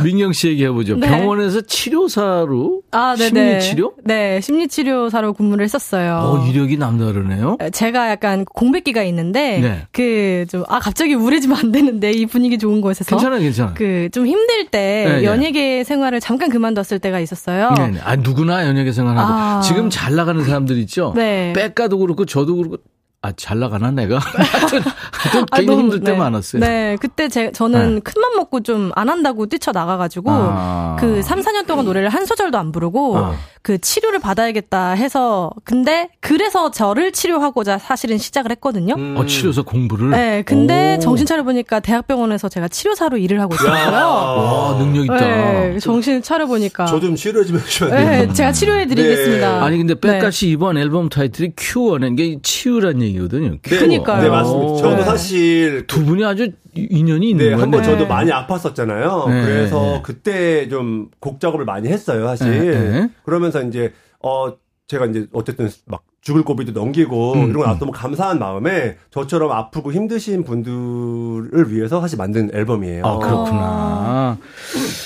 민경 0.02 0.32
씨 0.34 0.48
얘기해 0.50 0.72
보죠. 0.72 0.96
네. 0.96 1.08
병원에서 1.08 1.62
치료사로 1.62 2.82
아, 2.92 3.16
심리 3.16 3.60
치료? 3.60 3.94
네, 4.04 4.40
심리 4.42 4.68
치료사로 4.68 5.34
근무를 5.34 5.64
했었어요. 5.66 6.20
어, 6.24 6.48
이력이 6.48 6.78
남다르네요. 6.78 7.58
제가 7.74 8.10
약간 8.10 8.46
공백기가 8.46 9.04
있는데 9.04 9.60
네. 9.60 9.88
그좀 9.92 10.64
아 10.70 10.80
갑자기 10.80 11.14
우울해지면 11.14 11.58
안 11.58 11.72
되는데 11.72 12.12
이 12.12 12.26
분위기 12.26 12.58
좋은 12.58 12.80
곳에서 12.82 13.10
괜찮아, 13.10 13.38
괜찮아. 13.40 13.74
그 13.74 14.10
좀 14.14 14.28
힘들 14.28 14.68
때 14.68 15.06
네, 15.08 15.18
네, 15.20 15.24
연예계 15.24 15.84
생활을 15.84 16.20
잠깐 16.20 16.50
그만뒀을 16.50 17.00
때가 17.00 17.20
있었어요. 17.20 17.72
네, 17.78 17.88
네. 17.92 18.00
아 18.04 18.16
누구나 18.16 18.66
연예계 18.68 18.92
생활하고 18.92 19.34
아. 19.34 19.62
지금 19.62 19.90
잘 19.90 20.16
나가는 20.16 20.42
사람들 20.44 20.78
있죠. 20.80 21.14
네. 21.16 21.52
백가도 21.56 21.98
그렇고 21.98 22.26
저도 22.26 22.56
그렇고 22.56 22.78
아, 23.26 23.32
잘 23.38 23.58
나가나, 23.58 23.90
내가? 23.90 24.20
하여튼, 24.20 24.82
하여튼 24.82 25.46
아, 25.50 25.58
괜히 25.58 25.76
힘들 25.78 26.02
때 26.02 26.12
네. 26.12 26.18
많았어요. 26.18 26.60
네, 26.60 26.98
그때 27.00 27.30
제, 27.30 27.54
저는 27.54 27.96
네. 27.96 28.02
큰맘 28.02 28.36
먹고 28.36 28.62
좀 28.62 28.92
안 28.96 29.08
한다고 29.08 29.46
뛰쳐나가가지고, 29.46 30.30
아. 30.30 30.98
그 31.00 31.22
3, 31.24 31.40
4년 31.42 31.66
동안 31.66 31.86
노래를 31.86 32.10
한 32.10 32.26
소절도 32.26 32.58
안 32.58 32.74
부르고, 32.74 33.18
아. 33.18 33.34
그 33.62 33.78
치료를 33.80 34.20
받아야겠다 34.20 34.92
해서, 34.92 35.52
근데, 35.64 36.10
그래서 36.20 36.70
저를 36.70 37.14
치료하고자 37.14 37.78
사실은 37.78 38.18
시작을 38.18 38.52
했거든요. 38.52 38.96
음. 38.98 39.16
어, 39.18 39.26
치료사 39.26 39.62
공부를? 39.62 40.10
네, 40.10 40.44
근데 40.46 40.96
오. 40.98 41.00
정신 41.00 41.26
차려보니까 41.26 41.80
대학병원에서 41.80 42.50
제가 42.50 42.68
치료사로 42.68 43.18
일을 43.18 43.40
하고 43.40 43.56
있더라고요. 43.56 43.98
와, 43.98 44.78
능력 44.78 45.06
있다. 45.06 45.16
네, 45.18 45.80
정신 45.80 46.22
차려보니까. 46.22 46.86
저 46.88 47.00
좀 47.00 47.16
치료해 47.16 47.46
주면 47.46 47.62
좋아요. 47.66 47.94
네, 47.96 48.34
제가 48.34 48.52
치료해드리겠습니다. 48.52 49.60
네. 49.60 49.66
아니, 49.66 49.78
근데 49.78 49.96
네. 49.96 50.20
이번 50.44 50.78
앨범 50.78 51.08
타이틀이 51.08 51.54
큐어는 51.56 52.16
게 52.18 52.38
치유란 52.42 53.02
얘기 53.02 53.13
얘기거든요. 53.14 53.52
네, 53.52 53.60
그러니까요. 53.62 54.24
네, 54.24 54.30
맞습니다. 54.30 54.78
저도 54.78 54.96
네. 54.98 55.04
사실 55.04 55.88
두 55.88 56.04
분이 56.06 56.24
아주 56.26 56.50
인연이 56.76 57.30
있는 57.32 57.50
네, 57.50 57.54
한번 57.54 57.84
저도 57.84 58.08
많이 58.08 58.32
아팠었잖아요. 58.32 59.30
네. 59.30 59.42
그래서 59.46 60.02
그때 60.04 60.68
좀 60.70 61.10
곡 61.20 61.40
작업을 61.40 61.66
많이 61.66 61.88
했어요, 61.90 62.28
사실. 62.28 62.72
네. 62.72 63.10
그러면서 63.24 63.62
이제 63.64 63.94
어 64.22 64.54
제가 64.88 65.06
이제 65.08 65.28
어쨌든 65.34 65.70
막 65.86 66.04
죽을 66.24 66.44
고비도 66.44 66.72
넘기고 66.72 67.34
음, 67.34 67.50
이런 67.50 67.64
거 67.66 67.72
음. 67.74 67.80
너무 67.80 67.92
감사한 67.92 68.40
마음에 68.40 68.96
저처럼 69.12 69.52
아프고 69.52 69.92
힘드신 69.92 70.46
분들을 70.46 71.70
위해서 71.74 72.00
사실 72.00 72.18
만든 72.18 72.50
앨범이에요. 72.54 73.06
아 73.06 73.18
그렇구나. 73.18 74.38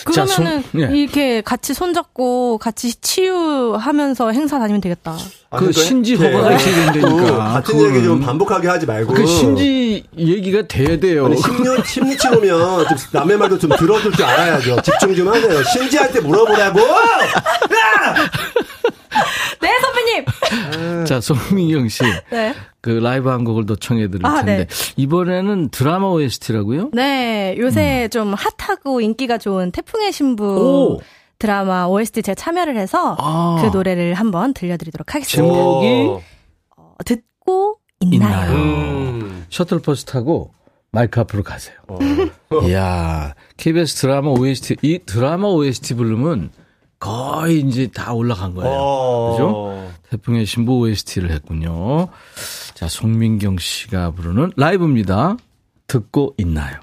그러면은 0.05 0.13
자, 0.13 0.25
손, 0.27 0.63
예. 0.79 0.95
이렇게 0.95 1.41
같이 1.41 1.73
손잡고 1.73 2.59
같이 2.59 2.93
치유하면서 3.01 4.31
행사 4.31 4.59
다니면 4.59 4.79
되겠다. 4.79 5.17
아, 5.49 5.57
그 5.57 5.71
신지 5.71 6.13
허가가 6.15 6.53
있어야 6.53 6.91
된다니까. 6.91 7.37
같은 7.53 7.81
얘기 7.81 8.03
좀 8.03 8.19
반복하게 8.19 8.67
하지 8.67 8.85
말고. 8.85 9.13
그 9.13 9.25
신지 9.25 10.03
얘기가 10.15 10.67
돼야 10.67 10.99
돼요. 10.99 11.25
아니, 11.25 11.37
심리, 11.37 11.83
심리치료면 11.83 12.87
좀 12.89 12.97
남의 13.13 13.37
말도 13.37 13.57
좀 13.57 13.71
들어줄 13.71 14.11
줄 14.11 14.23
알아야죠. 14.23 14.81
집중 14.83 15.15
좀 15.15 15.29
하세요. 15.29 15.63
신지한테 15.63 16.19
물어보라고! 16.19 16.79
네, 19.61 19.79
선배님! 19.81 21.05
자, 21.05 21.21
송민경 21.21 21.89
씨. 21.89 22.03
네. 22.31 22.53
그 22.81 22.89
라이브 22.89 23.29
한 23.29 23.43
곡을 23.43 23.65
더 23.65 23.75
청해 23.75 24.09
드릴 24.09 24.25
아, 24.25 24.43
텐데. 24.43 24.65
네. 24.65 24.93
이번에는 24.95 25.69
드라마 25.69 26.07
OST라고요? 26.07 26.91
네. 26.93 27.55
요새 27.57 28.05
음. 28.05 28.09
좀 28.09 28.33
핫하고 28.33 29.01
인기가 29.01 29.37
좋은 29.37 29.71
태풍의 29.71 30.11
신부. 30.11 30.45
오. 30.45 31.01
드라마 31.39 31.85
OST 31.85 32.23
제가 32.23 32.35
참여를 32.35 32.77
해서 32.77 33.15
아. 33.19 33.59
그 33.61 33.75
노래를 33.75 34.15
한번 34.15 34.53
들려드리도록 34.53 35.13
하겠습니다. 35.13 35.53
제목이 35.53 36.09
어, 36.75 36.95
듣고 37.05 37.77
있나요? 37.99 38.51
있나요? 38.51 38.55
음. 38.55 39.45
셔틀버스 39.49 40.05
타고 40.05 40.51
마이크 40.91 41.19
앞으로 41.19 41.43
가세요. 41.43 41.75
어. 41.87 41.99
이야, 42.67 43.35
KBS 43.57 44.01
드라마 44.01 44.29
OST, 44.29 44.77
이 44.81 44.99
드라마 45.05 45.47
OST 45.47 45.93
부르면 45.93 46.49
거의 46.99 47.59
이제 47.61 47.87
다 47.87 48.13
올라간 48.13 48.55
거예요. 48.55 48.71
어. 48.71 49.31
그죠? 49.31 49.91
태풍의 50.09 50.45
신부 50.45 50.77
OST를 50.79 51.31
했군요. 51.31 52.07
자, 52.73 52.87
송민경 52.87 53.57
씨가 53.57 54.11
부르는 54.11 54.51
라이브입니다. 54.55 55.37
듣고 55.87 56.33
있나요? 56.37 56.79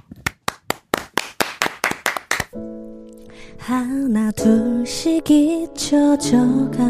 하나 3.58 4.30
둘씩 4.32 5.30
잊혀져가는 5.30 6.84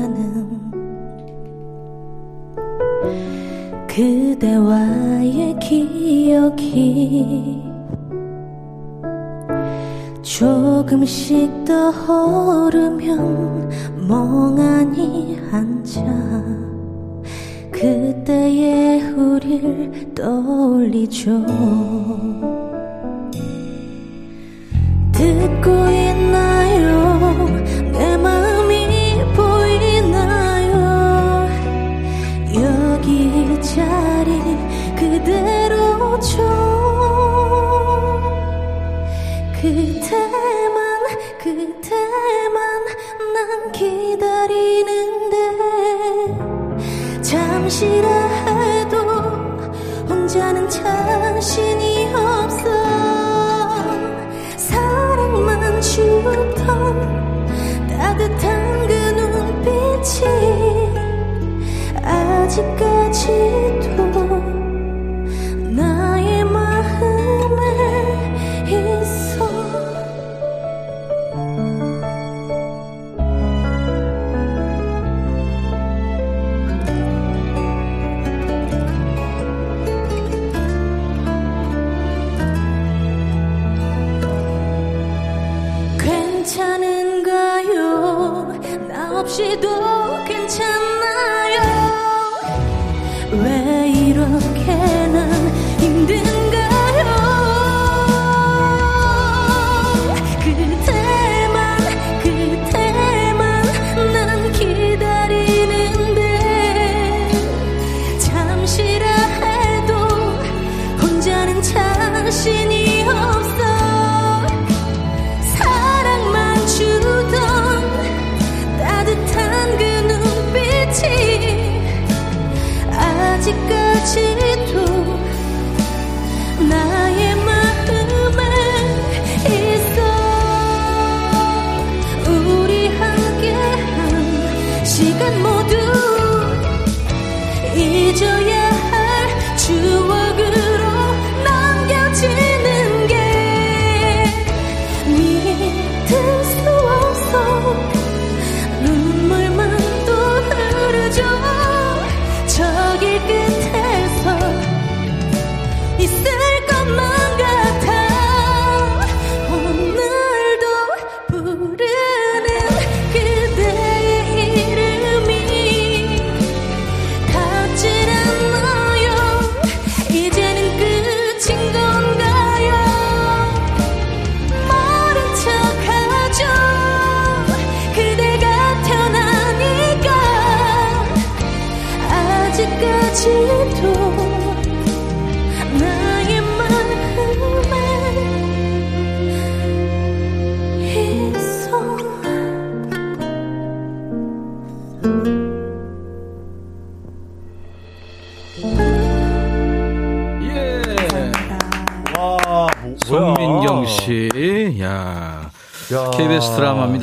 그대와의 3.87 5.57
기억이 5.61 6.65
조금씩 10.25 11.65
떠오르면 11.67 13.19
멍하니 14.09 15.39
앉아. 15.53 16.03
그때의 17.71 19.03
우릴 19.13 20.15
떠올리죠 20.15 21.45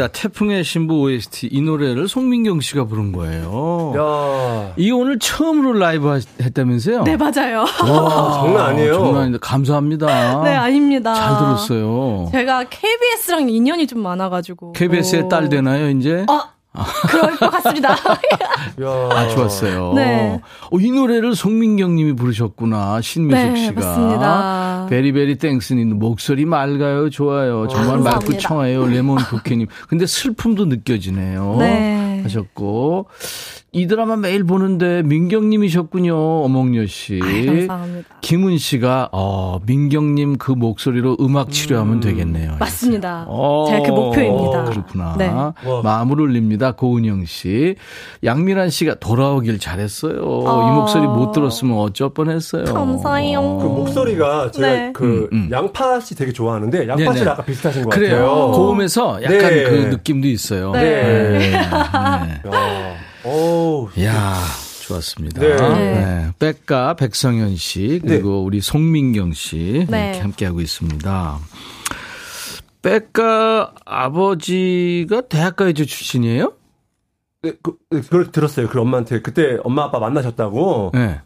드라마입니다. 0.02 0.08
태풍의 0.08 0.64
신부 0.64 1.02
OST 1.02 1.50
이 1.52 1.62
노래를 1.62 2.08
송민경 2.08 2.62
씨가 2.62 2.86
부른 2.86 3.12
거예요. 3.12 3.94
야. 3.98 4.74
이 4.78 4.92
오늘 4.92 5.20
처음으로 5.20 5.74
라이브 5.74 6.08
하- 6.08 6.20
했다면서요? 6.42 7.04
네, 7.04 7.16
맞아요. 7.18 7.60
와, 7.60 8.34
장난 8.42 8.66
아니에요. 8.70 8.94
장난 8.94 9.16
아닌데 9.22 9.38
감사합니다. 9.42 10.44
네, 10.44 10.50
아닙니다. 10.56 11.14
잘 11.14 11.38
들었어요. 11.38 12.30
제가 12.32 12.66
KBS랑 12.70 13.50
인연이 13.50 13.86
좀 13.88 14.00
많아 14.02 14.30
가지고. 14.30 14.74
KBS의 14.74 15.30
딸 15.30 15.50
되나요, 15.50 15.90
이제? 15.90 16.26
어, 16.30 16.42
그럴 17.10 17.36
것 17.38 17.50
같습니다. 17.50 17.92
야. 18.82 19.10
아, 19.12 19.28
좋았어요. 19.30 19.94
네. 19.94 20.40
어, 20.72 20.80
이 20.80 20.92
노래를 20.92 21.36
송민경 21.36 21.96
님이 21.96 22.14
부르셨구나. 22.14 23.02
신미숙 23.02 23.54
네, 23.54 23.56
씨가. 23.68 23.82
맞습니다. 23.82 24.88
very 24.90 25.14
very 25.14 25.38
thanks 25.38 25.74
님 25.74 26.00
목소리 26.00 26.46
맑아요. 26.46 27.10
좋아요. 27.10 27.68
정말 27.68 27.98
맑고 27.98 28.04
감사합니다. 28.04 28.40
청아요. 28.40 28.88
레몬 28.88 29.18
부케 29.18 29.56
님. 29.58 29.68
근데 29.90 30.06
슬픔도 30.06 30.66
느껴지네요. 30.66 31.58
네. 31.60 32.22
하셨고. 32.24 33.08
이 33.74 33.88
드라마 33.88 34.18
매일 34.18 34.44
보는데 34.44 35.02
민경님이셨군요, 35.04 36.14
어몽여 36.44 36.88
씨. 36.88 37.22
아이, 37.24 37.46
감사합니다. 37.46 38.16
김은 38.20 38.58
씨가 38.58 39.08
어 39.14 39.60
민경님 39.66 40.38
그 40.40 40.52
목소리로 40.52 41.16
음악 41.22 41.52
치료하면 41.52 41.94
음. 41.96 42.00
되겠네요. 42.02 42.58
맞습니다. 42.60 43.24
어, 43.30 43.68
제가 43.70 43.84
그 43.84 43.92
목표입니다. 43.92 44.66
그렇구나. 44.66 45.16
네. 45.18 45.32
마음을 45.84 46.20
울립니다. 46.20 46.74
고은영 46.74 47.24
씨, 47.24 47.76
양민환 48.26 48.70
씨가 48.72 48.96
돌아오길 48.96 49.58
잘했어요. 49.58 50.20
어. 50.22 50.70
이 50.70 50.76
목소리 50.76 51.08
못 51.08 51.32
들었으면 51.32 51.78
어쩔 51.78 52.14
뻔했어요. 52.14 52.66
감사해요. 52.66 53.40
어. 53.40 53.58
그 53.58 53.68
목소리가 53.68 54.52
제가 54.52 54.68
네. 54.68 54.92
그 54.94 55.30
음, 55.32 55.46
음. 55.46 55.50
양파 55.50 55.98
씨 56.02 56.14
되게 56.14 56.34
좋아하는데 56.34 56.90
양파 56.90 57.14
씨랑 57.14 57.36
아까 57.36 57.46
비슷하신 57.46 57.84
것 57.84 57.92
그래요. 57.92 58.18
같아요. 58.18 58.52
고음에서 58.52 59.24
약간 59.24 59.40
네. 59.40 59.64
그 59.64 59.76
느낌도 59.92 60.28
있어요. 60.28 60.74
네. 60.74 61.40
네. 61.40 61.52
네. 63.24 63.30
오, 63.30 63.90
야. 64.02 64.36
좋았습니다. 64.82 65.40
네. 65.40 65.56
네. 65.56 66.32
백가 66.40 66.96
백성현 66.96 67.56
씨 67.56 68.02
그리고 68.04 68.30
네. 68.30 68.46
우리 68.46 68.62
송민경 68.62 69.34
씨 69.34 69.86
네. 69.90 70.10
이렇게 70.10 70.20
함께 70.20 70.46
하고 70.46 70.60
있습니다. 70.60 71.40
백가 72.82 73.74
아버지가 73.86 75.22
대학가요제 75.30 75.86
출신이에요? 75.86 76.54
네, 77.44 77.54
그, 77.62 77.76
네, 77.90 78.02
그걸 78.02 78.32
들었어요. 78.32 78.68
그 78.68 78.80
엄마한테 78.80 79.22
그때 79.22 79.58
엄마 79.64 79.84
아빠 79.84 80.00
만나셨다고. 80.00 80.92
네. 80.94 81.22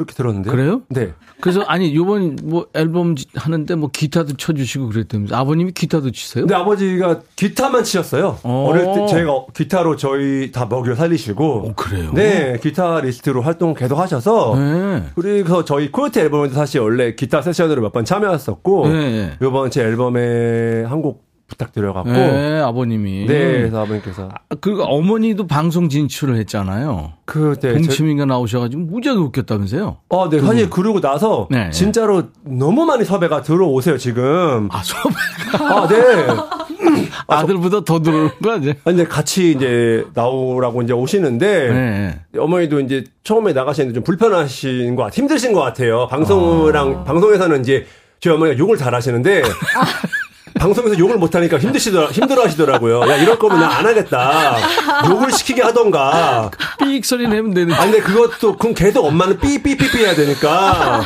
그렇게 0.00 0.14
들었는데. 0.14 0.50
그래요? 0.50 0.80
네. 0.88 1.12
그래서 1.42 1.60
아니 1.62 1.94
요번 1.94 2.36
뭐 2.42 2.66
앨범 2.72 3.14
하는데 3.34 3.74
뭐 3.74 3.90
기타도 3.92 4.36
쳐 4.38 4.54
주시고 4.54 4.88
그랬다면서 4.88 5.36
아버님이 5.36 5.72
기타도 5.72 6.10
치세요? 6.10 6.46
네 6.46 6.54
아버지가 6.54 7.20
기타만 7.36 7.84
치셨어요. 7.84 8.38
어. 8.42 8.66
어릴 8.70 8.84
때 8.86 9.06
제가 9.06 9.32
기타로 9.54 9.96
저희 9.96 10.52
다 10.52 10.64
먹여 10.66 10.94
살리시고. 10.94 11.44
어, 11.44 11.74
그래요? 11.74 12.12
네 12.14 12.58
기타리스트로 12.62 13.42
활동 13.42 13.74
계속 13.74 13.98
하셔서. 13.98 14.54
네. 14.56 15.04
그리고 15.14 15.64
저희 15.66 15.90
코요태 15.92 16.22
앨범에도 16.22 16.54
사실 16.54 16.80
원래 16.80 17.14
기타 17.14 17.42
세션으로 17.42 17.82
몇 17.82 17.92
번 17.92 18.04
참여했었고. 18.06 18.88
네. 18.88 19.32
요번 19.42 19.70
제 19.70 19.82
앨범에 19.82 20.84
한곡 20.84 21.29
부탁드려갖고. 21.50 22.10
네, 22.10 22.60
아버님이. 22.60 23.26
네, 23.26 23.34
그래서 23.58 23.82
아버님께서. 23.82 24.28
아, 24.32 24.54
그 24.60 24.82
어머니도 24.82 25.46
방송 25.46 25.88
진출을 25.88 26.36
했잖아요. 26.36 27.12
그, 27.26 27.56
네. 27.60 27.72
동치민가 27.74 28.24
나오셔가지고 28.24 28.82
무지하게 28.82 29.20
웃겼다면서요? 29.20 29.98
아, 30.08 30.28
네. 30.30 30.40
사실 30.40 30.70
그러고 30.70 31.00
나서 31.00 31.48
네. 31.50 31.70
진짜로 31.70 32.24
너무 32.44 32.86
많이 32.86 33.04
섭외가 33.04 33.42
들어오세요, 33.42 33.98
지금. 33.98 34.68
아, 34.70 34.82
섭외가? 34.82 35.82
아, 35.82 35.88
네. 35.88 36.26
아들보다 37.26 37.84
더 37.84 38.00
들어오는 38.00 38.30
거야, 38.42 38.56
이제. 38.56 38.74
아니, 38.84 39.08
같이 39.08 39.52
이제 39.52 40.04
나오라고 40.14 40.82
이제 40.82 40.92
오시는데. 40.92 41.68
네. 41.68 42.20
어머니도 42.38 42.80
이제 42.80 43.04
처음에 43.24 43.52
나가시는데 43.52 43.94
좀 43.94 44.04
불편하신 44.04 44.96
것 44.96 45.04
같아요. 45.04 45.22
힘드신 45.22 45.52
것 45.52 45.60
같아요. 45.60 46.08
방송이랑, 46.08 47.00
아. 47.00 47.04
방송에서는 47.04 47.60
이제 47.60 47.86
저희 48.20 48.34
어머니가 48.34 48.58
욕을 48.58 48.76
잘 48.76 48.94
하시는데. 48.94 49.42
방송에서 50.58 50.98
욕을 50.98 51.16
못하니까 51.16 51.58
힘드시더 51.58 52.06
힘들어 52.10 52.44
하시더라고요. 52.44 53.00
야, 53.08 53.16
이럴 53.16 53.38
거면 53.38 53.60
나 53.60 53.70
안 53.80 53.86
하겠다. 53.86 54.56
욕을 55.08 55.32
시키게 55.32 55.62
하던가. 55.62 56.50
삑 56.78 57.04
소리 57.04 57.26
내면 57.28 57.54
되는. 57.54 57.72
아니, 57.74 57.92
근데 57.92 58.04
그것도, 58.04 58.56
그럼 58.58 58.74
계속 58.74 59.04
엄마는 59.06 59.38
삐삐삐삐 59.38 59.98
해야 59.98 60.14
되니까. 60.14 61.04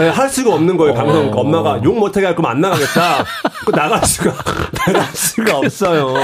네, 0.00 0.08
할 0.08 0.30
수가 0.30 0.54
없는 0.54 0.78
거예요, 0.78 0.94
방송. 0.94 1.30
어. 1.30 1.40
엄마가 1.40 1.82
욕 1.84 1.98
못하게 1.98 2.24
할 2.24 2.34
거면 2.34 2.52
안 2.52 2.60
나가겠다. 2.62 3.22
그 3.66 3.70
나갈 3.72 4.02
수가, 4.02 4.32
나갈 4.72 5.04
수가 5.12 5.58
없어요. 5.58 6.14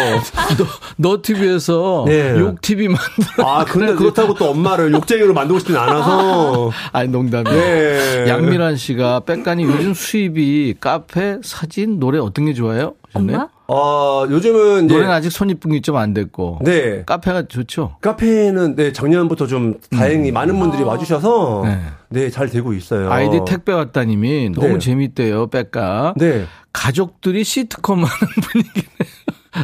너, 0.57 0.67
너 0.97 1.19
TV에서 1.23 2.05
네. 2.07 2.39
욕 2.39 2.59
TV 2.63 2.89
만들어. 2.89 3.47
아, 3.47 3.65
근데 3.67 3.95
그렇다고 3.95 4.33
또 4.33 4.51
엄마를 4.51 4.93
욕쟁이로 4.93 5.35
만들고 5.35 5.59
싶진 5.59 5.77
않아서. 5.77 6.71
아니, 6.93 7.11
농담이에요. 7.11 7.61
네. 7.61 8.25
양미란 8.29 8.77
씨가 8.77 9.21
백간이 9.21 9.65
요즘 9.65 9.93
수입이 9.93 10.77
카페, 10.81 11.37
사진, 11.43 11.99
노래 11.99 12.19
어떤 12.19 12.47
게 12.47 12.55
좋아요? 12.55 12.95
엄마? 13.17 13.49
어, 13.69 14.25
요즘은 14.31 14.87
노래는 14.87 15.11
아직 15.11 15.31
손익분기 15.31 15.83
좀 15.83 15.97
안 15.97 16.15
됐고. 16.15 16.61
네. 16.63 17.03
카페가 17.05 17.49
좋죠. 17.49 17.97
카페는 18.01 18.77
네, 18.77 18.93
작년부터 18.93 19.47
좀 19.47 19.75
다행히 19.91 20.31
음. 20.31 20.35
많은 20.35 20.59
분들이 20.59 20.83
와 20.83 20.97
주셔서 20.99 21.63
네. 21.65 21.79
네. 22.09 22.31
잘 22.31 22.49
되고 22.49 22.73
있어요. 22.73 23.11
아이디 23.11 23.41
택배 23.47 23.73
왔다 23.73 24.05
님이 24.05 24.51
너무 24.55 24.75
네. 24.75 24.79
재밌대요, 24.79 25.49
백가. 25.49 26.15
네. 26.17 26.45
가족들이 26.73 27.43
시트콤 27.45 27.99
하는 28.05 28.09
분위기네요. 28.43 28.87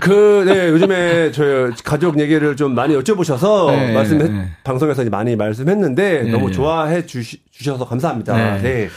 그, 0.01 0.45
네, 0.47 0.69
요즘에 0.71 1.33
저 1.33 1.71
가족 1.85 2.19
얘기를 2.19 2.57
좀 2.57 2.75
많이 2.75 2.95
여쭤보셔서 2.97 3.71
네, 3.73 3.93
말씀, 3.93 4.17
네. 4.17 4.49
방송에서 4.65 5.05
많이 5.11 5.37
말씀했는데 5.37 6.23
네. 6.23 6.31
너무 6.31 6.51
좋아해 6.51 7.05
주시, 7.05 7.43
주셔서 7.51 7.87
감사합니다. 7.87 8.57
네. 8.63 8.89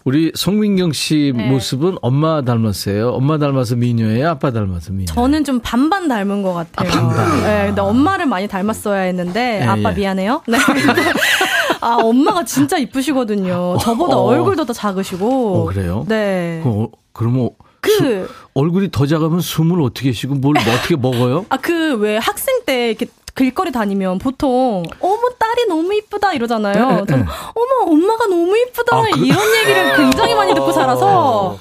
네. 0.00 0.04
우리 0.04 0.32
송민경 0.34 0.92
씨 0.92 1.32
네. 1.36 1.48
모습은 1.50 1.98
엄마 2.00 2.42
닮았어요. 2.42 3.10
엄마 3.10 3.38
닮아서 3.38 3.76
미녀예요? 3.76 4.30
아빠 4.30 4.50
닮아서 4.50 4.92
미녀? 4.92 5.12
저는 5.12 5.44
좀 5.44 5.60
반반 5.62 6.08
닮은 6.08 6.42
것 6.42 6.54
같아요. 6.54 6.88
아, 6.90 6.92
반반. 6.92 7.42
네, 7.42 7.66
근데 7.66 7.80
엄마를 7.82 8.26
많이 8.26 8.48
닮았어야 8.48 9.02
했는데 9.02 9.60
네, 9.60 9.64
아빠 9.66 9.90
예. 9.92 9.94
미안해요. 9.96 10.42
네. 10.48 10.58
아 11.82 11.96
엄마가 12.02 12.44
진짜 12.44 12.76
이쁘시거든요. 12.78 13.78
저보다 13.80 14.16
어. 14.16 14.22
얼굴도 14.24 14.64
더 14.66 14.72
작으시고. 14.72 15.62
어, 15.62 15.64
그래요? 15.66 16.04
네. 16.08 16.60
그, 16.62 16.68
어, 16.68 16.88
그러면 17.12 17.50
그 17.80 17.90
수, 17.90 18.28
얼굴이 18.54 18.90
더 18.90 19.06
작으면 19.06 19.40
숨을 19.40 19.80
어떻게 19.80 20.12
쉬고 20.12 20.34
뭘 20.34 20.56
어떻게 20.58 20.96
먹어요? 20.96 21.46
아 21.48 21.56
그 21.56 21.80
왜 22.00 22.18
학생 22.18 22.60
때 22.66 22.88
이렇게 22.90 23.06
길거리 23.40 23.72
다니면 23.72 24.18
보통 24.18 24.82
어머 25.00 25.28
딸이 25.38 25.66
너무 25.66 25.94
이쁘다. 25.94 26.34
이러잖아요. 26.34 26.88
네, 26.88 26.96
네. 26.96 27.04
저는 27.06 27.26
어머 27.54 27.90
엄마가 27.90 28.26
너무 28.26 28.54
이쁘다. 28.56 28.96
아, 28.96 29.02
그... 29.02 29.18
이런 29.18 29.56
얘기를 29.56 29.96
굉장히 29.96 30.34
많이 30.34 30.54
듣고 30.54 30.70
살아서. 30.72 31.58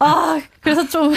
아, 0.00 0.40
그래서 0.64 0.86
좀. 0.88 1.12
어, 1.12 1.14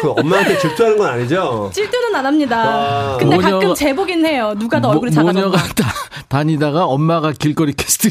그 0.00 0.10
엄마한테 0.10 0.58
질투하는 0.58 0.98
건 0.98 1.08
아니죠? 1.08 1.70
질투는 1.74 2.14
안 2.16 2.26
합니다. 2.26 2.62
아, 2.64 3.16
근데 3.18 3.36
모녀가, 3.36 3.58
가끔 3.58 3.74
재보긴 3.74 4.26
해요. 4.26 4.54
누가 4.58 4.80
더 4.80 4.88
얼굴이 4.90 5.12
작아졌나. 5.12 5.46
모녀가 5.46 5.62
다, 5.74 5.88
다니다가 6.28 6.84
엄마가 6.84 7.32
길거리 7.32 7.72
캐스팅. 7.74 8.10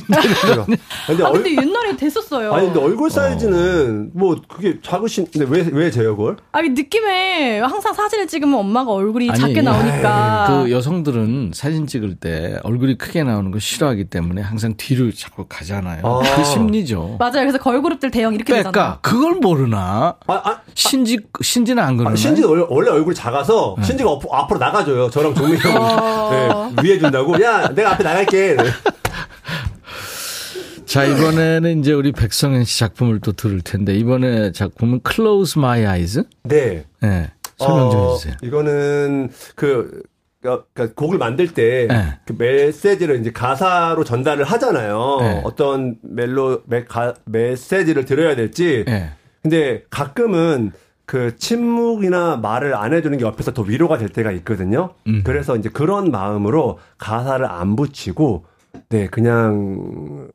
근데, 1.06 1.24
아, 1.24 1.32
근데 1.32 1.52
옛날에 1.52 1.96
됐었어요. 1.98 2.54
아니, 2.54 2.68
근데 2.68 2.80
얼굴 2.80 3.10
사이즈는 3.10 4.12
어. 4.16 4.18
뭐 4.18 4.42
그게 4.48 4.80
작으신, 4.82 5.28
근데 5.32 5.46
왜, 5.50 5.68
왜 5.72 5.92
재요, 5.92 6.16
그걸? 6.16 6.38
아니, 6.54 6.70
느낌에 6.70 7.60
항상 7.60 7.94
사진을 7.94 8.28
찍으면 8.28 8.58
엄마가 8.58 8.92
얼굴이 8.94 9.30
아니, 9.30 9.40
작게 9.40 9.62
나오니까. 9.62 10.46
그 10.64 10.72
여성들은 10.72 11.52
사진 11.54 11.86
찍을 11.86 12.16
때 12.16 12.60
얼굴이 12.64 12.98
크게 12.98 13.24
나오는 13.24 13.52
거 13.52 13.60
싫어하기 13.60 14.06
때문에 14.06 14.42
항상 14.42 14.76
뒤를 14.78 15.14
자꾸 15.14 15.46
가잖아요. 15.50 16.02
아. 16.06 16.36
그 16.36 16.44
심리죠. 16.46 17.18
맞아요. 17.20 17.34
그래서 17.42 17.58
걸그룹들 17.58 18.10
대형 18.12 18.34
이렇게 18.34 18.54
빼까 18.54 18.72
되잖아요. 18.72 18.98
그걸 19.02 19.34
모르나? 19.36 20.16
아, 20.28 20.34
아, 20.34 20.62
신지 20.78 21.18
신지는 21.42 21.82
안 21.82 21.98
그러나? 21.98 22.14
아, 22.14 22.16
신지 22.16 22.44
원래, 22.44 22.64
원래 22.70 22.92
얼굴이 22.92 23.16
작아서 23.16 23.74
네. 23.80 23.84
신지가 23.84 24.12
어, 24.12 24.22
앞으로 24.32 24.60
나가줘요. 24.60 25.10
저랑 25.10 25.34
종민 25.34 25.58
형 25.58 25.76
어... 25.76 26.72
네, 26.76 26.84
위해 26.84 27.00
준다고. 27.00 27.34
야, 27.42 27.74
내가 27.74 27.94
앞에 27.94 28.04
나갈게. 28.04 28.56
네. 28.56 28.64
자, 30.86 31.04
이번에는 31.04 31.80
이제 31.80 31.94
우리 31.94 32.12
백성현 32.12 32.64
씨 32.64 32.78
작품을 32.78 33.22
또 33.22 33.32
들을 33.32 33.60
텐데, 33.62 33.96
이번에 33.96 34.52
작품은 34.52 35.02
Close 35.10 35.60
My 35.60 35.80
Eyes? 35.80 36.22
네. 36.44 36.86
네. 37.02 37.32
설명 37.58 37.90
좀 37.90 38.00
어, 38.00 38.12
해주세요. 38.12 38.36
이거는 38.44 39.32
그, 39.56 40.04
그러니까 40.40 40.94
곡을 40.94 41.18
만들 41.18 41.48
때그 41.48 41.92
네. 41.92 42.20
그 42.24 42.36
메시지를 42.38 43.20
이제 43.20 43.32
가사로 43.32 44.04
전달을 44.04 44.46
하잖아요. 44.46 45.18
네. 45.22 45.42
어떤 45.44 45.96
멜로 46.04 46.62
메, 46.68 46.86
가, 46.86 47.16
메시지를 47.26 48.06
들어야 48.06 48.36
될지 48.36 48.84
네. 48.86 49.10
근데 49.48 49.84
가끔은 49.90 50.74
그 51.06 51.38
침묵이나 51.38 52.36
말을 52.36 52.76
안 52.76 52.94
해주는 52.94 53.18
게 53.18 53.24
옆에서 53.24 53.54
더 53.54 53.62
위로가 53.62 53.98
될 53.98 54.10
때가 54.10 54.34
있거든요. 54.34 54.90
음. 55.08 55.22
그래서 55.24 55.56
이제 55.56 55.70
그런 55.70 56.12
마음으로 56.12 56.80
가사를 56.98 57.46
안 57.46 57.78
붙이고, 57.78 58.44
네, 58.90 59.08
그냥 59.08 60.28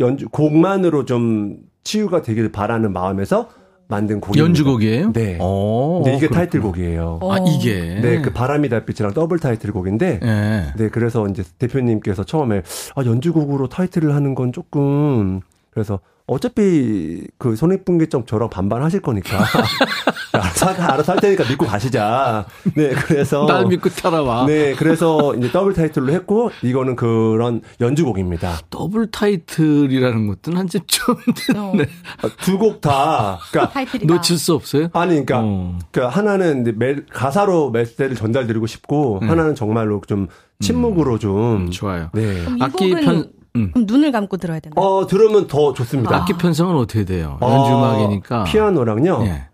연주, 0.00 0.28
곡만으로 0.28 1.04
좀 1.04 1.58
치유가 1.84 2.22
되길 2.22 2.50
바라는 2.50 2.92
마음에서 2.92 3.50
만든 3.86 4.20
곡이 4.20 4.40
연주곡이에요? 4.40 5.12
네. 5.12 5.38
오, 5.40 6.02
근데 6.02 6.16
이게 6.16 6.26
그렇구나. 6.26 6.40
타이틀곡이에요. 6.40 7.20
아 7.22 7.38
이게 7.46 8.00
네, 8.00 8.20
그 8.20 8.32
바람이 8.32 8.68
달빛이랑 8.68 9.14
더블 9.14 9.38
타이틀곡인데 9.38 10.20
네. 10.20 10.72
네, 10.76 10.88
그래서 10.88 11.26
이제 11.28 11.44
대표님께서 11.58 12.24
처음에 12.24 12.62
아 12.96 13.04
연주곡으로 13.04 13.68
타이틀을 13.68 14.14
하는 14.14 14.34
건 14.34 14.52
조금 14.52 15.40
그래서 15.70 16.00
어차피 16.30 17.26
그 17.38 17.56
손익분기점 17.56 18.24
저랑 18.24 18.50
반반 18.50 18.84
하실 18.84 19.00
거니까 19.00 19.44
알아서, 20.30 20.68
알아서 20.68 21.12
할 21.12 21.20
테니까 21.20 21.42
믿고 21.48 21.66
가시자. 21.66 22.46
네, 22.76 22.90
그래서 22.90 23.46
날 23.46 23.66
믿고 23.66 23.88
따라와. 23.88 24.46
네, 24.46 24.76
그래서 24.76 25.34
이제 25.34 25.50
더블 25.50 25.74
타이틀로 25.74 26.12
했고 26.12 26.52
이거는 26.62 26.94
그런 26.94 27.62
연주곡입니다. 27.80 28.60
더블 28.70 29.10
타이틀이라는 29.10 30.28
것도 30.28 30.56
한집 30.56 30.84
처음 30.86 31.16
듣네. 31.34 31.82
어. 32.22 32.28
두곡 32.44 32.80
다. 32.80 33.40
그러니까 33.50 33.98
놓칠 34.04 34.38
수 34.38 34.54
없어요? 34.54 34.88
아니, 34.92 35.26
그러니까, 35.26 35.40
어. 35.42 35.78
그러니까 35.90 36.16
하나는 36.16 36.78
매, 36.78 36.94
가사로 37.12 37.72
메시지를 37.72 38.14
전달드리고 38.14 38.68
싶고 38.68 39.18
음. 39.20 39.28
하나는 39.28 39.56
정말로 39.56 40.00
좀 40.06 40.28
침묵으로 40.60 41.18
좀 41.18 41.56
음, 41.56 41.70
좋아요. 41.72 42.10
네. 42.12 42.46
악기 42.60 42.94
편 42.94 43.32
음. 43.56 43.70
그럼 43.72 43.86
눈을 43.86 44.12
감고 44.12 44.36
들어야 44.36 44.60
되나요? 44.60 44.74
어, 44.84 45.06
들으면 45.06 45.46
더 45.46 45.72
좋습니다. 45.72 46.16
악기 46.16 46.32
편성은 46.34 46.76
어떻게 46.76 47.04
돼요? 47.04 47.38
아, 47.40 47.46
연주 47.50 47.72
음악이니까. 47.72 48.44
피아노랑요. 48.44 49.22
예. 49.26 49.46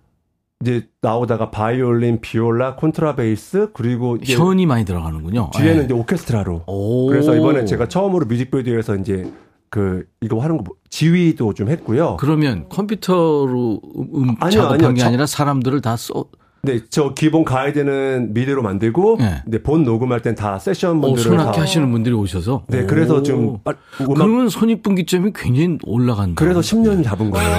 이제 0.62 0.88
나오다가 1.02 1.50
바이올린, 1.50 2.20
비올라, 2.20 2.76
콘트라베이스 2.76 3.70
그리고 3.74 4.18
현이 4.22 4.64
많이 4.66 4.84
들어가는군요. 4.84 5.50
뒤에는 5.54 5.80
예. 5.82 5.84
이제 5.84 5.94
오케스트라로. 5.94 6.62
오. 6.66 7.06
그래서 7.08 7.34
이번에 7.36 7.64
제가 7.66 7.88
처음으로 7.88 8.26
뮤직비디오에서 8.26 8.96
이제 8.96 9.30
그 9.68 10.06
이거 10.22 10.40
하는 10.40 10.58
거 10.58 10.64
지휘도 10.88 11.52
좀 11.54 11.68
했고요. 11.68 12.16
그러면 12.18 12.68
컴퓨터로 12.70 13.80
음 14.14 14.36
아니요, 14.40 14.60
작업한 14.62 14.74
아니요. 14.84 14.94
게 14.94 15.02
아니라 15.02 15.26
사람들을 15.26 15.80
다 15.82 15.96
써. 15.96 16.24
네, 16.62 16.80
저 16.90 17.14
기본 17.14 17.44
가이드는 17.44 18.34
미디로 18.34 18.60
만들고, 18.62 19.18
네. 19.20 19.42
네, 19.46 19.62
본 19.62 19.84
녹음할 19.84 20.20
땐 20.22 20.34
다 20.34 20.58
세션 20.58 21.00
분들을 21.00 21.22
손악기 21.22 21.60
하시는 21.60 21.90
분들이 21.92 22.12
오셔서. 22.14 22.64
네, 22.68 22.82
오. 22.82 22.86
그래서 22.88 23.22
좀 23.22 23.60
음악 23.64 23.78
그러면 23.98 24.48
손익분기점이 24.48 25.30
굉장히 25.34 25.78
올라간다. 25.84 26.34
그래서 26.44 26.60
10년 26.60 27.04
잡은 27.04 27.30
거예요. 27.30 27.56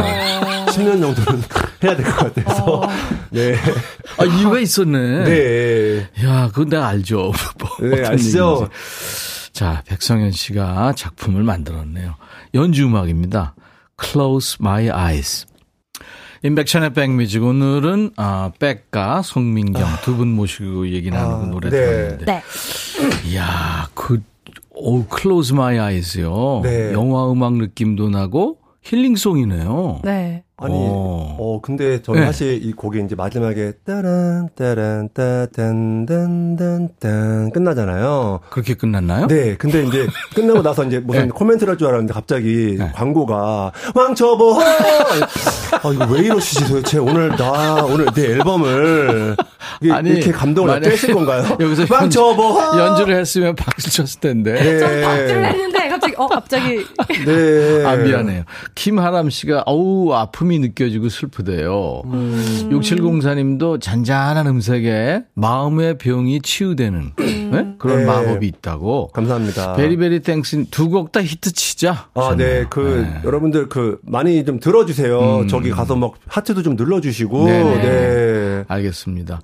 10년 0.68 1.00
정도는 1.02 1.42
해야 1.84 1.96
될 1.96 2.06
것 2.06 2.34
같아서. 2.34 2.82
어. 2.82 2.88
네. 3.32 3.56
아 4.18 4.26
이유가 4.26 4.60
있었네. 4.60 5.24
네. 5.24 6.10
야, 6.26 6.50
그건 6.50 6.70
내가 6.70 6.88
알죠. 6.88 7.32
뭐 7.60 7.90
네, 7.90 8.06
아시죠. 8.06 8.68
자, 9.54 9.82
백성현 9.88 10.32
씨가 10.32 10.94
작품을 10.96 11.44
만들었네요. 11.44 12.16
연주 12.54 12.86
음악입니다. 12.86 13.56
Close 14.02 14.58
My 14.62 14.90
Eyes. 14.90 15.46
임백천의 16.44 16.94
백뮤직 16.94 17.44
오늘은 17.44 18.12
아, 18.16 18.52
백가 18.60 19.22
송민경 19.24 19.84
아. 19.84 20.00
두분 20.02 20.28
모시고 20.30 20.90
얘기 20.90 21.10
나누고 21.10 21.44
아, 21.44 21.46
노래 21.48 21.70
네. 21.70 21.78
들었는데. 21.78 22.26
네. 22.26 22.42
이야, 23.30 23.90
그 23.94 24.22
오, 24.72 25.06
Close 25.06 25.54
My 25.54 25.80
Eyes요. 25.80 26.62
네. 26.64 26.94
영화 26.94 27.32
음악 27.32 27.54
느낌도 27.54 28.10
나고 28.10 28.60
힐링송이네요. 28.84 30.02
네. 30.04 30.44
아니, 30.60 30.74
어, 30.74 31.36
어 31.40 31.62
근데 31.62 32.02
저는 32.02 32.22
네. 32.22 32.26
사실 32.26 32.66
이 32.66 32.72
곡이 32.72 33.00
이제 33.06 33.14
마지막에 33.16 33.74
따란 33.86 34.50
따란 34.56 35.08
따단 35.14 36.08
딴딴딴 36.08 37.52
끝나잖아요. 37.52 38.40
그렇게 38.50 38.74
끝났나요? 38.74 39.28
네. 39.28 39.56
근데 39.56 39.84
이제 39.84 40.08
끝나고 40.34 40.64
나서 40.64 40.84
이제 40.84 41.00
무슨 41.00 41.24
네. 41.26 41.28
코멘트를 41.28 41.72
할 41.72 41.78
줄 41.78 41.88
알았는데 41.88 42.14
갑자기 42.14 42.76
네. 42.80 42.92
광고가 42.96 43.72
왕초보. 43.94 44.58
아 45.88 45.94
이거 45.94 46.06
왜 46.14 46.20
이러시지 46.26 46.68
도대체 46.68 46.98
오늘 46.98 47.30
나 47.36 47.84
오늘 47.86 48.08
내 48.14 48.34
앨범을 48.34 49.38
아니, 49.92 50.10
이렇게 50.10 50.32
감동을 50.32 50.82
떼실 50.82 51.14
건가요? 51.14 51.58
여기서 51.60 51.86
왕초보 51.90 52.78
연주를 52.78 53.16
했으면 53.16 53.56
박수 53.56 53.90
쳤을 53.92 54.20
텐데. 54.20 54.54
네. 54.54 54.80
저 54.80 54.86
박수를 55.08 55.46
했는데 55.46 55.87
갑자기 56.00 56.14
어 56.18 56.28
갑자기. 56.28 56.86
네. 57.26 57.86
아 57.86 57.96
미안해요. 57.96 58.44
김하람 58.76 59.30
씨가 59.30 59.64
어우 59.66 60.14
아픔 60.14 60.48
아픔이 60.48 60.60
느껴지고 60.60 61.10
슬프대요. 61.10 62.04
음. 62.06 62.70
6704님도 62.72 63.82
잔잔한 63.82 64.48
음색에 64.48 65.24
마음의 65.34 65.98
병이 65.98 66.42
치유되는 66.42 67.12
음. 67.20 67.50
네? 67.52 67.74
그런 67.80 68.00
네. 68.00 68.06
마법이 68.06 68.48
있다고. 68.48 69.08
감사합니다. 69.14 69.74
베리베리 69.76 70.22
Thanks 70.22 70.66
두 70.72 70.88
곡 70.90 71.12
다 71.12 71.22
히트 71.22 71.52
치자. 71.54 72.08
아, 72.14 72.36
네. 72.38 72.66
그 72.70 73.06
네. 73.06 73.22
여러분들 73.26 73.68
그 73.70 74.00
많이 74.04 74.44
좀 74.46 74.60
들어주세요. 74.60 75.40
음. 75.42 75.48
저기 75.48 75.70
가서 75.72 75.96
막 75.96 76.14
하트도 76.28 76.64
좀 76.64 76.76
눌러주시고. 76.76 77.46
네. 77.46 77.64
네. 77.82 78.64
알겠습니다. 78.68 79.42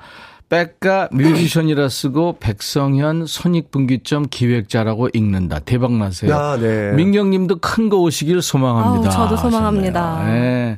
백가 0.53 1.09
뮤지션이라 1.11 1.89
쓰고 1.89 2.37
백성현 2.39 3.25
손익분기점 3.25 4.27
기획자라고 4.29 5.09
읽는다. 5.11 5.57
대박 5.59 5.93
나세요. 5.93 6.35
아, 6.35 6.57
네. 6.57 6.91
민경님도 6.91 7.55
큰 7.57 7.89
거 7.89 7.97
오시길 7.97 8.41
소망합니다. 8.41 9.09
아우, 9.09 9.11
저도 9.29 9.35
소망합니다. 9.35 10.23
네. 10.27 10.77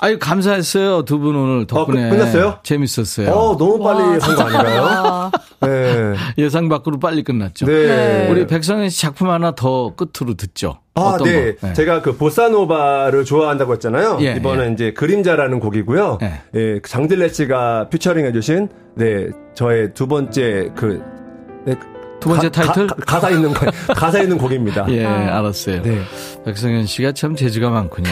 아유 0.00 0.18
감사했어요 0.18 1.04
두 1.04 1.18
분 1.18 1.36
오늘 1.36 1.66
덕분에 1.66 2.08
어, 2.08 2.10
끝났어요? 2.10 2.58
재밌었어요. 2.62 3.30
어 3.30 3.56
너무 3.56 3.78
빨리 3.82 4.18
한 4.20 4.36
거 4.36 4.42
아닌가요? 4.42 5.30
네. 5.60 6.14
예상 6.36 6.68
밖으로 6.68 6.98
빨리 6.98 7.22
끝났죠. 7.22 7.66
네. 7.66 7.86
네. 7.86 8.28
우리 8.30 8.46
백성현 8.46 8.90
씨 8.90 9.00
작품 9.00 9.30
하나 9.30 9.52
더 9.54 9.94
끝으로 9.94 10.34
듣죠. 10.34 10.78
아, 10.94 11.16
네. 11.24 11.56
네. 11.56 11.72
제가 11.72 12.02
그 12.02 12.16
보사노바를 12.16 13.24
좋아한다고 13.24 13.72
했잖아요. 13.74 14.18
예, 14.20 14.34
이번엔 14.36 14.70
예. 14.70 14.72
이제 14.74 14.92
그림자라는 14.92 15.58
곡이고요. 15.60 16.18
예. 16.22 16.40
예 16.54 16.80
장들레 16.86 17.28
씨가 17.28 17.88
피처링 17.90 18.26
해주신 18.26 18.68
네 18.96 19.28
저의 19.54 19.94
두 19.94 20.06
번째 20.06 20.70
그 20.76 21.02
네, 21.64 21.74
두 22.24 22.30
번째 22.30 22.48
가, 22.48 22.62
타이틀? 22.62 22.86
가, 22.86 23.20
사 23.20 23.28
있는 23.28 23.52
거, 23.52 23.70
가사 23.94 24.18
있는 24.20 24.38
곡입니다. 24.38 24.86
예, 24.88 25.04
아. 25.04 25.38
알았어요. 25.38 25.82
네. 25.82 26.00
백성현 26.46 26.86
씨가 26.86 27.12
참 27.12 27.36
재주가 27.36 27.68
많군요. 27.68 28.08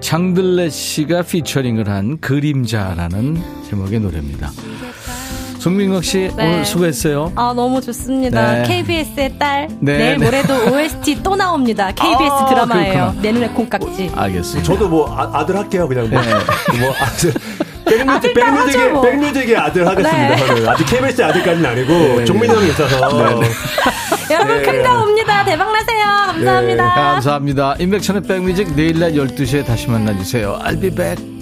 장들레 0.00 0.68
씨가 0.68 1.22
피처링을 1.22 1.88
한 1.88 2.18
그림자라는 2.18 3.40
제목의 3.70 4.00
노래입니다. 4.00 4.50
송민국 5.60 6.02
씨 6.02 6.28
네. 6.36 6.54
오늘 6.54 6.64
수고했어요. 6.64 7.30
아 7.36 7.52
너무 7.54 7.80
좋습니다. 7.80 8.62
네. 8.62 8.82
KBS의 8.82 9.38
딸 9.38 9.68
네. 9.78 9.96
내일 9.96 10.18
모레도 10.18 10.74
OST 10.74 11.22
또 11.22 11.36
나옵니다. 11.36 11.92
KBS 11.92 12.32
아, 12.32 12.46
드라마예요. 12.46 12.92
그렇구나. 12.92 13.22
내 13.22 13.30
눈에 13.30 13.48
콩깍지. 13.50 14.10
알겠습니다. 14.12 14.64
저도 14.64 14.88
뭐 14.88 15.16
아, 15.16 15.46
들 15.46 15.56
할게요 15.56 15.86
그냥 15.86 16.10
뭐, 16.10 16.20
네. 16.20 16.80
뭐 16.80 16.92
아들 16.98 17.32
백뮤직, 17.84 18.34
백뮤직의, 18.34 18.88
뭐. 18.92 19.02
백뮤직의 19.02 19.56
아들 19.56 19.86
하겠습니다, 19.86 20.28
네. 20.28 20.46
저는. 20.46 20.68
아직 20.68 20.84
KBS 20.86 21.22
아들까지는 21.22 21.70
아니고, 21.70 21.92
네, 21.92 22.24
종민 22.24 22.50
형이 22.50 22.68
있어서. 22.68 23.08
네, 23.18 23.34
네. 23.40 23.50
여러분, 24.34 24.62
큰 24.62 24.82
거 24.82 25.02
옵니다. 25.02 25.44
대박나세요. 25.44 26.04
감사합니다. 26.26 26.94
감사합니다. 26.94 27.76
인백천의 27.78 28.22
백뮤직 28.22 28.74
내일 28.74 28.98
날 29.00 29.12
12시에 29.12 29.64
다시 29.66 29.88
만나주세요. 29.88 30.58
I'll 30.64 30.80
be 30.80 30.90
back. 30.90 31.41